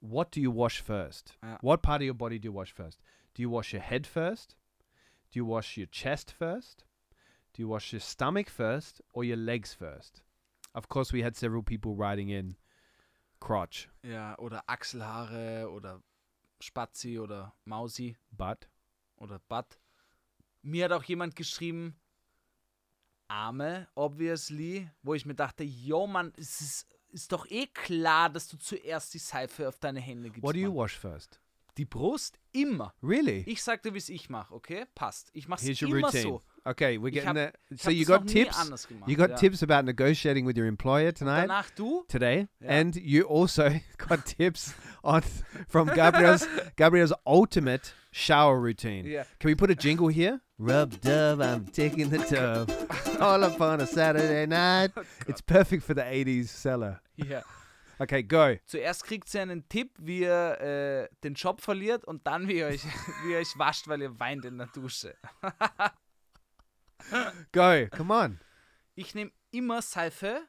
[0.00, 1.32] what do you wash first?
[1.42, 1.58] Yeah.
[1.60, 3.00] What part of your body do you wash first?
[3.34, 4.56] Do you wash your head first?
[5.30, 6.84] Do you wash your chest first?
[7.54, 10.22] Do you wash your stomach first or your legs first?
[10.74, 12.56] Of course, we had several people writing in
[13.40, 16.00] crotch, Yeah, oder Achselhaare oder
[16.60, 18.66] Spazi oder Mausi butt.
[19.18, 19.78] oder Butt.
[20.62, 21.96] Mir hat auch jemand geschrieben,
[23.32, 28.46] Arme, obviously, wo ich mir dachte, yo, Mann, es ist, ist doch eh klar, dass
[28.48, 30.42] du zuerst die Seife auf deine Hände gibst.
[30.42, 30.76] What do you Mann.
[30.84, 31.40] wash first?
[31.78, 32.92] Die Brust immer.
[33.02, 33.44] Really?
[33.46, 34.84] Ich sagte, wie es ich mache, okay?
[34.94, 35.30] Passt.
[35.32, 36.22] Ich mache es immer routine.
[36.22, 36.42] so.
[36.64, 37.52] Okay, we're getting hab- there.
[37.70, 38.86] Ich So you got tips.
[38.86, 39.08] gemacht.
[39.08, 39.36] You got ja.
[39.36, 41.44] tips about negotiating with your employer tonight.
[41.48, 42.04] Danach du?
[42.08, 42.70] today, Yeah.
[42.80, 45.22] and you also got tips on
[45.66, 46.46] from Gabriel's
[46.76, 49.06] Gabriel's ultimate shower routine.
[49.08, 49.24] Ja.
[49.40, 50.40] Can we put a jingle here?
[50.64, 52.70] Rub dub, I'm taking the tub.
[53.20, 54.92] All up on a Saturday night.
[55.26, 57.00] It's perfect for the 80s seller.
[57.16, 57.42] Ja.
[57.98, 58.56] Okay, go.
[58.66, 62.66] Zuerst kriegt ihr einen Tipp, wie ihr äh, den Job verliert und dann, wie ihr,
[62.66, 62.82] euch,
[63.24, 65.14] wie ihr euch wascht, weil ihr weint in der Dusche.
[67.52, 67.86] Go.
[67.96, 68.40] Come on.
[68.96, 70.42] Ich nehme immer Seife,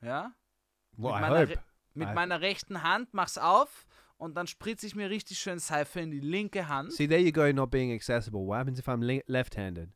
[0.00, 0.32] ja,
[0.96, 1.52] Well, I meiner, hope.
[1.54, 1.58] Re-
[1.94, 3.86] mit I- meiner rechten Hand, mach's auf
[4.22, 6.92] und dann spritze ich mir richtig schön Seife in die linke Hand.
[6.92, 8.40] See, there you go, not being accessible.
[8.46, 9.90] What happens if I'm li- left handed?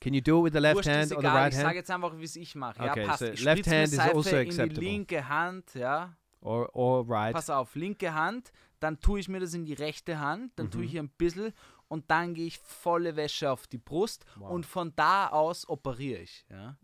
[0.00, 1.76] Can you do it with the left Wurscht, hand or the right ich sage hand?
[1.76, 2.80] jetzt einfach, wie es ich mache.
[2.82, 3.20] Okay, ja, passt.
[3.20, 4.84] so ich left hand is Seife also in die acceptable.
[4.84, 6.16] linke Hand, ja.
[6.40, 7.32] Or, or right?
[7.32, 8.50] Pass auf, linke Hand,
[8.80, 10.70] dann tue ich mir das in die rechte Hand, dann Mhm.
[10.72, 11.52] tue ich hier ein bisschen
[11.86, 14.50] und dann gehe ich volle Wäsche auf die Brust Wow.
[14.50, 16.44] und von da aus operiere ich.
[16.50, 16.76] Ja.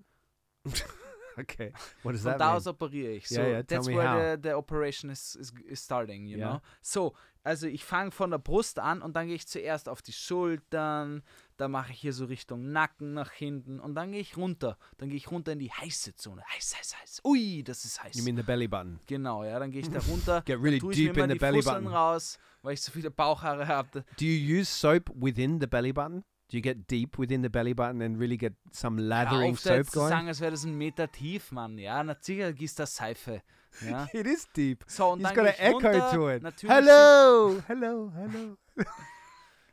[1.39, 1.73] Okay.
[2.03, 2.57] What does Von that da mean?
[2.57, 3.29] aus operiere ich.
[3.29, 6.51] So, Yeah, yeah, that's where the, the operation is, is, is starting, you Yeah.
[6.55, 6.61] know.
[6.83, 10.13] So, also ich fange von der Brust an und dann gehe ich zuerst auf die
[10.13, 11.23] Schultern,
[11.57, 14.77] dann mache ich hier so Richtung Nacken nach hinten und dann gehe ich runter.
[14.99, 16.43] Dann gehe ich runter in die heiße Zone.
[16.55, 17.21] Heiß, heiß, heiß.
[17.25, 18.17] Ui, das ist heiß.
[18.17, 19.01] You mean the belly button?
[19.07, 20.43] genau, ja, dann gehe ich da runter.
[20.47, 21.97] Get really tue ich deep mir in the die belly Fusseln button.
[21.97, 24.05] raus, weil ich so viele Bauchhaare habe.
[24.19, 26.25] Do you use soap within the belly button?
[26.51, 29.69] Do you get deep within the belly button and really get some lathering auf, da
[29.71, 30.09] soap jetzt zu going?
[30.09, 31.77] sagen, als wäre das ein Meter tief, Mann.
[31.79, 33.43] Ja, na sicher gießt das Seife.
[33.87, 34.09] Ja.
[34.15, 34.83] It is deep.
[34.89, 36.11] So, und He's dann got an echo runter.
[36.13, 36.43] to it.
[36.43, 38.57] Natürlich Hello, hello, hello.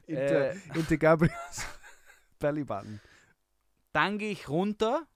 [0.07, 0.57] into, Äh.
[0.75, 1.65] into Gabriel's
[2.39, 2.99] belly button.
[3.93, 5.07] Dann gehe ich runter.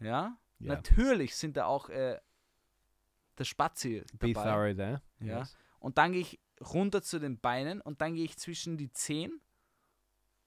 [0.00, 0.36] Ja.
[0.60, 0.74] Yeah.
[0.74, 2.18] Natürlich sind da auch äh,
[3.38, 4.50] der Spazi Be dabei.
[4.50, 5.02] thorough there.
[5.20, 5.38] Ja.
[5.40, 5.56] Yes.
[5.78, 6.40] Und dann gehe ich
[6.72, 9.40] runter zu den Beinen und dann gehe ich zwischen die Zehen.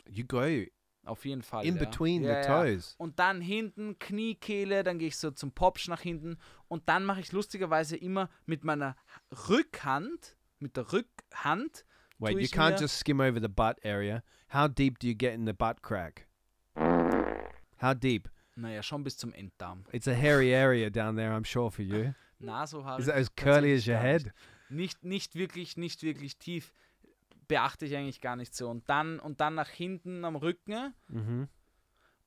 [0.10, 0.66] You go
[1.06, 1.66] Auf jeden Fall.
[1.66, 1.86] in ja.
[1.86, 2.64] between ja, the ja.
[2.64, 2.96] toes.
[2.98, 7.22] Und dann hinten Kniekehle, dann gehe ich so zum Popsch nach hinten und dann mache
[7.22, 8.96] ich lustigerweise immer mit meiner
[9.50, 11.86] Rückhand, mit der Rückhand,
[12.20, 14.24] Wait, you can't just skim over the butt area.
[14.52, 16.28] How deep do you get in the butt crack?
[16.76, 18.28] How deep?
[18.58, 19.86] naja, schon bis zum Enddarm.
[19.92, 22.14] It's a hairy area down there, I'm sure, for you.
[22.40, 24.34] Na, so Is that as curly as your head?
[24.70, 26.72] nicht, nicht wirklich, nicht wirklich tief.
[27.48, 28.70] Beachte ich eigentlich gar nicht so.
[28.70, 30.94] Und dann, und dann nach hinten am Rücken.
[31.10, 31.48] Mm-hmm.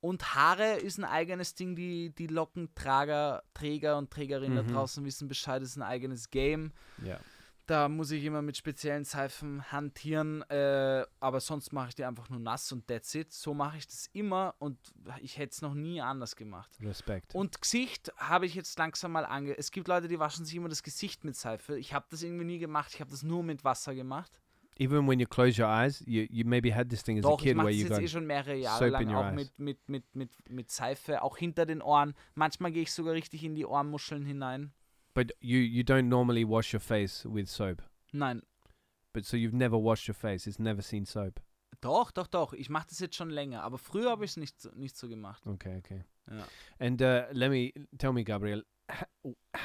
[0.00, 1.76] Und Haare ist ein eigenes Ding.
[1.76, 4.68] Die, die Lockentrager, Träger und Trägerinnen Mhm.
[4.68, 5.62] da draußen wissen Bescheid.
[5.62, 6.72] Ist ein eigenes Game.
[7.04, 7.20] Yeah.
[7.66, 10.42] Da muss ich immer mit speziellen Seifen hantieren.
[10.48, 13.30] Äh, aber sonst mache ich die einfach nur nass und that's it.
[13.30, 14.76] So mache ich das immer und
[15.20, 16.70] ich hätte es noch nie anders gemacht.
[16.80, 17.34] Respect.
[17.34, 19.56] Und Gesicht habe ich jetzt langsam mal ange...
[19.56, 21.78] Es gibt Leute, die waschen sich immer das Gesicht mit Seife.
[21.78, 22.90] Ich habe das irgendwie nie gemacht.
[22.94, 24.40] Ich habe das nur mit Wasser gemacht.
[24.80, 27.44] Even when you close your eyes, you, you maybe had this thing as Doch, a
[27.44, 27.96] kid where you go.
[27.96, 29.34] eh schon mehrere Jahre soap lang, in your auch eyes.
[29.36, 32.14] mit, mit, mit, mit, mit Seife, auch hinter den Ohren.
[32.34, 34.72] Manchmal gehe ich sogar richtig in die Ohrmuscheln hinein.
[35.12, 37.82] But you, you don't normally wash your face with soap.
[38.12, 38.42] Nein,
[39.12, 40.46] But so you've never washed your face.
[40.46, 41.40] It's never seen soap.
[41.80, 42.52] doch, doch, doch.
[42.52, 43.62] Ich mache das jetzt schon länger.
[43.62, 45.46] Aber früher habe ich es nicht, nicht so gemacht.
[45.46, 46.04] Okay, okay.
[46.30, 46.46] Ja.
[46.78, 48.64] And uh, let me tell me, Gabriel,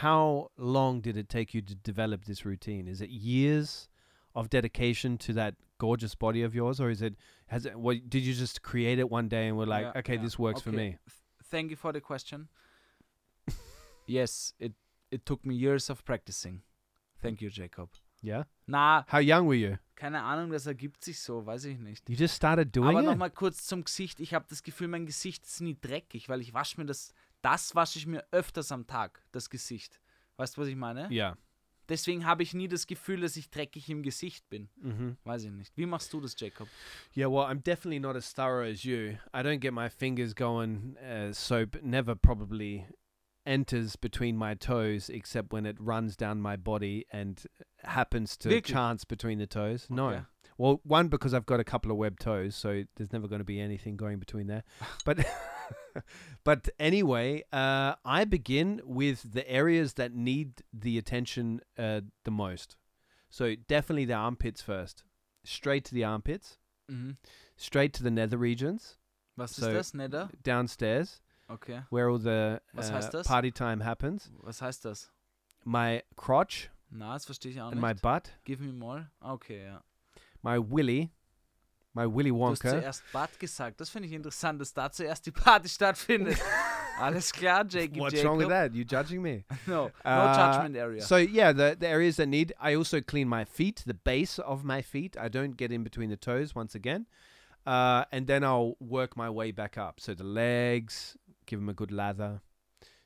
[0.02, 2.88] how long did it take you to develop this routine?
[2.90, 3.88] Is it years
[4.36, 7.16] of dedication to that gorgeous body of yours, or is it
[7.48, 7.78] has it?
[7.78, 10.22] What did you just create it one day and were like, Yeah, okay, yeah.
[10.22, 10.98] this works for me?
[11.07, 12.48] Th- Thank you for the question.
[14.07, 14.74] yes, it,
[15.12, 16.62] it took me years of practicing.
[17.22, 17.90] Thank you, Jacob.
[18.22, 18.44] Yeah.
[18.68, 19.78] Na, How young were you?
[19.95, 22.10] keine Ahnung, das ergibt sich so, weiß ich nicht.
[22.10, 22.95] You just started doing it.
[22.95, 23.06] Aber it.
[23.06, 24.20] nochmal kurz zum Gesicht.
[24.20, 27.76] Ich habe das Gefühl, mein Gesicht ist nie dreckig, weil ich wasche mir das, das
[27.76, 30.02] wasche ich mir öfters am Tag, das Gesicht.
[30.38, 31.10] Weißt du, was ich meine?
[31.10, 31.38] Yeah.
[31.90, 34.70] Deswegen habe ich nie das Gefühl, dass ich dreckig im Gesicht bin.
[34.84, 35.18] Mm-hmm.
[35.24, 35.72] Weiß ich nicht.
[35.76, 36.68] Wie machst du das, Jacob?
[37.16, 39.18] Yeah, well, I'm definitely not as thorough as you.
[39.34, 40.98] I don't get my fingers going.
[40.98, 42.86] Uh, soap never probably
[43.45, 47.44] enters between my toes except when it runs down my body and
[47.84, 48.74] happens to Wirklich?
[48.74, 49.88] chance between the toes.
[49.90, 50.26] No.
[50.57, 53.45] Well, one because I've got a couple of web toes, so there's never going to
[53.45, 54.64] be anything going between there.
[55.06, 55.26] But
[56.44, 62.77] but anyway, uh, I begin with the areas that need the attention uh, the most.
[63.30, 65.03] So definitely the armpits first.
[65.44, 66.57] Straight to the armpits
[66.90, 67.18] Mhm.
[67.57, 68.98] straight to the nether regions,
[69.38, 70.30] Was So- ist das, Nether?
[70.44, 71.19] downstairs,
[71.49, 71.82] Okay.
[71.90, 74.30] where all the uh, party time happens.
[74.44, 75.10] Was heißt das?
[75.65, 79.10] My crotch Na, das verstehe ich auch and my butt, Give me more.
[79.19, 79.82] Okay, ja.
[80.46, 81.10] My willy,
[81.96, 82.70] my willy Du hast Wonka.
[82.70, 83.80] zuerst Bad gesagt.
[83.82, 86.38] Das finde ich interessant, dass da zuerst die Party stattfindet.
[87.00, 88.26] Alles klar, Jakey What's Jacob.
[88.30, 88.74] wrong with that?
[88.74, 89.44] You judging me?
[89.68, 91.02] No, no Uh, judgment area.
[91.02, 92.54] So yeah, the the areas that need.
[92.60, 95.18] I also clean my feet, the base of my feet.
[95.18, 97.06] I don't get in between the toes once again,
[97.66, 100.00] uh, and then I'll work my way back up.
[100.00, 101.18] So the legs,
[101.48, 102.42] give them a good lather,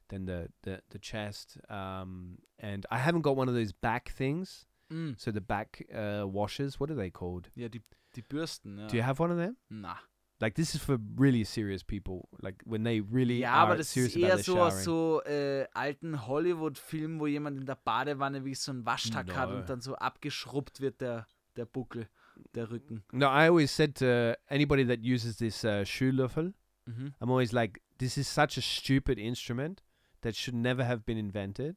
[0.10, 4.68] then the the the chest, um, and I haven't got one of those back things.
[4.90, 5.14] Mm.
[5.18, 7.52] So the back uh, washers, what are they called?
[7.56, 7.82] Ja, die,
[8.16, 8.88] die Bürsten, ja.
[8.88, 9.56] Do you have one of them?
[9.70, 9.98] Na.
[10.41, 13.95] Like this is for really serious people, like when they really Ja, are aber das
[13.98, 18.72] ist eher so aus so äh, alten Hollywood-Filmen, wo jemand in der Badewanne wie so
[18.72, 19.57] einen Waschtag hat No.
[19.57, 22.07] und dann so abgeschrubbt wird der, der Buckel,
[22.56, 23.03] der Rücken.
[23.11, 26.53] No, I always said to anybody that uses this uh, Schuhlöffel,
[26.86, 27.14] Mhm.
[27.20, 29.84] I'm always like, this is such a stupid instrument
[30.22, 31.76] that should never have been invented.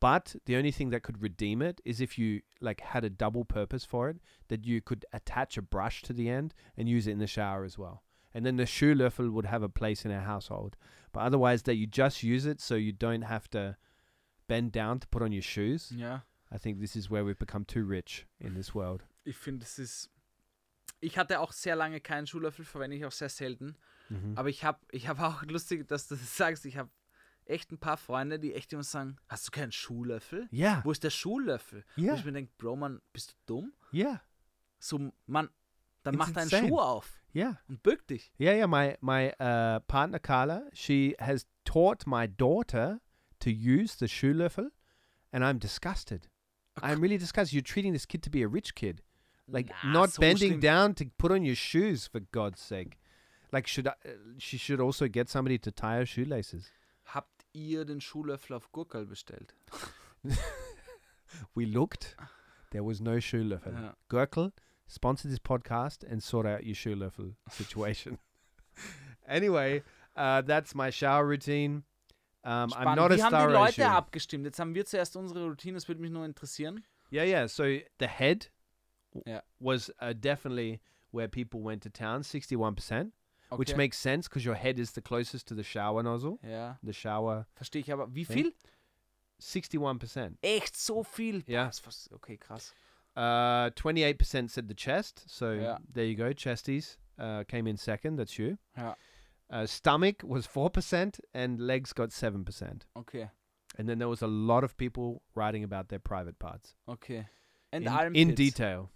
[0.00, 3.44] But the only thing that could redeem it is if you like had a double
[3.44, 4.18] purpose for it,
[4.48, 7.64] that you could attach a brush to the end and use it in the shower
[7.64, 8.02] as well.
[8.34, 10.76] And then the Schuhlöffel would have a place in our household.
[11.12, 13.76] But otherwise, that you just use it so you don't have to
[14.48, 15.90] bend down to put on your shoes.
[15.96, 16.20] Ja,
[16.52, 19.02] I think this is where we've become too rich in this world.
[19.24, 20.10] ich finde, es ist.
[21.00, 23.76] Ich hatte auch sehr lange keinen Schuhlöffel, verwende ich auch sehr selten.
[24.08, 24.32] Mhm.
[24.36, 26.66] Aber ich habe ich hab auch lustig, dass du das sagst.
[26.66, 26.90] Ich habe
[27.46, 30.48] echt ein paar Freunde, die echt immer sagen, hast du keinen Schuhlöffel?
[30.52, 30.80] Yeah.
[30.84, 31.84] Wo ist der Schuhlöffel?
[31.96, 32.12] Ja.
[32.12, 33.72] Wo ich mir denke, Bro, Mann, bist du dumm?
[33.92, 34.22] Yeah.
[34.78, 35.48] So, Mann,
[36.02, 36.68] dann It's mach deinen insane.
[36.68, 37.58] Schuh auf Yeah.
[37.68, 38.32] und bück dich.
[38.38, 38.66] Yeah, yeah.
[38.66, 43.00] My my uh, partner Carla, she has taught my daughter
[43.40, 44.70] to use the shoe löffel,
[45.32, 46.28] and I'm disgusted.
[46.82, 47.52] I'm really disgusted.
[47.54, 49.02] You're treating this kid to be a rich kid,
[49.48, 50.60] like Nah, not so bending schlimm.
[50.60, 52.98] down to put on your shoes for God's sake.
[53.52, 56.70] Like should I, uh, she should also get somebody to tie her shoelaces.
[57.56, 59.54] Ihr den Schuhlöffel auf Gurkel bestellt?
[61.54, 62.14] We looked,
[62.70, 63.72] there was no shoe löffel.
[63.72, 63.94] Ja.
[64.08, 64.52] Gurkel,
[64.86, 68.18] sponsor this podcast and sort out your shoe löffel situation.
[69.26, 69.82] anyway,
[70.16, 71.84] uh, that's my shower routine.
[72.44, 73.86] Um, I'm not a Wie haben die Leute ratio.
[73.86, 74.44] abgestimmt?
[74.44, 76.84] Jetzt haben wir zuerst unsere Routine, das würde mich nur interessieren.
[77.10, 77.48] Yeah, yeah.
[77.48, 77.64] So
[77.98, 78.50] the head
[79.24, 79.40] Yeah.
[79.58, 80.80] was uh, definitely
[81.10, 83.12] where people went to town, 61%,
[83.50, 83.58] Okay.
[83.58, 86.38] which makes sense because your head is the closest to the shower nozzle.
[86.42, 88.08] Ja, The shower, verstehe ich aber.
[88.14, 88.52] Wie viel?
[89.40, 90.38] 61%.
[90.42, 91.42] Echt so viel?
[91.46, 91.66] Ja.
[91.66, 92.72] Das was- Okay, krass.
[93.16, 95.24] Uh, 28% said the chest.
[95.28, 95.78] So Yeah.
[95.92, 96.32] there you go.
[96.34, 98.16] Chesties uh, came in second.
[98.18, 98.58] That's you.
[98.76, 98.94] Ja.
[99.48, 102.84] Uh, stomach was 4% and legs got 7%.
[102.96, 103.30] Okay,
[103.78, 107.26] And then there was a lot of people writing about their private parts okay.
[107.72, 108.20] And in, armpits.
[108.20, 108.90] in detail.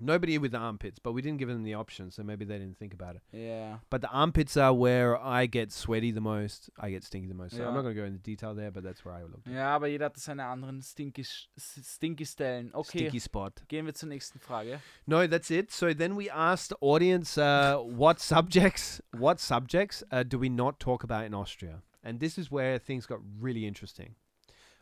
[0.00, 2.94] Nobody with armpits, but we didn't give them the option, so maybe they didn't think
[2.94, 3.22] about it.
[3.32, 3.78] Ja.
[3.90, 6.70] But the armpits are where I get sweaty the most.
[6.78, 7.56] I get stinky the most.
[7.56, 7.68] So Yeah.
[7.68, 9.48] I'm not going to go into detail there, but that's where I looked.
[9.48, 11.24] Ja, aber jeder hat seine anderen stinky,
[11.56, 12.72] stinky Stellen.
[12.74, 13.62] Okay, Stinky spot.
[13.68, 14.80] gehen wir zur nächsten Frage.
[15.06, 15.72] No, that's it.
[15.72, 20.78] So then we asked the audience, uh, what subjects, what subjects uh, do we not
[20.78, 21.82] talk about in Austria?
[22.04, 24.14] And this is where things got really interesting.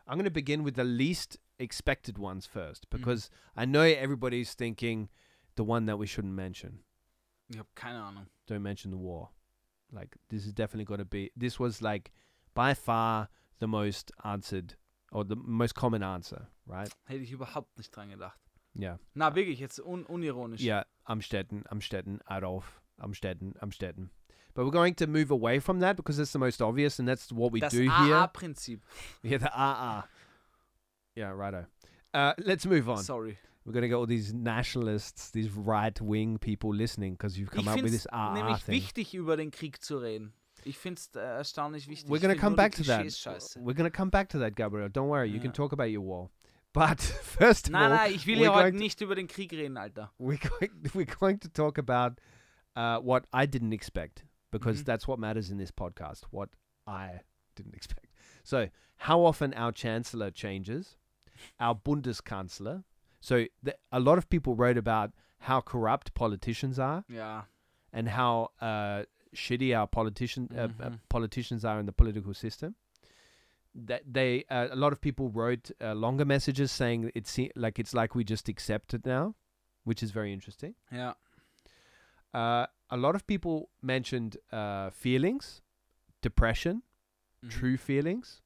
[0.07, 5.09] I'm going to begin with the least expected ones first because I know everybody's thinking
[5.55, 6.79] the one that we shouldn't mention.
[7.55, 8.27] Habe keine Ahnung.
[8.47, 9.29] Don't mention the war.
[9.91, 11.31] Like this is definitely going to be.
[11.35, 12.11] This was like
[12.53, 13.29] by far
[13.59, 14.75] the most answered
[15.11, 16.89] or the most common answer, right?
[17.09, 18.37] Hätte ich überhaupt nicht dran gedacht.
[18.75, 18.97] Yeah.
[19.15, 20.61] Na, wirklich, jetzt un unironisch.
[20.61, 24.09] Yeah, Amstetten, Amstetten, Adolf, Amstetten, Amstetten.
[24.53, 27.31] But we're going to move away from that because it's the most obvious and that's
[27.31, 28.15] what we das do here.
[28.15, 28.81] AA-Prinzip.
[29.23, 30.07] Yeah, the ah ah.
[31.17, 31.65] Yeah, righto.
[32.13, 33.03] Uh, let's move on.
[33.03, 33.37] Sorry.
[33.65, 37.65] We're going to get all these nationalists, these right wing people listening because you've come
[37.67, 38.75] ich up with this ah nämlich thing.
[38.75, 40.31] wichtig, über den Krieg zu reden.
[40.63, 42.09] Ich finde es äh, erstaunlich wichtig.
[42.09, 43.05] We're going to come back to that.
[43.07, 43.57] Scheiße.
[43.57, 44.89] We're going to come back to that, Gabriel.
[44.89, 45.29] Don't worry.
[45.29, 46.29] You can talk about your war.
[46.73, 49.15] But first of Nein, all, nein, ich will we're ja heute going to- nicht über
[49.15, 50.11] den Krieg reden, Alter.
[50.19, 52.19] we're going, we're going to talk about
[52.75, 54.85] uh, what I didn't expect because Mhm.
[54.85, 56.25] that's what matters in this podcast.
[56.31, 56.49] What
[56.85, 57.21] I
[57.55, 58.07] didn't expect.
[58.43, 60.95] So, how often our chancellor changes,
[61.59, 62.83] our Bundeskanzler.
[63.19, 67.43] So, the, a lot of people wrote about how corrupt politicians are Ja.
[67.91, 69.03] and how uh,
[69.35, 70.99] shitty our politician uh, uh, Mhm.
[71.09, 72.75] politicians are in the political system.
[73.75, 77.77] That they uh, a lot of people wrote uh, longer messages saying it's se- like
[77.79, 79.35] it's like we just accept it now,
[79.83, 80.73] which is very interesting.
[82.33, 85.61] Uh, a lot of people mentioned uh, feelings,
[86.21, 86.81] depression,
[87.43, 87.49] Mhm.
[87.49, 88.41] true feelings.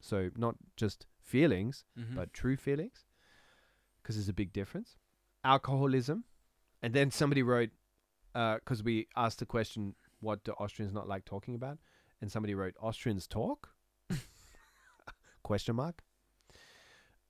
[0.00, 2.14] So not just feelings, Mhm.
[2.14, 3.04] but true feelings,
[3.98, 4.96] because there's a big difference.
[5.44, 6.24] Alcoholism,
[6.82, 7.70] and then somebody wrote,
[8.32, 11.78] because we asked the question, what do Austrians not like talking about,
[12.20, 13.74] and somebody wrote, Austrians talk?
[15.42, 16.02] question mark.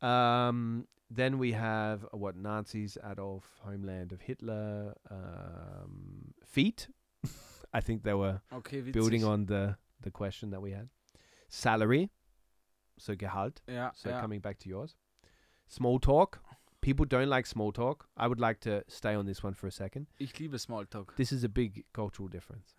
[0.00, 6.88] Um, then we have uh, what Nazis, Adolf, homeland of Hitler, um, feet.
[7.72, 10.88] I think they were Okay, building on the the question that we had.
[11.48, 12.10] Salary,
[12.98, 13.62] so Gehalt.
[13.68, 14.20] Ja, So ja.
[14.20, 14.96] coming back to yours.
[15.68, 16.40] Small talk.
[16.80, 18.08] People don't like small talk.
[18.16, 20.06] I would like to stay on this one for a second.
[20.18, 21.14] Ich liebe Smalltalk.
[21.16, 22.74] This is a big cultural difference.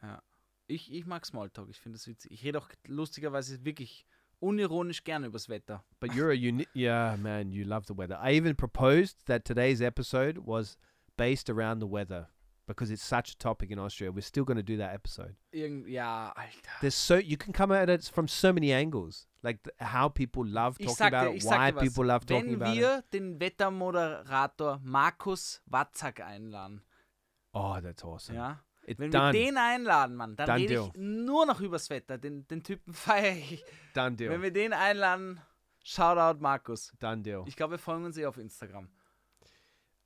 [0.67, 1.69] Ich, ich mag Smalltalk.
[1.69, 2.31] Ich finde das witzig.
[2.31, 4.05] Ich rede auch lustigerweise wirklich
[4.39, 5.83] unironisch gerne übers Wetter.
[5.99, 6.69] But you're a unique.
[6.75, 8.17] Yeah, man, you love the weather.
[8.23, 10.77] I even proposed that today's episode was
[11.17, 12.29] based around the weather
[12.69, 14.11] because it's such a topic in Austria.
[14.11, 15.35] We're still going to do that episode.
[15.51, 16.71] Irgend, ja, Alter.
[16.81, 20.45] There's so you can come at it from so many angles, like th- how people
[20.45, 21.83] love talking sag about it, why dir was.
[21.83, 22.79] people love talking Wenn about it.
[22.79, 26.81] wir den Wettermoderator Markus Watzak einladen,
[27.53, 28.35] Oh, that's awesome.
[28.37, 29.33] ja, It's wenn done.
[29.33, 30.87] wir den einladen, Mann, dann Done rede deal.
[30.93, 32.17] ich nur noch übers Wetter.
[32.19, 33.63] Den, den Typen feiere ich.
[33.95, 34.29] Done deal.
[34.31, 35.41] Wenn wir den einladen,
[35.83, 36.93] Shoutout Markus.
[36.99, 37.43] Done deal.
[37.47, 38.89] Ich glaube, wir folgen uns eh auf Instagram.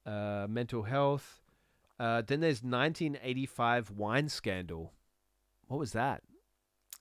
[0.05, 1.42] uh, mental health.
[2.03, 4.91] Uh, then there's 1985 wine scandal.
[5.67, 6.21] What was that?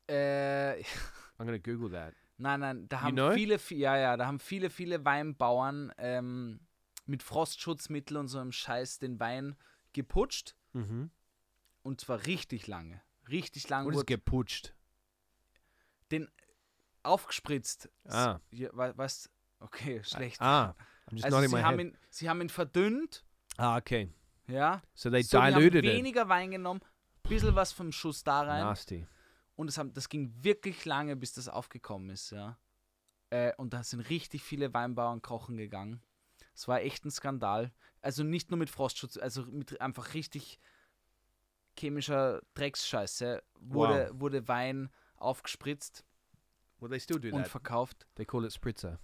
[0.08, 0.82] Äh,
[1.38, 2.14] I'm gonna Google that.
[2.38, 3.32] nein, nein, da haben know?
[3.32, 6.60] viele, vi- ja, ja, da haben viele, viele Weinbauern ähm,
[7.06, 9.56] mit Frostschutzmittel und so einem Scheiß den Wein
[9.92, 10.54] geputscht.
[10.74, 11.10] Mm-hmm.
[11.82, 13.02] Und zwar richtig lange.
[13.28, 13.92] Richtig lange.
[13.92, 14.72] Wurde- geputscht?
[16.12, 16.28] den
[17.02, 17.88] aufgespritzt.
[18.08, 18.38] Ah.
[18.50, 19.30] Ja, weißt
[19.60, 20.40] okay, schlecht.
[20.40, 20.76] Ah,
[21.08, 21.86] I'm just also nodding sie my haben, head.
[21.88, 23.24] ihn, sie haben ihn verdünnt,
[23.56, 24.12] Ah, okay.
[24.46, 24.82] Ja.
[24.94, 25.92] So they So, die haben diluted it.
[25.92, 26.80] weniger Wein genommen,
[27.22, 28.62] bisschen was vom Schuss da rein.
[28.64, 29.06] Nasty.
[29.56, 32.58] Und es haben, das ging wirklich lange, bis das aufgekommen ist, ja.
[33.30, 36.02] Äh, und da sind richtig viele Weinbauern kochen gegangen.
[36.54, 37.72] Es war echt ein Skandal.
[38.00, 40.58] Also nicht nur mit Frostschutz, also mit einfach richtig
[41.78, 46.04] chemischer Drecksscheiße wurde, wurde Wein aufgespritzt
[46.80, 47.48] Well, they still do und that.
[47.50, 48.06] verkauft.
[48.16, 48.98] They call it spritzer.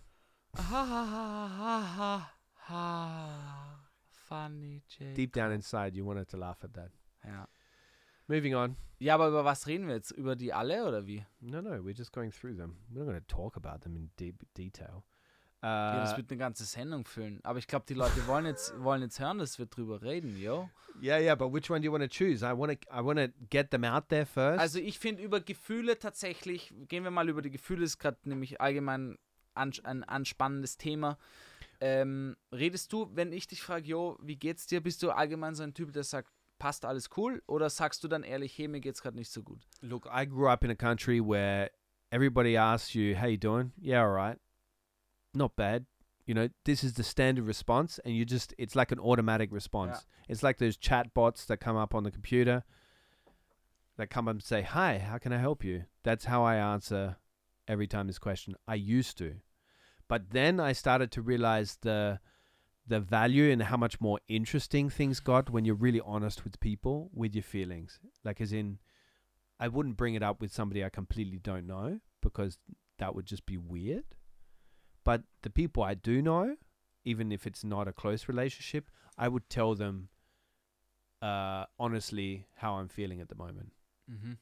[4.28, 5.14] Funny, Jake.
[5.14, 6.90] Deep down inside, you wanted to laugh at that.
[7.24, 7.48] Ja.
[8.26, 8.76] Moving on.
[8.98, 10.10] ja, aber über was reden wir jetzt?
[10.10, 11.24] Über die alle oder wie?
[11.40, 12.76] No, no, we're just going through them.
[12.90, 15.02] We're not going to talk about them in deep detail.
[15.62, 17.40] Ja, das Uh, wird eine ganze Sendung füllen.
[17.42, 20.68] Aber ich glaube, die Leute wollen jetzt, wollen jetzt hören, dass wir drüber reden, yo.
[21.02, 22.44] yeah, yeah, but which one do you want to choose?
[22.44, 24.60] I want to, I want to get them out there first.
[24.60, 28.60] Also ich finde über Gefühle tatsächlich, gehen wir mal über die Gefühle, ist gerade nämlich
[28.60, 29.16] allgemein
[29.55, 31.18] ans ein anspannendes Thema.
[31.80, 34.82] Ähm, redest du, wenn ich dich frage, jo, wie geht's dir?
[34.82, 37.42] Bist du allgemein so ein Typ, der sagt, passt alles cool?
[37.46, 39.66] Oder sagst du dann ehrlich, hey, mir geht's gerade nicht so gut?
[39.80, 41.70] Look, I grew up in a country where
[42.10, 44.38] everybody asks you, "How you doing?" Yeah, all right.
[45.34, 45.86] Not bad.
[46.26, 50.06] You know, this is the standard response, and you just, it's like an automatic response.
[50.28, 52.64] It's like those chat bots that come up on the computer
[53.96, 55.84] that come up and say, Hi, how can I help you?
[56.02, 57.16] That's how I answer
[57.66, 58.56] every time this question.
[58.66, 59.36] I used to.
[60.09, 62.20] But then I started to realize the
[62.86, 67.10] the value and how much more interesting things got when you're really honest with people
[67.12, 68.01] with your feelings.
[68.24, 68.78] Like as in
[69.60, 72.59] I wouldn't bring it up with somebody I completely don't know because
[72.98, 74.05] that would just be weird.
[75.05, 76.56] But the people I do know,
[77.05, 80.09] even if it's not a close relationship, I would tell them
[81.20, 83.72] uh, honestly how I'm feeling at the moment.
[84.10, 84.39] Mhm.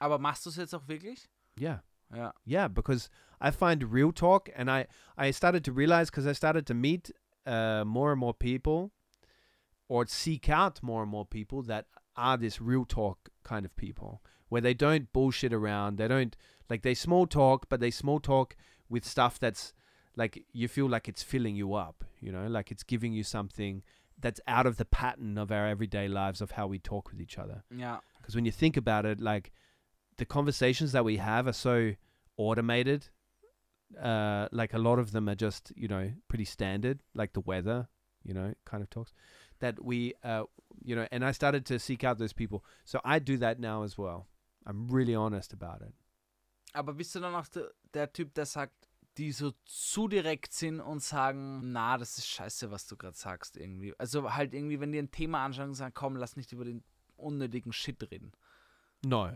[0.00, 1.28] Aber machst du es jetzt auch wirklich?
[1.58, 1.80] Yeah.
[2.14, 2.32] Ja.
[2.44, 3.08] Yeah, because
[3.40, 7.10] I find real talk, and I I started to realize because I started to meet
[7.46, 8.90] uh, more and more people,
[9.88, 14.20] or seek out more and more people that are this real talk kind of people,
[14.48, 15.98] where they don't bullshit around.
[15.98, 16.36] They don't
[16.70, 18.56] like they small talk, but they small talk
[18.88, 19.72] with stuff that's
[20.16, 22.04] like you feel like it's filling you up.
[22.20, 23.82] You know, like it's giving you something
[24.18, 27.36] that's out of the pattern of our everyday lives of how we talk with each
[27.38, 27.98] other Yeah.
[28.18, 29.52] because when you think about it like
[30.18, 31.94] the conversations that we have are so
[32.36, 33.08] automated
[34.02, 37.88] uh like a lot of them are just you know pretty standard like the weather
[38.24, 39.12] you know kind of talks
[39.60, 40.42] that we uh
[40.84, 43.82] you know and i started to seek out those people so i do that now
[43.84, 44.26] as well
[44.66, 45.94] i'm really honest about it
[46.74, 48.74] Aber bist du dann auch der, der Typ, der sagt,
[49.16, 53.56] die so zu direkt sind und sagen, na, das ist scheiße, was du gerade sagst
[53.56, 53.94] irgendwie.
[53.98, 56.84] Also halt irgendwie, wenn die ein Thema anschauen und sagen, komm, lass nicht über den
[57.16, 58.32] unnötigen Shit reden.
[59.06, 59.30] no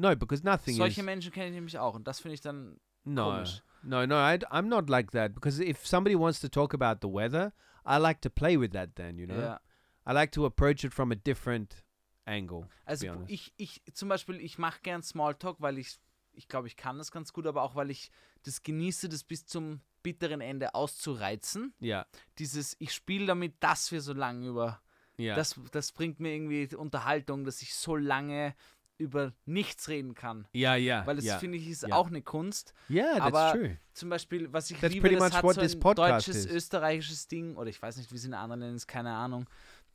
[0.00, 2.80] no because nothing Solche is Menschen kenne ich nämlich auch und das finde ich dann
[3.04, 3.62] no komisch.
[3.82, 7.12] no no I, i'm not like that because if somebody wants to talk about the
[7.12, 7.52] weather
[7.84, 9.60] i like to play with that then you know Ja.
[10.04, 11.84] i like to approach it from a different
[12.26, 15.98] angle Also ich, ich zum Beispiel, ich mache gern Smalltalk, weil ich,
[16.32, 18.10] ich glaube, ich kann das ganz gut, aber auch, weil ich
[18.44, 21.74] das genieße, das bis zum bitteren Ende auszureizen.
[21.82, 22.06] yeah
[22.38, 24.80] Dieses, ich spiele damit, dass wir so lange über
[25.18, 28.54] yeah Das, das bringt mir irgendwie Unterhaltung, dass ich so lange
[29.00, 30.46] über nichts reden kann.
[30.54, 31.06] Yeah, yeah.
[31.06, 31.38] Weil das yeah.
[31.38, 31.96] finde ich ist yeah.
[31.96, 32.74] auch eine Kunst.
[32.88, 33.78] yeah, that's aber- true.
[33.92, 36.46] Zum Beispiel, was ich That's liebe, das hat so ein deutsches, is.
[36.46, 39.46] österreichisches Ding, oder ich weiß nicht, wie es in anderen nennen, ist keine Ahnung.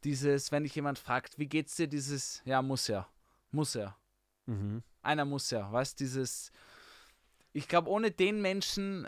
[0.03, 3.07] Dieses, wenn dich jemand fragt, wie geht's dir, dieses, ja, muss ja,
[3.51, 3.97] muss ja.
[4.45, 4.83] Mm-hmm.
[5.01, 6.51] Einer muss ja, weißt dieses,
[7.51, 9.07] ich glaube, ohne den Menschen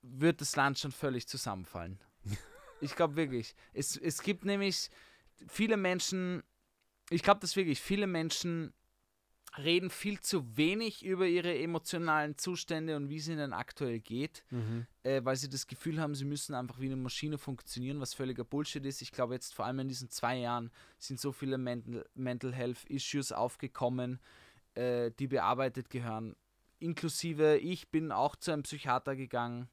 [0.00, 1.98] wird das Land schon völlig zusammenfallen.
[2.80, 3.54] ich glaube wirklich.
[3.74, 4.90] Es, es gibt nämlich
[5.48, 6.42] viele Menschen,
[7.10, 8.72] ich glaube das wirklich, viele Menschen
[9.58, 14.86] reden viel zu wenig über ihre emotionalen Zustände und wie es ihnen aktuell geht, Mm-hmm.
[15.02, 18.44] äh, weil sie das Gefühl haben, sie müssen einfach wie eine Maschine funktionieren, was völliger
[18.44, 19.02] Bullshit ist.
[19.02, 22.84] Ich glaube jetzt vor allem in diesen zwei Jahren sind so viele Mental, Mental Health
[22.84, 24.20] Issues aufgekommen,
[24.74, 26.36] äh, die bearbeitet gehören.
[26.78, 29.68] Inklusive ich bin auch zu einem Psychiater gegangen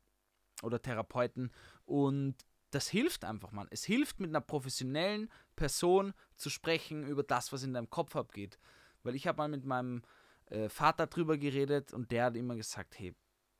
[0.63, 1.51] oder Therapeuten
[1.85, 2.35] und
[2.71, 3.67] das hilft einfach, Mann.
[3.69, 8.59] Es hilft mit einer professionellen Person zu sprechen über das, was in deinem Kopf abgeht.
[9.05, 10.01] Weil ich habe mal mit meinem
[10.47, 13.15] äh, Vater drüber geredet und der hat immer gesagt, hey,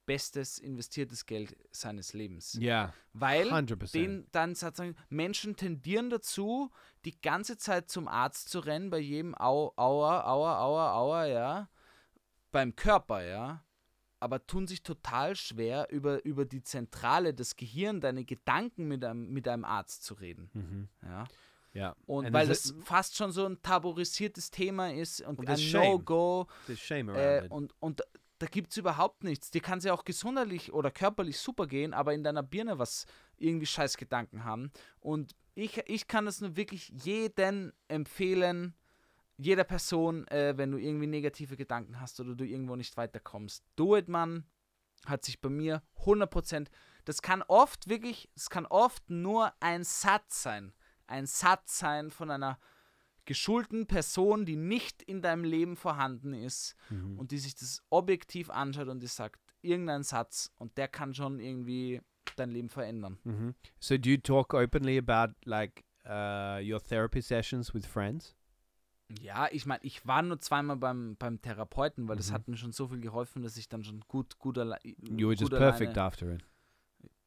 [0.05, 2.57] bestes investiertes Geld seines Lebens.
[2.61, 3.91] Yeah, Weil 100%.
[3.91, 6.71] den dann sozusagen Menschen tendieren dazu,
[7.05, 11.69] die ganze Zeit zum Arzt zu rennen, bei jedem Au, Aua, Aua, Aua, Aua, ja,
[12.51, 13.63] beim Körper, ja,
[14.19, 19.31] aber tun sich total schwer, über, über die Zentrale, das Gehirn, deine Gedanken mit einem,
[19.31, 20.49] mit einem Arzt zu reden.
[20.53, 20.87] mm-hmm.
[21.07, 21.25] Ja.
[21.75, 21.95] Yeah.
[22.05, 25.71] Und And weil das fast schon so ein tabuisiertes Thema ist und Und ein.
[25.71, 26.47] No-Go
[27.15, 28.01] äh, und, und
[28.39, 29.51] da gibt es überhaupt nichts.
[29.51, 33.05] Dir kann es ja auch gesundheitlich oder körperlich super gehen, aber in deiner Birne was
[33.37, 34.71] irgendwie scheiß Gedanken haben.
[34.99, 38.75] Und ich, ich kann es nur wirklich jeden empfehlen,
[39.37, 43.63] jeder Person, äh, wenn du irgendwie negative Gedanken hast oder du irgendwo nicht weiterkommst.
[43.75, 44.45] Do it, Mann.
[45.05, 46.67] Hat sich bei mir 100%.
[47.05, 50.73] Das kann oft wirklich, es kann oft nur ein Satz sein.
[51.07, 52.59] Ein Satz sein von einer
[53.25, 57.17] geschulten Person, die nicht in deinem Leben vorhanden ist Mhm.
[57.17, 61.39] und die sich das objektiv anschaut und die sagt irgendeinen Satz und der kann schon
[61.39, 62.01] irgendwie
[62.35, 63.17] dein Leben verändern.
[63.23, 68.35] hmm So do you talk openly about like uh, your therapy sessions with friends?
[69.19, 72.33] Ja, ich meine, ich war nur zweimal beim, beim Therapeuten, weil das Mhm.
[72.33, 75.35] hat mir schon so viel geholfen, dass ich dann schon gut, gut, alle You were
[75.35, 76.43] just perfect after it.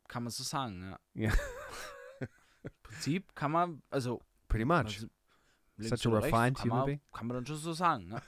[0.09, 0.99] kann man so sagen, ja.
[1.15, 1.33] Ja.
[2.62, 4.85] Im Prinzip kann man, also Pretty much.
[4.86, 5.09] Also,
[5.80, 7.01] Such a rechts, refined kann human man, being.
[7.12, 8.09] Kann man dann schon so sagen.
[8.09, 8.20] Ne?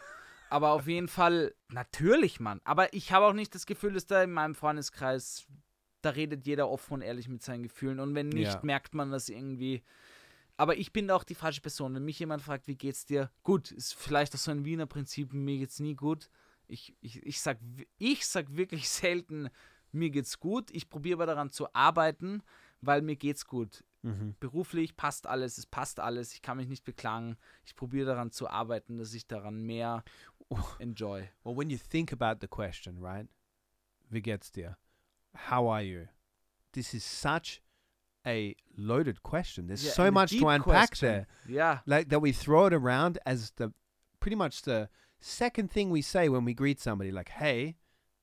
[0.51, 2.61] Aber auf jeden Fall, natürlich, Mann.
[2.65, 5.47] Aber ich habe auch nicht das Gefühl, dass da in meinem Freundeskreis,
[6.03, 7.99] da redet jeder offen und ehrlich mit seinen Gefühlen.
[7.99, 8.61] Und wenn nicht, Ja.
[8.63, 9.83] merkt man das irgendwie.
[10.57, 11.95] Aber ich bin da auch die falsche Person.
[11.95, 13.31] Wenn mich jemand fragt, wie geht's dir?
[13.43, 16.31] Gut, ist vielleicht auch so ein Wiener Prinzip, mir geht's nie gut.
[16.69, 17.59] Ich, ich, ich, sag,
[17.99, 19.49] ich sag wirklich selten,
[19.91, 20.71] mir geht's gut.
[20.71, 22.43] Ich probiere aber daran zu arbeiten,
[22.81, 24.35] weil mir geht's gut Mhm.
[24.41, 27.37] beruflich passt alles, es passt alles, ich kann mich nicht beklagen.
[27.65, 30.03] Ich probiere daran zu arbeiten, dass ich daran mehr
[30.79, 31.29] enjoy.
[31.45, 33.29] Well, when you think about the question, right?
[34.09, 34.77] Wie geht's dir?
[35.51, 36.07] How are you?
[36.73, 37.63] This is such
[38.27, 39.67] a loaded question.
[39.67, 41.09] There's Yeah, so much to unpack question.
[41.09, 41.27] there.
[41.47, 43.73] Ja, Like that we throw it around as the
[44.19, 44.89] pretty much the
[45.21, 47.77] second thing we say when we greet somebody like, "Hey,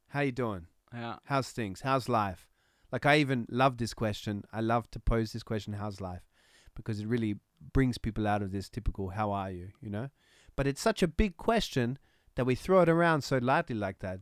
[0.09, 0.67] how you doing?
[0.91, 1.81] ja, How's things?
[1.81, 2.47] How's life?"
[2.91, 4.43] Like I even love this question.
[4.53, 6.23] I love to pose this question, "How's life?"
[6.75, 7.39] because it really
[7.73, 10.09] brings people out of this typical "How are you?" you know?
[10.55, 11.97] But it's such a big question
[12.35, 14.21] that we throw it around so lightly like that.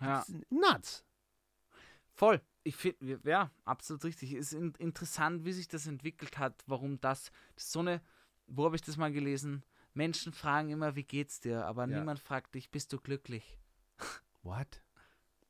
[0.00, 0.20] ja.
[0.20, 1.04] It's nuts.
[2.14, 2.40] Voll.
[2.62, 4.34] Ich finde, ja, absolut richtig.
[4.34, 8.02] Es ist in, interessant, wie sich das entwickelt hat, warum das, das ist so eine,
[8.46, 9.64] wo habe ich das mal gelesen?
[9.94, 11.98] Menschen fragen immer, wie geht's dir, aber Ja.
[11.98, 13.58] niemand fragt dich, bist du glücklich?
[14.42, 14.82] What?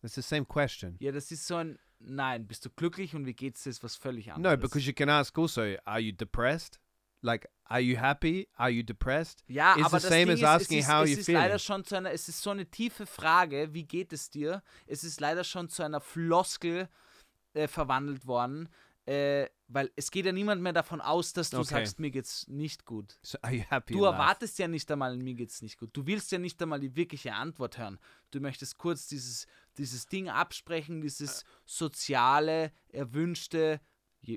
[0.01, 0.97] That's the same question.
[1.01, 3.97] Ja, das ist so ein, nein, bist du glücklich und wie geht's dir, ist was
[3.97, 4.61] völlig No, anderes.
[4.61, 6.81] because you can ask also, are you depressed?
[7.23, 8.49] Like, are you happy?
[8.57, 9.45] Are you depressed?
[9.47, 11.17] Ja, Is aber the das same Ding as ist, asking es ist, how es you
[11.19, 11.43] ist feeling.
[11.43, 14.63] leider schon zu einer, es ist so eine tiefe Frage, wie geht es dir?
[14.87, 16.89] Es ist leider schon zu einer Floskel
[17.53, 18.71] äh, verwandelt worden,
[19.07, 21.67] äh, weil es geht ja niemand mehr davon aus, dass du Okay.
[21.69, 23.19] sagst, mir geht's nicht gut.
[23.23, 23.93] So are you happy?
[23.93, 25.91] Du erwartest ja nicht einmal, mir geht's nicht gut.
[25.93, 27.99] Du willst ja nicht einmal die wirkliche Antwort hören.
[28.31, 29.47] Du möchtest kurz dieses,
[29.81, 33.81] dieses Ding absprechen, dieses soziale, erwünschte,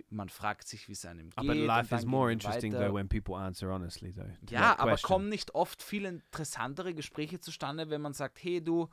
[0.09, 1.37] man fragt sich, wie es einem geht.
[1.49, 2.87] Und life is more interesting weiter.
[2.87, 4.31] though when people answer honestly though.
[4.49, 8.87] Ja, aber kommen nicht oft viel interessantere Gespräche zustande, wenn man sagt, hey du,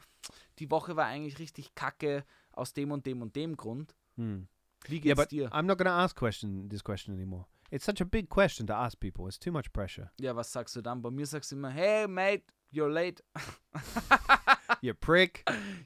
[0.58, 3.94] die Woche war eigentlich richtig kacke aus dem und dem und dem Grund.
[4.16, 4.48] Hmm.
[4.86, 5.48] Wie Yeah, geht's but dir?
[5.52, 7.46] I'm not going to ask question this question anymore.
[7.70, 9.28] It's such a big question to ask people.
[9.28, 10.10] It's too much pressure.
[10.18, 11.00] Ja, was sagst du dann?
[11.02, 13.22] Bei mir sagst du immer, hey mate, you're late.
[14.80, 15.44] you prick.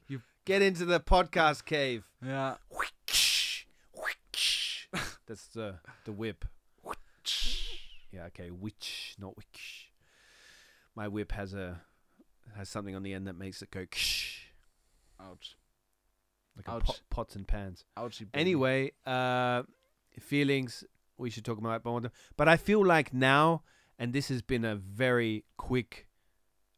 [0.09, 2.05] You- get into the podcast cave.
[2.25, 2.57] Ja.
[5.27, 6.45] That's the the whip.
[8.12, 9.91] Yeah, okay, witch, not witch.
[10.95, 11.81] My whip has a
[12.57, 13.81] has something on the end that makes it go
[15.21, 15.57] Ouch.
[16.57, 16.85] like a Ouch.
[16.85, 17.85] pot, pots and pans.
[17.97, 18.27] Ouchie.
[18.35, 19.62] Anyway, uh,
[20.21, 20.85] feelings
[21.19, 23.62] we should talk about, but but I feel like now,
[23.99, 26.07] and this has been a very quick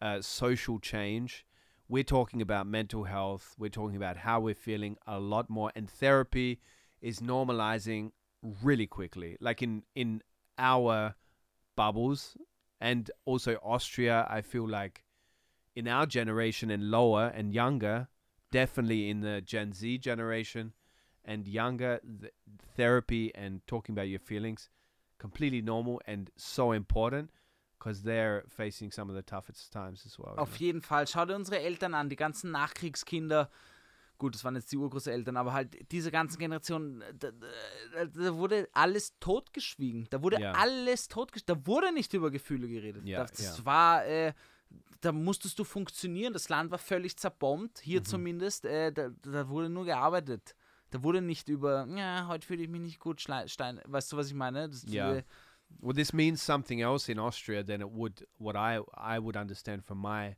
[0.01, 1.45] uh, social change.
[1.89, 3.55] We're talking about mental health.
[3.59, 6.61] We're talking about how we're feeling a lot more, and therapy
[7.01, 8.13] is normalizing
[8.63, 9.37] really quickly.
[9.41, 10.23] Like in in
[10.59, 11.15] our
[11.77, 12.37] bubbles,
[12.81, 14.27] and also Austria.
[14.29, 15.05] I feel like
[15.75, 18.09] in our generation and lower and younger,
[18.51, 20.73] definitely in the Gen Z generation
[21.25, 22.33] and younger, th-
[22.77, 24.71] therapy and talking about your feelings
[25.19, 27.31] completely normal and so important
[27.87, 30.35] because they're facing some of the toughest times as well.
[30.37, 31.07] Auf jeden Fall.
[31.07, 33.49] Schau dir unsere Eltern an, die ganzen Nachkriegskinder.
[34.19, 38.67] Gut, das waren jetzt die Urgroßeltern, aber halt diese ganzen Generationen, da, da, da wurde
[38.73, 40.07] alles totgeschwiegen.
[40.11, 40.53] Da wurde Ja.
[40.53, 41.61] alles totgeschwiegen.
[41.63, 43.07] Da wurde nicht über Gefühle geredet.
[43.07, 43.65] Ja, das ja.
[43.65, 44.33] war, äh,
[45.03, 46.33] da musstest du funktionieren.
[46.33, 47.85] Das Land war völlig zerbombt, Mhm.
[47.85, 48.65] hier zumindest.
[48.65, 50.57] Äh, da, da wurde nur gearbeitet.
[50.91, 53.81] Da wurde nicht über, ja, heute fühle ich mich nicht gut, Stein.
[53.85, 54.69] Weißt du, was ich meine?
[54.71, 55.17] Das, Ja.
[55.17, 55.23] äh,
[55.81, 59.85] Well, this means something else in Austria than it would what I I would understand
[59.85, 60.37] from my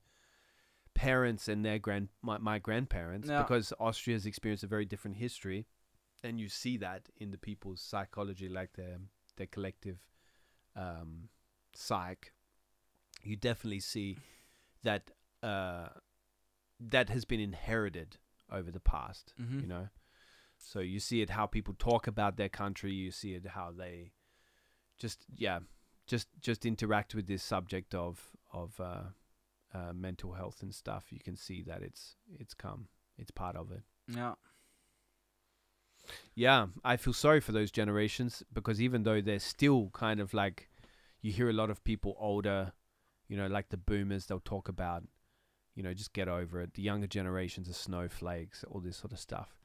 [0.95, 3.43] parents and their grand my, my grandparents Yeah.
[3.43, 3.73] because
[4.13, 5.67] has experienced a very different history,
[6.23, 8.99] and you see that in the people's psychology, like their
[9.37, 9.99] their collective
[10.77, 11.29] um,
[11.75, 12.33] psych.
[13.23, 14.17] You definitely see
[14.83, 15.11] that
[15.43, 15.89] uh,
[16.81, 18.17] that has been inherited
[18.51, 19.35] over the past.
[19.41, 19.61] Mhm.
[19.63, 19.89] You know,
[20.57, 22.93] so you see it how people talk about their country.
[22.93, 24.13] You see it how they
[24.99, 25.61] just yeah,
[26.07, 28.21] just just interact with this subject of
[28.53, 29.03] of uh,
[29.75, 31.07] uh, mental health and stuff.
[31.11, 32.89] You can see that it's it's come.
[33.17, 33.83] It's part of it.
[34.07, 34.35] Ja.
[36.35, 40.69] Yeah, I feel sorry for those generations because even though they're still kind of like,
[41.21, 42.73] you hear a lot of people older,
[43.29, 45.03] you know, like the boomers, they'll talk about,
[45.75, 46.75] you know, just get over it.
[46.75, 49.59] The younger generations are snowflakes, all this sort of stuff.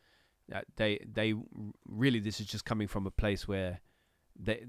[0.54, 1.34] Uh, they they
[1.88, 3.80] really this is just coming from a place where
[4.38, 4.66] they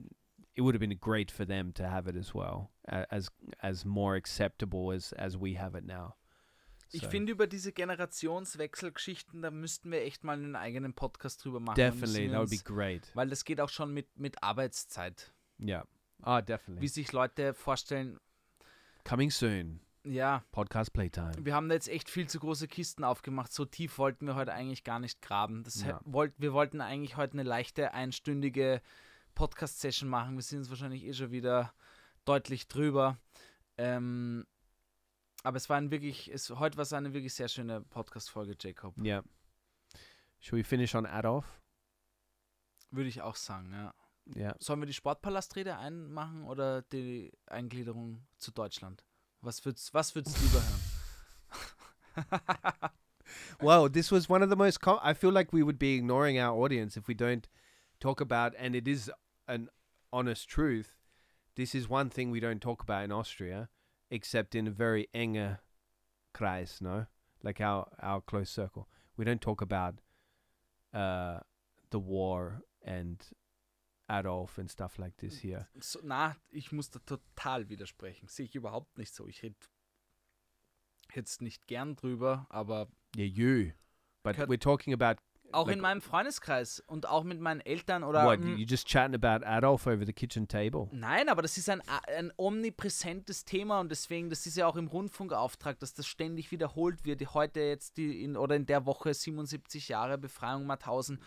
[0.55, 4.17] it would have been great for them to have it as well as as more
[4.17, 6.15] acceptable as as we have it now.
[6.91, 11.61] Ich So, finde, über diese Generationswechselgeschichten, da müssten wir echt mal einen eigenen Podcast drüber
[11.61, 11.77] machen.
[11.77, 13.11] Definitely that would be great.
[13.15, 15.33] Weil das geht auch schon mit, mit Arbeitszeit.
[15.61, 15.87] Yeah.
[16.23, 16.83] Ah, definitely.
[16.83, 18.19] Wie sich Leute vorstellen,
[19.05, 19.81] Coming soon.
[20.05, 21.33] ja, Podcast playtime.
[21.41, 23.53] wir haben da jetzt echt viel zu große Kisten aufgemacht.
[23.53, 25.65] So tief wollten wir heute eigentlich gar nicht graben.
[25.65, 26.01] Das Ja.
[26.05, 28.81] wollt, wir wollten eigentlich heute eine leichte einstündige
[29.35, 30.37] Podcast-Session machen.
[30.37, 31.73] Wir sind jetzt wahrscheinlich eh schon wieder
[32.25, 33.19] deutlich drüber.
[33.77, 34.47] Ähm,
[35.43, 38.97] aber es war ein wirklich, es, heute war es eine wirklich sehr schöne Podcast-Folge, Jacob.
[38.99, 39.23] Yeah.
[40.41, 41.61] Shall we finish on Adolf?
[42.91, 43.95] Würde ich auch sagen, ja.
[44.35, 44.57] Yeah.
[44.59, 49.05] Sollen wir die Sportpalastrede einmachen oder die Eingliederung zu Deutschland?
[49.43, 52.41] Was würdest, was würdest du lieber hören?
[53.61, 54.79] Well, this was one of the most.
[54.87, 57.49] I feel like we would be ignoring our audience if we don't
[58.01, 59.11] talk about, and it is
[59.47, 59.69] an
[60.13, 60.95] honest truth.
[61.57, 63.69] This is one thing we don't talk about in Austria,
[64.11, 65.59] except in a very enge
[66.35, 67.07] Kreis, no,
[67.43, 68.89] like our our close circle.
[69.17, 69.95] We don't talk about
[70.93, 71.39] uh,
[71.91, 73.25] the war and
[74.09, 75.69] Adolf and stuff like this here.
[75.81, 78.29] So, na, ich muss da total widersprechen.
[78.29, 79.29] Sehe ich überhaupt nicht so.
[79.29, 79.55] Ich rede
[81.15, 83.73] jetzt nicht gern drüber, aber Yeah, you.
[84.25, 85.19] But we're talking about
[85.55, 88.25] auch Like- in meinem Freundeskreis und auch mit meinen Eltern oder.
[88.27, 88.41] what?
[88.41, 90.89] mm, You just chatting about Adolf over the kitchen table.
[90.93, 94.87] Nein, aber das ist ein, ein omnipräsentes Thema und deswegen, das ist ja auch im
[94.89, 97.21] Rundfunkauftrag, dass das ständig wiederholt wird.
[97.21, 101.21] Die Heute jetzt die in, oder in der Woche 77 Jahre Befreiung Mauthausen.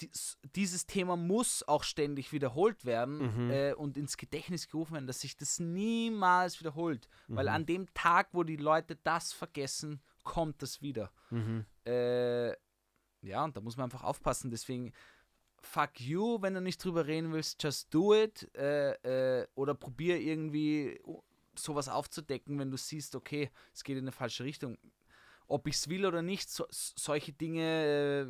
[0.00, 3.50] Dies, dieses Thema muss auch ständig wiederholt werden Mhm.
[3.50, 7.08] äh, und ins Gedächtnis gerufen werden, dass sich das niemals wiederholt.
[7.28, 7.52] Weil Mhm.
[7.52, 11.10] an dem Tag, wo die Leute das vergessen, kommt das wieder.
[11.30, 11.64] Mm-hmm.
[11.84, 12.52] Äh,
[13.22, 14.50] ja, und da muss man einfach aufpassen.
[14.50, 14.92] Deswegen,
[15.60, 18.50] fuck you, wenn du nicht drüber reden willst, just do it.
[18.56, 21.00] Äh, äh, oder probier irgendwie
[21.54, 24.78] sowas aufzudecken, wenn du siehst, okay, es geht in eine falsche Richtung.
[25.46, 28.26] Ob ich es will oder nicht, so, solche Dinge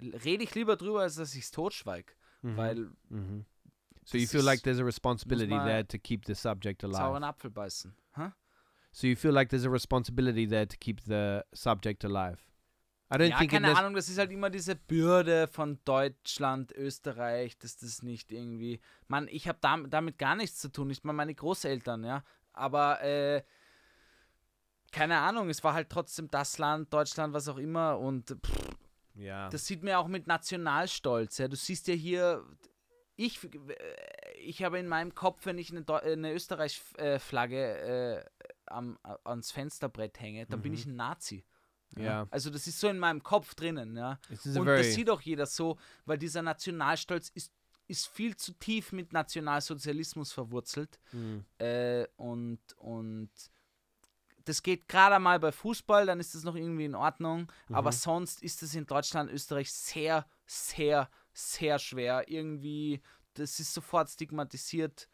[0.00, 2.12] äh, rede ich lieber drüber, als dass ich es totschweige.
[2.42, 2.56] Mhm.
[2.56, 3.40] Weil Mm-hmm.
[4.06, 6.98] So you feel like there's a responsibility there to keep the subject alive.
[6.98, 7.94] sauren Apfel beißen.
[8.14, 8.32] Hä?
[8.94, 12.38] So you feel like there's a responsibility there to keep the subject alive.
[13.10, 17.58] I don't Ja, think keine Ahnung, das ist halt immer diese Bürde von Deutschland, Österreich,
[17.58, 18.80] dass das nicht irgendwie.
[19.08, 22.22] Mann, ich habe dam damit gar nichts zu tun, nicht mal meine Großeltern, ja.
[22.52, 23.42] Aber äh,
[24.92, 27.98] keine Ahnung, es war halt trotzdem das Land, Deutschland, was auch immer.
[27.98, 28.76] Und pff,
[29.16, 29.48] Yeah.
[29.48, 31.38] das sieht mir auch mit Nationalstolz.
[31.38, 31.48] Ja.
[31.48, 32.44] Du siehst ja hier,
[33.16, 33.38] ich,
[34.40, 38.24] ich habe in meinem Kopf, wenn ich eine, eine Österreich-Flagge äh,
[38.66, 40.78] am, ans Fensterbrett hänge, dann bin Mhm.
[40.78, 41.44] ich ein Nazi.
[41.96, 42.26] Ja.
[42.30, 44.18] Also das ist so in meinem Kopf drinnen, ja.
[44.56, 47.52] Und das sieht auch jeder so, weil dieser Nationalstolz ist,
[47.86, 50.98] ist viel zu tief mit Nationalsozialismus verwurzelt.
[51.12, 51.38] Mm.
[51.58, 53.30] Äh, und, und
[54.46, 57.50] das geht gerade mal bei Fußball, dann ist das noch irgendwie in Ordnung.
[57.70, 57.94] Aber Mhm.
[57.94, 62.28] sonst ist es in Deutschland, Österreich sehr, sehr, sehr schwer.
[62.28, 63.00] Irgendwie,
[63.34, 65.08] das ist sofort stigmatisiert.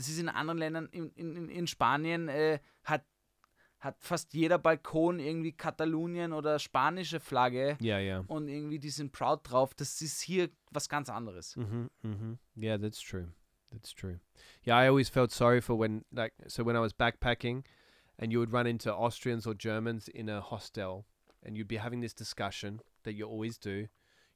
[0.00, 3.04] Das ist in anderen Ländern, in, in, in Spanien äh, hat,
[3.80, 8.24] hat fast jeder Balkon irgendwie Katalonien oder spanische Flagge Yeah, yeah.
[8.26, 9.74] und irgendwie die sind proud drauf.
[9.74, 11.54] Das ist hier was ganz anderes.
[11.54, 12.38] Mm-hmm, mm-hmm.
[12.56, 13.28] Yeah, that's true.
[13.70, 14.20] That's true.
[14.66, 17.64] Yeah, I always felt sorry for when, like, so when I was backpacking,
[18.18, 21.04] and you would run into Austrians or Germans in a hostel,
[21.42, 23.88] and you'd be having this discussion that you always do.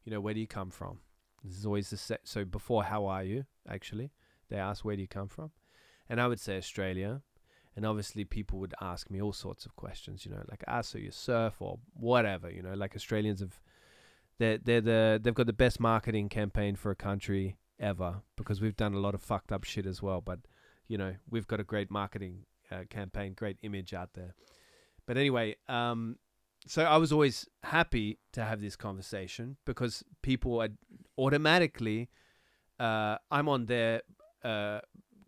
[0.05, 1.01] You know, where do you come from?
[1.43, 2.21] This is always the set.
[2.25, 3.47] So before, how are you?
[3.67, 4.11] Actually,
[4.55, 5.51] they ask where do you come from,
[6.09, 7.23] and I would say Australia,
[7.77, 10.25] and obviously people would ask me all sorts of questions.
[10.25, 12.51] You know, like ah, so you surf or whatever.
[12.51, 13.61] You know, like Australians have
[14.39, 18.77] they're they're the they've got the best marketing campaign for a country ever because we've
[18.77, 20.21] done a lot of fucked up shit as well.
[20.21, 20.41] But
[20.89, 24.35] you know, we've got a great marketing uh, campaign, great image out there.
[25.07, 26.17] But anyway, um,
[26.67, 30.71] so I was always happy to have this conversation because people are
[31.19, 32.09] automatically,
[32.81, 34.03] uh, I'm on their
[34.45, 34.81] uh,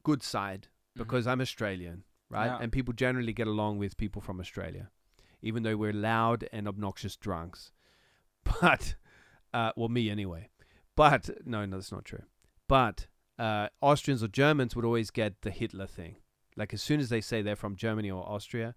[0.02, 2.04] good side because I'm Australian.
[2.30, 2.46] right?
[2.46, 2.58] Yeah.
[2.60, 4.90] And people generally get along with people from Australia,
[5.42, 7.72] even though we're loud and obnoxious drunks.
[8.60, 8.94] But,
[9.52, 10.50] uh, well, me anyway.
[10.94, 12.22] But no, no, that's not true.
[12.68, 16.16] But uh, Austrians or Germans would always get the Hitler thing.
[16.56, 18.74] Like as soon as they say they're from Germany or Austria,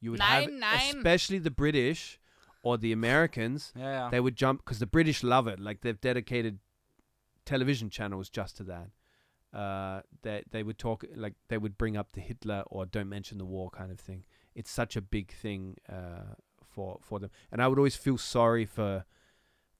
[0.00, 0.96] you would have, Nein, nein.
[0.96, 2.20] especially the British
[2.62, 4.10] or the Americans, Ja, ja.
[4.10, 5.58] they would jump because the British love it.
[5.58, 6.58] Like they've dedicated
[7.44, 8.90] television channels just to that.
[9.52, 13.38] Uh, they they would talk like they would bring up the Hitler or don't mention
[13.38, 14.24] the war kind of thing.
[14.54, 18.66] It's such a big thing uh, for for them, and I would always feel sorry
[18.66, 19.04] for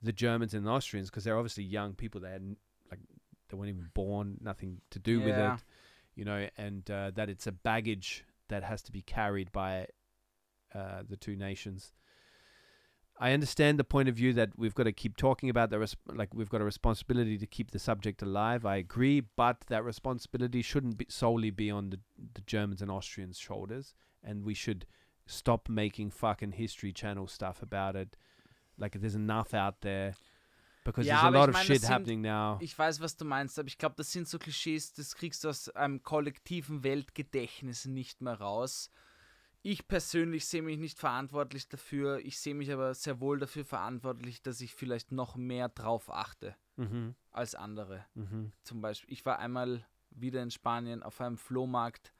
[0.02, 2.20] the Germans and the Austrians because they're obviously young people.
[2.20, 2.58] They hadn't
[2.90, 3.00] like
[3.50, 5.64] they weren't even born, nothing to do with it,
[6.14, 9.86] you know, and uh, that it's a baggage that has to be carried by
[10.74, 11.92] uh, the two nations.
[13.20, 15.96] I understand the point of view that we've got to keep talking about the res-
[16.06, 18.64] like we've got a responsibility to keep the subject alive.
[18.64, 21.98] I agree, but that responsibility shouldn't be solely be on the
[22.34, 24.86] the Germans and Austrians' shoulders, and we should
[25.26, 28.16] stop making fucking history channel stuff about it.
[28.78, 30.14] Like there's enough out there
[30.84, 32.58] because Ja, there's a lot of meine, shit sind- happening now.
[32.60, 35.48] Ich weiß, was du meinst, aber ich glaube, das sind so Klischees, das kriegst du
[35.48, 38.90] aus einem kollektiven Weltgedächtnis nicht mehr raus.
[39.70, 44.40] Ich persönlich sehe mich nicht verantwortlich dafür, ich sehe mich aber sehr wohl dafür verantwortlich,
[44.40, 47.14] dass ich vielleicht noch mehr drauf achte Mhm.
[47.32, 48.06] als andere.
[48.14, 48.50] Mhm.
[48.62, 52.14] Zum Beispiel, ich war einmal wieder in Spanien auf einem Flohmarkt.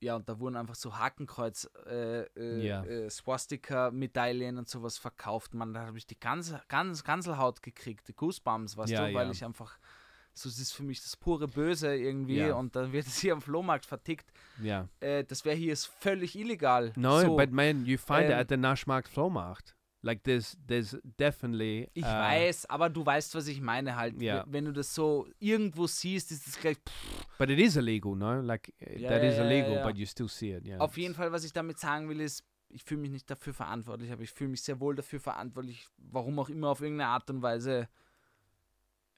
[0.00, 2.82] Ja, und da wurden einfach so Hakenkreuz, äh, äh, Ja.
[2.84, 5.54] äh, Swastika-Medaillen und sowas verkauft.
[5.54, 9.26] Man, da habe ich die ganze, ganz, Ganselhaut gekriegt, die Goosebumps, weißt Ja, du, weil
[9.26, 9.30] ja.
[9.30, 9.78] ich einfach,
[10.34, 12.54] so das ist für mich das pure Böse irgendwie Ja.
[12.54, 14.30] und dann wird es hier am Flohmarkt vertickt.
[14.62, 14.88] Yeah.
[15.00, 16.92] Äh, das wäre hier ist völlig illegal.
[16.96, 19.74] No, so, but man, you find it ähm, at the Naschmarkt Flohmarkt.
[20.02, 21.88] Like there's there's definitely.
[21.94, 24.20] ich uh, weiß, aber du weißt, was ich meine halt.
[24.20, 24.40] Ja.
[24.44, 28.14] W- Wenn du das so irgendwo siehst, ist es gleich, pff, But it is illegal,
[28.14, 28.40] no?
[28.42, 29.86] Like Ja, that ja, is ja, illegal, ja.
[29.86, 30.66] but you still see it.
[30.66, 30.78] Yeah.
[30.80, 34.12] Auf jeden Fall, was ich damit sagen will, ist, ich fühle mich nicht dafür verantwortlich,
[34.12, 37.40] aber ich fühle mich sehr wohl dafür verantwortlich, warum auch immer auf irgendeine Art und
[37.40, 37.88] Weise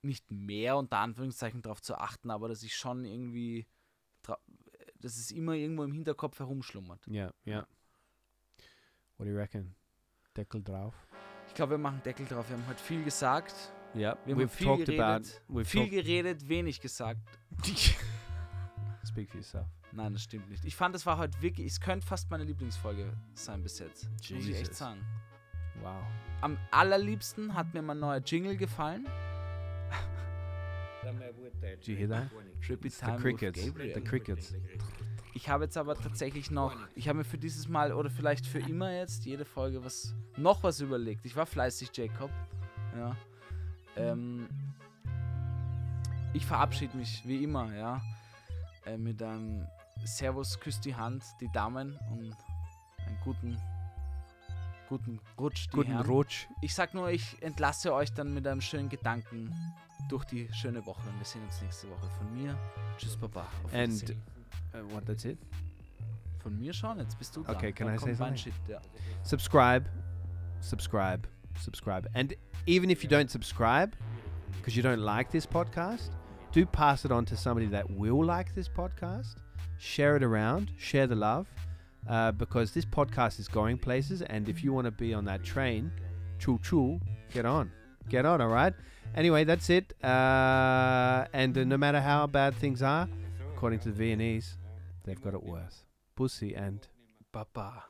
[0.07, 3.67] nicht mehr unter Anführungszeichen darauf zu achten, aber dass ich schon irgendwie,
[5.01, 7.07] dass es immer irgendwo im Hinterkopf herumschlummert.
[7.09, 7.67] Yeah, yeah.
[9.19, 9.75] What do you reckon?
[10.37, 10.95] Deckel drauf.
[11.49, 12.49] Ich glaube, wir machen Deckel drauf.
[12.49, 13.55] Wir haben heute viel gesagt.
[13.95, 15.43] Yeah, Wir haben we've viel talked geredet.
[15.67, 17.21] viel geredet, wenig gesagt.
[19.05, 19.67] Speak for yourself.
[19.93, 20.65] Nein, das stimmt nicht.
[20.65, 24.11] Ich fand, es war heute wirklich, es könnte fast meine Lieblingsfolge sein bis jetzt.
[24.11, 24.79] Muss ich echt Jesus.
[24.79, 25.01] sagen.
[25.81, 26.03] Wow.
[26.43, 29.07] Am allerliebsten hat mir mein neuer Jingle gefallen.
[31.13, 32.31] Did you hear that?
[32.61, 33.61] Trippy It's the crickets.
[33.63, 34.55] The crickets.
[35.35, 38.59] Ich habe jetzt aber tatsächlich noch, ich habe mir für dieses Mal oder vielleicht für
[38.59, 41.27] immer jetzt jede Folge was noch was überlegt.
[41.27, 42.31] Ich war fleißig, Jacob.
[42.97, 43.15] Ja.
[43.97, 44.49] Ähm,
[46.33, 48.01] ich verabschiede mich wie immer, ja,
[48.87, 49.67] äh, mit einem
[50.05, 52.35] Servus, küsst die Hand, die Damen und
[53.07, 53.59] einen guten,
[54.89, 56.07] guten Rutsch, die Guten Herren.
[56.07, 56.47] Rutsch.
[56.63, 59.53] Ich sag nur, ich entlasse euch dann mit einem schönen Gedanken
[60.09, 62.09] durch die schöne Woche und wir sehen uns nächste Woche.
[62.19, 62.57] Von mir,
[62.97, 63.47] tschüss, Baba.
[63.65, 64.15] Auf And
[64.75, 65.07] uh, what?
[65.07, 65.39] That's it.
[66.43, 67.57] Von mir schon, jetzt bist du dran.
[67.57, 68.37] Okay, can Dann I say something?
[68.37, 68.81] Shit, ja.
[69.23, 69.85] subscribe,
[70.61, 72.09] subscribe, subscribe.
[72.15, 72.35] And
[72.67, 73.97] even if you don't subscribe
[74.57, 76.11] because you don't like this podcast,
[76.53, 79.37] do pass it on to somebody that will like this podcast.
[79.79, 81.47] Share it around, share the love,
[82.09, 84.23] uh, because this podcast is going places.
[84.23, 85.93] And if you want to be on that train,
[86.39, 87.01] choo choo,
[87.33, 87.71] get on,
[88.09, 88.41] get on.
[88.41, 88.75] All right.
[89.15, 89.93] Anyway, that's it.
[90.05, 93.09] Uh, and uh, no matter how bad things are,
[93.55, 94.57] according to the Viennese,
[95.05, 95.85] they've got it worse.
[96.15, 96.87] Pussy and
[97.33, 97.85] Baba.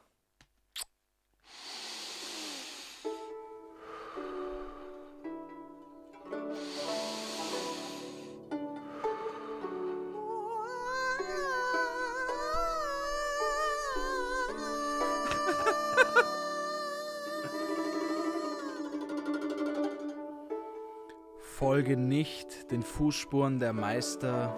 [21.59, 24.55] Folge nicht den Fußspuren der Meister,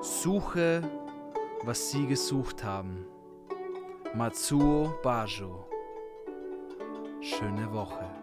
[0.00, 0.82] suche,
[1.62, 3.06] was sie gesucht haben.
[4.12, 5.68] Matsuo Bajo.
[7.20, 8.21] Schöne Woche.